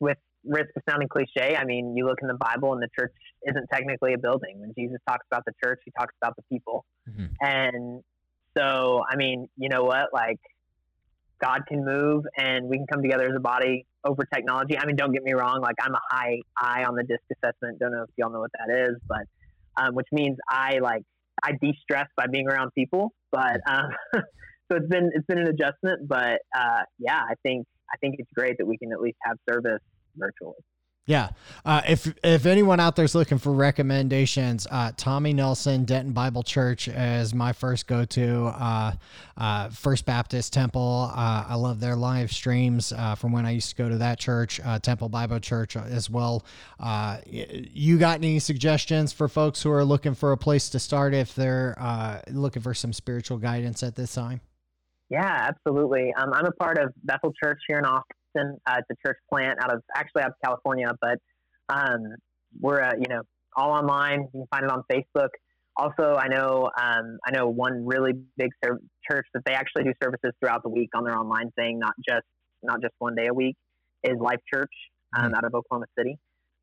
with 0.00 0.18
risk 0.44 0.70
of 0.76 0.82
sounding 0.88 1.08
cliche, 1.08 1.56
I 1.56 1.64
mean, 1.64 1.96
you 1.96 2.06
look 2.06 2.18
in 2.22 2.28
the 2.28 2.34
Bible 2.34 2.72
and 2.72 2.82
the 2.82 2.88
church 2.98 3.14
isn't 3.46 3.66
technically 3.72 4.14
a 4.14 4.18
building. 4.18 4.60
When 4.60 4.72
Jesus 4.76 4.98
talks 5.08 5.26
about 5.30 5.44
the 5.44 5.52
church, 5.64 5.80
he 5.84 5.92
talks 5.98 6.14
about 6.22 6.36
the 6.36 6.42
people. 6.50 6.84
Mm-hmm. 7.08 7.26
And 7.40 8.02
so, 8.56 9.02
I 9.10 9.16
mean, 9.16 9.48
you 9.56 9.68
know 9.68 9.82
what? 9.82 10.08
Like, 10.12 10.38
God 11.40 11.62
can 11.66 11.84
move 11.84 12.24
and 12.38 12.68
we 12.68 12.76
can 12.76 12.86
come 12.86 13.02
together 13.02 13.24
as 13.24 13.34
a 13.36 13.40
body 13.40 13.84
over 14.04 14.24
technology. 14.32 14.78
I 14.78 14.86
mean, 14.86 14.94
don't 14.94 15.12
get 15.12 15.24
me 15.24 15.32
wrong. 15.32 15.60
Like, 15.60 15.74
I'm 15.80 15.94
a 15.94 16.00
high 16.08 16.38
eye 16.56 16.84
on 16.84 16.94
the 16.94 17.02
disc 17.02 17.22
assessment. 17.32 17.80
Don't 17.80 17.92
know 17.92 18.04
if 18.04 18.10
y'all 18.16 18.30
know 18.30 18.40
what 18.40 18.52
that 18.52 18.72
is, 18.72 18.96
but 19.08 19.22
um, 19.76 19.94
which 19.94 20.08
means 20.12 20.36
I 20.48 20.78
like 20.80 21.02
I 21.42 21.52
de-stress 21.60 22.08
by 22.16 22.26
being 22.26 22.48
around 22.48 22.70
people, 22.74 23.12
but 23.30 23.60
um, 23.66 23.90
so 24.14 24.76
it's 24.76 24.88
been 24.88 25.10
it's 25.14 25.26
been 25.26 25.38
an 25.38 25.48
adjustment. 25.48 26.08
But 26.08 26.40
uh, 26.56 26.82
yeah, 26.98 27.20
I 27.20 27.34
think 27.42 27.66
I 27.92 27.96
think 27.98 28.16
it's 28.18 28.30
great 28.34 28.58
that 28.58 28.66
we 28.66 28.78
can 28.78 28.92
at 28.92 29.00
least 29.00 29.18
have 29.24 29.36
service 29.48 29.82
virtually. 30.16 30.54
Yeah. 31.04 31.30
Uh, 31.64 31.82
if 31.88 32.14
if 32.22 32.46
anyone 32.46 32.78
out 32.78 32.94
there's 32.94 33.16
looking 33.16 33.38
for 33.38 33.52
recommendations, 33.52 34.68
uh, 34.70 34.92
Tommy 34.96 35.32
Nelson, 35.32 35.84
Denton 35.84 36.12
Bible 36.12 36.44
Church 36.44 36.86
is 36.86 37.34
my 37.34 37.52
first 37.52 37.88
go 37.88 38.04
to. 38.04 38.46
Uh, 38.46 38.92
uh, 39.36 39.68
first 39.70 40.06
Baptist 40.06 40.52
Temple. 40.52 41.10
Uh, 41.12 41.44
I 41.48 41.56
love 41.56 41.80
their 41.80 41.96
live 41.96 42.30
streams 42.30 42.92
uh, 42.92 43.16
from 43.16 43.32
when 43.32 43.44
I 43.44 43.50
used 43.50 43.70
to 43.70 43.74
go 43.74 43.88
to 43.88 43.98
that 43.98 44.20
church, 44.20 44.60
Temple 44.82 45.08
Bible 45.08 45.40
Church 45.40 45.74
as 45.74 46.08
well. 46.08 46.44
you 46.80 47.98
got 47.98 48.18
any 48.18 48.38
suggestions 48.38 49.12
for 49.12 49.26
folks 49.26 49.60
who 49.60 49.72
are 49.72 49.84
looking 49.84 50.14
for 50.14 50.30
a 50.30 50.36
place 50.36 50.68
to 50.70 50.78
start 50.78 51.14
if 51.14 51.34
they're 51.34 52.22
looking 52.30 52.62
for 52.62 52.74
some 52.74 52.92
spiritual 52.92 53.38
guidance 53.38 53.82
at 53.82 53.96
this 53.96 54.14
time? 54.14 54.40
Yeah, 55.10 55.48
absolutely. 55.48 56.14
Um, 56.14 56.32
I'm 56.32 56.46
a 56.46 56.52
part 56.52 56.78
of 56.78 56.92
Bethel 57.02 57.32
Church 57.42 57.60
here 57.66 57.78
in 57.78 57.84
Austin. 57.84 58.16
Austin. 58.34 58.58
Uh, 58.66 58.76
it's 58.78 58.88
a 58.90 59.08
church 59.08 59.18
plant 59.28 59.58
out 59.62 59.72
of 59.72 59.82
actually 59.94 60.22
out 60.22 60.30
of 60.30 60.34
California, 60.44 60.90
but 61.00 61.18
um, 61.68 62.14
we're 62.60 62.82
uh, 62.82 62.92
you 62.98 63.06
know 63.08 63.22
all 63.56 63.70
online. 63.70 64.28
You 64.34 64.40
can 64.40 64.46
find 64.50 64.64
it 64.64 64.70
on 64.70 64.82
Facebook. 64.90 65.28
Also, 65.76 66.16
I 66.16 66.28
know 66.28 66.70
um, 66.80 67.18
I 67.26 67.30
know 67.32 67.48
one 67.48 67.86
really 67.86 68.12
big 68.36 68.50
church 69.10 69.26
that 69.34 69.42
they 69.46 69.52
actually 69.52 69.84
do 69.84 69.92
services 70.02 70.32
throughout 70.40 70.62
the 70.62 70.68
week 70.68 70.90
on 70.94 71.04
their 71.04 71.16
online 71.16 71.50
thing, 71.52 71.78
not 71.78 71.94
just 72.06 72.26
not 72.62 72.80
just 72.80 72.94
one 72.98 73.14
day 73.14 73.28
a 73.28 73.34
week. 73.34 73.56
Is 74.04 74.18
Life 74.18 74.40
Church 74.52 74.72
um, 75.16 75.26
mm-hmm. 75.26 75.34
out 75.36 75.44
of 75.44 75.54
Oklahoma 75.54 75.86
City. 75.96 76.18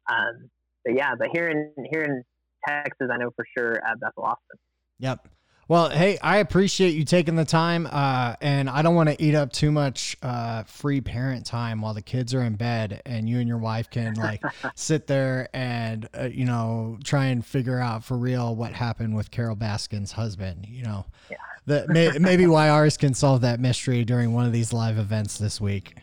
Um, 0.09 0.49
but 0.83 0.95
yeah, 0.95 1.13
but 1.17 1.29
here 1.31 1.47
in 1.47 1.73
here 1.89 2.01
in 2.01 2.23
Texas, 2.67 3.07
I 3.11 3.17
know 3.17 3.31
for 3.35 3.45
sure 3.57 3.75
uh, 3.75 3.95
Bethel 3.99 4.23
Austin. 4.23 4.59
Yep. 4.99 5.27
Well, 5.69 5.91
hey, 5.91 6.17
I 6.23 6.37
appreciate 6.37 6.95
you 6.95 7.05
taking 7.05 7.35
the 7.35 7.45
time, 7.45 7.87
uh, 7.91 8.33
and 8.41 8.67
I 8.67 8.81
don't 8.81 8.95
want 8.95 9.09
to 9.09 9.23
eat 9.23 9.35
up 9.35 9.51
too 9.51 9.71
much 9.71 10.17
uh, 10.23 10.63
free 10.63 10.99
parent 10.99 11.45
time 11.45 11.79
while 11.79 11.93
the 11.93 12.01
kids 12.01 12.33
are 12.33 12.41
in 12.41 12.55
bed, 12.55 13.03
and 13.05 13.29
you 13.29 13.37
and 13.37 13.47
your 13.47 13.59
wife 13.59 13.87
can 13.91 14.15
like 14.15 14.41
sit 14.75 15.05
there 15.05 15.47
and 15.53 16.09
uh, 16.19 16.23
you 16.23 16.45
know 16.45 16.97
try 17.03 17.25
and 17.25 17.45
figure 17.45 17.79
out 17.79 18.03
for 18.03 18.17
real 18.17 18.55
what 18.55 18.73
happened 18.73 19.15
with 19.15 19.29
Carole 19.29 19.55
Baskin's 19.55 20.11
husband. 20.11 20.65
You 20.67 20.85
know, 20.85 21.05
yeah. 21.29 21.37
that 21.67 21.87
may, 21.89 22.17
maybe 22.17 22.45
YRs 22.45 22.97
can 22.97 23.13
solve 23.13 23.41
that 23.41 23.59
mystery 23.59 24.03
during 24.03 24.33
one 24.33 24.47
of 24.47 24.51
these 24.51 24.73
live 24.73 24.97
events 24.97 25.37
this 25.37 25.61
week. 25.61 25.97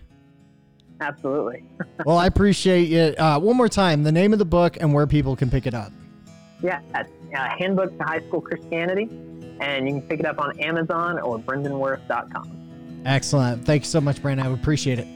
Absolutely. 1.00 1.64
well, 2.07 2.18
I 2.18 2.26
appreciate 2.26 2.92
it. 2.92 3.18
Uh, 3.18 3.40
one 3.40 3.57
more 3.57 3.68
time, 3.68 4.05
the 4.05 4.12
name 4.12 4.33
of 4.33 4.38
the 4.38 4.44
book 4.44 4.76
and 4.81 4.94
where 4.94 5.09
people 5.09 5.35
can 5.35 5.50
pick 5.50 5.66
it 5.66 5.74
up. 5.74 5.90
Yeah, 6.62 6.83
at, 6.94 7.11
uh, 7.37 7.48
Handbook 7.59 7.98
to 7.98 8.05
High 8.05 8.20
School 8.29 8.40
Christianity 8.40 9.11
and 9.60 9.86
you 9.86 9.94
can 9.94 10.02
pick 10.02 10.20
it 10.20 10.26
up 10.26 10.38
on 10.38 10.58
Amazon 10.60 11.18
or 11.18 11.38
brendonworth.com. 11.38 13.02
Excellent. 13.04 13.64
Thank 13.64 13.82
you 13.82 13.88
so 13.88 14.00
much, 14.00 14.20
Brandon. 14.20 14.46
I 14.46 14.52
appreciate 14.52 14.98
it. 14.98 15.06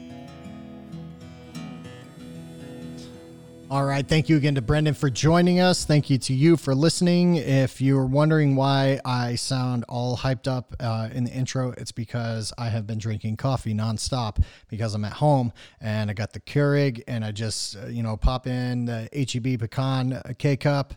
All 3.71 3.85
right. 3.85 4.05
Thank 4.05 4.27
you 4.27 4.35
again 4.35 4.55
to 4.55 4.61
Brendon 4.61 4.93
for 4.93 5.09
joining 5.09 5.61
us. 5.61 5.85
Thank 5.85 6.09
you 6.09 6.17
to 6.17 6.33
you 6.33 6.57
for 6.57 6.75
listening. 6.75 7.35
If 7.35 7.79
you're 7.79 8.05
wondering 8.05 8.57
why 8.57 8.99
I 9.05 9.35
sound 9.35 9.85
all 9.87 10.17
hyped 10.17 10.45
up 10.45 10.75
uh, 10.81 11.07
in 11.13 11.23
the 11.23 11.31
intro, 11.31 11.73
it's 11.77 11.93
because 11.93 12.51
I 12.57 12.67
have 12.67 12.85
been 12.85 12.97
drinking 12.97 13.37
coffee 13.37 13.73
nonstop 13.73 14.43
because 14.67 14.93
I'm 14.93 15.05
at 15.05 15.13
home 15.13 15.53
and 15.79 16.09
I 16.09 16.13
got 16.13 16.33
the 16.33 16.41
Keurig 16.41 17.01
and 17.07 17.23
I 17.23 17.31
just, 17.31 17.77
uh, 17.77 17.87
you 17.87 18.03
know, 18.03 18.17
pop 18.17 18.45
in 18.45 18.83
the 18.83 19.07
HEB 19.13 19.57
pecan 19.57 20.21
K 20.37 20.57
cup 20.57 20.95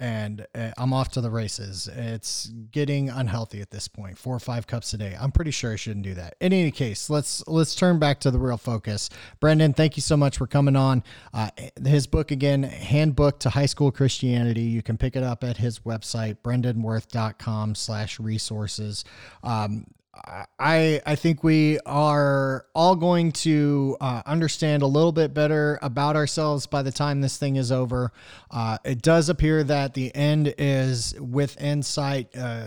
and 0.00 0.46
uh, 0.54 0.70
I'm 0.78 0.92
off 0.92 1.10
to 1.12 1.20
the 1.20 1.30
races. 1.30 1.88
It's 1.92 2.46
getting 2.70 3.10
unhealthy 3.10 3.60
at 3.60 3.70
this 3.70 3.88
point. 3.88 4.16
Four 4.16 4.36
or 4.36 4.40
five 4.40 4.66
cups 4.66 4.94
a 4.94 4.98
day. 4.98 5.16
I'm 5.18 5.32
pretty 5.32 5.50
sure 5.50 5.72
I 5.72 5.76
shouldn't 5.76 6.04
do 6.04 6.14
that. 6.14 6.36
In 6.40 6.52
any 6.52 6.70
case, 6.70 7.10
let's 7.10 7.42
let's 7.48 7.74
turn 7.74 7.98
back 7.98 8.20
to 8.20 8.30
the 8.30 8.38
real 8.38 8.56
focus. 8.56 9.10
Brendon, 9.40 9.72
thank 9.72 9.96
you 9.96 10.02
so 10.02 10.16
much 10.16 10.38
for 10.38 10.46
coming 10.46 10.76
on. 10.76 11.02
Uh, 11.34 11.50
his 11.84 12.06
book 12.06 12.30
again, 12.30 12.62
Handbook 12.62 13.40
to 13.40 13.50
High 13.50 13.66
School 13.66 13.90
Christianity. 13.90 14.62
You 14.62 14.82
can 14.82 14.96
pick 14.96 15.16
it 15.16 15.24
up 15.24 15.42
at 15.42 15.56
his 15.56 15.80
website, 15.80 16.36
brendonworth.com/resources. 16.44 19.04
Um, 19.42 19.86
I 20.58 21.00
I 21.06 21.14
think 21.14 21.44
we 21.44 21.78
are 21.86 22.66
all 22.74 22.96
going 22.96 23.32
to 23.32 23.96
uh, 24.00 24.22
understand 24.26 24.82
a 24.82 24.86
little 24.86 25.12
bit 25.12 25.34
better 25.34 25.78
about 25.82 26.16
ourselves 26.16 26.66
by 26.66 26.82
the 26.82 26.92
time 26.92 27.20
this 27.20 27.36
thing 27.36 27.56
is 27.56 27.70
over. 27.72 28.12
Uh, 28.50 28.78
it 28.84 29.02
does 29.02 29.28
appear 29.28 29.64
that 29.64 29.94
the 29.94 30.14
end 30.14 30.54
is 30.58 31.14
within 31.20 31.82
sight. 31.82 32.36
Uh, 32.36 32.64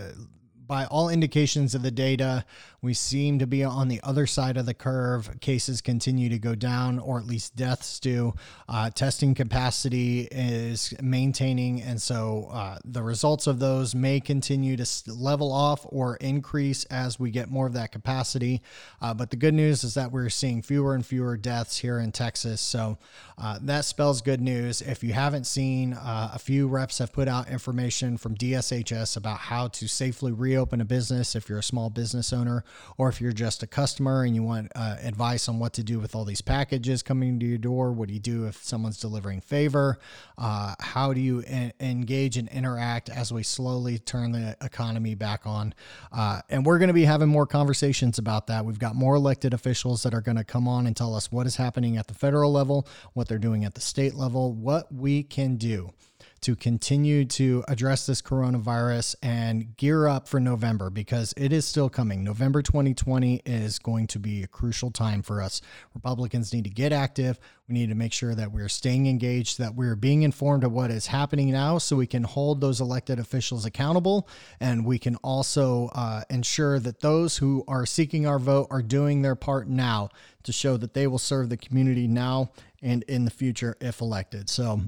by 0.66 0.86
all 0.86 1.10
indications 1.10 1.74
of 1.74 1.82
the 1.82 1.90
data, 1.90 2.46
we 2.82 2.92
seem 2.92 3.38
to 3.38 3.46
be 3.46 3.62
on 3.62 3.86
the 3.86 4.00
other 4.02 4.26
side 4.26 4.56
of 4.56 4.66
the 4.66 4.74
curve. 4.74 5.40
Cases 5.40 5.80
continue 5.80 6.28
to 6.28 6.38
go 6.38 6.56
down, 6.56 6.98
or 6.98 7.20
at 7.20 7.26
least 7.26 7.54
deaths 7.54 8.00
do. 8.00 8.34
Uh, 8.68 8.90
testing 8.90 9.36
capacity 9.36 10.22
is 10.32 10.92
maintaining, 11.00 11.80
and 11.80 12.02
so 12.02 12.48
uh, 12.52 12.78
the 12.84 13.00
results 13.00 13.46
of 13.46 13.60
those 13.60 13.94
may 13.94 14.18
continue 14.18 14.76
to 14.76 14.86
level 15.06 15.52
off 15.52 15.86
or 15.90 16.16
increase 16.16 16.84
as 16.86 17.20
we 17.20 17.30
get 17.30 17.48
more 17.48 17.68
of 17.68 17.72
that 17.72 17.92
capacity. 17.92 18.60
Uh, 19.00 19.14
but 19.14 19.30
the 19.30 19.36
good 19.36 19.54
news 19.54 19.84
is 19.84 19.94
that 19.94 20.10
we're 20.10 20.28
seeing 20.28 20.60
fewer 20.60 20.96
and 20.96 21.06
fewer 21.06 21.36
deaths 21.36 21.78
here 21.78 22.00
in 22.00 22.10
Texas. 22.10 22.60
So 22.60 22.98
uh, 23.38 23.60
that 23.62 23.84
spells 23.84 24.22
good 24.22 24.40
news. 24.40 24.82
If 24.82 25.04
you 25.04 25.12
haven't 25.12 25.46
seen, 25.46 25.92
uh, 25.92 26.32
a 26.34 26.38
few 26.38 26.66
reps 26.66 26.98
have 26.98 27.12
put 27.12 27.28
out 27.28 27.48
information 27.48 28.16
from 28.16 28.34
DSHS 28.34 29.16
about 29.16 29.38
how 29.38 29.68
to 29.68 29.86
safely 29.86 30.32
reopen 30.32 30.80
a 30.80 30.84
business 30.84 31.36
if 31.36 31.48
you're 31.48 31.60
a 31.60 31.62
small 31.62 31.88
business 31.88 32.32
owner 32.32 32.64
or 32.96 33.08
if 33.08 33.20
you're 33.20 33.32
just 33.32 33.62
a 33.62 33.66
customer 33.66 34.24
and 34.24 34.34
you 34.34 34.42
want 34.42 34.70
uh, 34.74 34.96
advice 35.02 35.48
on 35.48 35.58
what 35.58 35.72
to 35.74 35.82
do 35.82 35.98
with 35.98 36.14
all 36.14 36.24
these 36.24 36.40
packages 36.40 37.02
coming 37.02 37.38
to 37.40 37.46
your 37.46 37.58
door, 37.58 37.92
what 37.92 38.08
do 38.08 38.14
you 38.14 38.20
do 38.20 38.46
if 38.46 38.62
someone's 38.62 38.98
delivering 38.98 39.40
favor? 39.40 39.98
Uh, 40.38 40.74
how 40.80 41.12
do 41.12 41.20
you 41.20 41.42
en- 41.46 41.72
engage 41.80 42.36
and 42.36 42.48
interact 42.48 43.08
as 43.08 43.32
we 43.32 43.42
slowly 43.42 43.98
turn 43.98 44.32
the 44.32 44.56
economy 44.60 45.14
back 45.14 45.46
on? 45.46 45.74
Uh, 46.12 46.40
and 46.48 46.64
we're 46.64 46.78
going 46.78 46.88
to 46.88 46.94
be 46.94 47.04
having 47.04 47.28
more 47.28 47.46
conversations 47.46 48.18
about 48.18 48.46
that. 48.46 48.64
We've 48.64 48.78
got 48.78 48.94
more 48.94 49.14
elected 49.14 49.54
officials 49.54 50.02
that 50.02 50.14
are 50.14 50.20
going 50.20 50.36
to 50.36 50.44
come 50.44 50.68
on 50.68 50.86
and 50.86 50.96
tell 50.96 51.14
us 51.14 51.30
what 51.30 51.46
is 51.46 51.56
happening 51.56 51.96
at 51.96 52.06
the 52.08 52.14
federal 52.14 52.52
level, 52.52 52.86
what 53.12 53.28
they're 53.28 53.38
doing 53.38 53.64
at 53.64 53.74
the 53.74 53.80
state 53.80 54.14
level, 54.14 54.52
what 54.52 54.92
we 54.92 55.22
can 55.22 55.56
do 55.56 55.90
to 56.42 56.56
continue 56.56 57.24
to 57.24 57.64
address 57.68 58.04
this 58.04 58.20
coronavirus 58.20 59.14
and 59.22 59.76
gear 59.76 60.08
up 60.08 60.26
for 60.26 60.40
November 60.40 60.90
because 60.90 61.32
it 61.36 61.52
is 61.52 61.64
still 61.64 61.88
coming. 61.88 62.24
November 62.24 62.62
2020 62.62 63.42
is 63.46 63.78
going 63.78 64.08
to 64.08 64.18
be 64.18 64.42
a 64.42 64.48
crucial 64.48 64.90
time 64.90 65.22
for 65.22 65.40
us. 65.40 65.60
Republicans 65.94 66.52
need 66.52 66.64
to 66.64 66.70
get 66.70 66.92
active. 66.92 67.38
We 67.68 67.74
need 67.74 67.90
to 67.90 67.94
make 67.94 68.12
sure 68.12 68.34
that 68.34 68.50
we're 68.50 68.68
staying 68.68 69.06
engaged, 69.06 69.58
that 69.58 69.76
we're 69.76 69.94
being 69.94 70.22
informed 70.22 70.64
of 70.64 70.72
what 70.72 70.90
is 70.90 71.06
happening 71.06 71.52
now 71.52 71.78
so 71.78 71.94
we 71.94 72.08
can 72.08 72.24
hold 72.24 72.60
those 72.60 72.80
elected 72.80 73.20
officials 73.20 73.64
accountable. 73.64 74.28
And 74.58 74.84
we 74.84 74.98
can 74.98 75.14
also 75.16 75.90
uh, 75.94 76.22
ensure 76.28 76.80
that 76.80 77.00
those 77.00 77.36
who 77.36 77.64
are 77.68 77.86
seeking 77.86 78.26
our 78.26 78.40
vote 78.40 78.66
are 78.70 78.82
doing 78.82 79.22
their 79.22 79.36
part 79.36 79.68
now 79.68 80.08
to 80.42 80.52
show 80.52 80.76
that 80.76 80.92
they 80.92 81.06
will 81.06 81.18
serve 81.18 81.50
the 81.50 81.56
community 81.56 82.08
now 82.08 82.50
and 82.82 83.04
in 83.04 83.24
the 83.24 83.30
future 83.30 83.76
if 83.80 84.00
elected. 84.00 84.50
So 84.50 84.82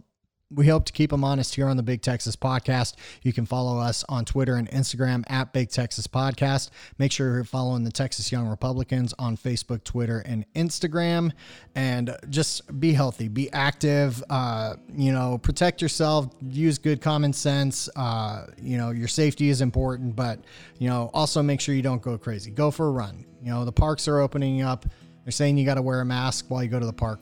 we 0.55 0.69
hope 0.69 0.85
to 0.85 0.93
keep 0.93 1.11
them 1.11 1.25
honest 1.25 1.55
here 1.55 1.67
on 1.67 1.77
the 1.77 1.83
Big 1.83 2.03
Texas 2.03 2.37
Podcast. 2.37 2.95
You 3.23 3.33
can 3.33 3.47
follow 3.47 3.79
us 3.79 4.05
on 4.09 4.25
Twitter 4.25 4.57
and 4.57 4.71
Instagram 4.71 5.25
at 5.29 5.53
Big 5.53 5.71
Texas 5.71 6.07
Podcast. 6.07 6.71
Make 6.99 7.13
sure 7.13 7.35
you're 7.35 7.45
following 7.45 7.85
the 7.85 7.91
Texas 7.91 8.31
Young 8.31 8.47
Republicans 8.47 9.15
on 9.19 9.37
Facebook, 9.37 9.85
Twitter, 9.85 10.21
and 10.21 10.45
Instagram. 10.55 11.33
And 11.75 12.17
just 12.31 12.81
be 12.81 12.93
healthy, 12.93 13.29
be 13.29 13.53
active. 13.53 14.23
Uh, 14.31 14.75
you 14.95 15.13
know, 15.13 15.39
protect 15.39 15.83
yourself. 15.83 16.29
Use 16.49 16.79
good 16.79 17.01
common 17.01 17.33
sense. 17.33 17.89
Uh, 17.97 18.47
you 18.61 18.77
know, 18.77 18.91
your 18.91 19.09
safety 19.09 19.49
is 19.49 19.61
important, 19.61 20.15
but 20.15 20.41
you 20.79 20.89
know, 20.89 21.11
also 21.15 21.43
make 21.43 21.61
sure 21.61 21.75
you 21.75 21.83
don't 21.83 22.03
go 22.03 22.17
crazy. 22.17 22.51
Go 22.51 22.71
for 22.71 22.89
a 22.89 22.93
run. 22.93 23.25
You 23.43 23.51
know, 23.51 23.65
the 23.65 23.73
parks 23.73 24.09
are 24.09 24.21
opening 24.21 24.63
up. 24.63 24.87
They're 25.25 25.33
saying 25.33 25.57
you 25.57 25.65
got 25.65 25.75
to 25.75 25.83
wear 25.83 26.01
a 26.01 26.05
mask 26.05 26.47
while 26.49 26.63
you 26.63 26.69
go 26.69 26.79
to 26.79 26.87
the 26.87 26.93
park. 26.93 27.21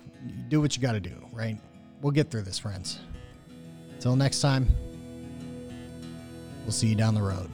Do 0.49 0.61
what 0.61 0.77
you 0.77 0.83
got 0.83 0.93
to 0.93 1.01
do, 1.01 1.25
right? 1.33 1.59
We'll 2.01 2.11
get 2.13 2.31
through 2.31 2.43
this, 2.43 2.59
friends. 2.59 2.99
Until 4.03 4.17
next 4.17 4.41
time, 4.41 4.67
we'll 6.65 6.73
see 6.73 6.89
you 6.89 6.97
down 6.97 7.15
the 7.15 7.23
road. 7.23 7.49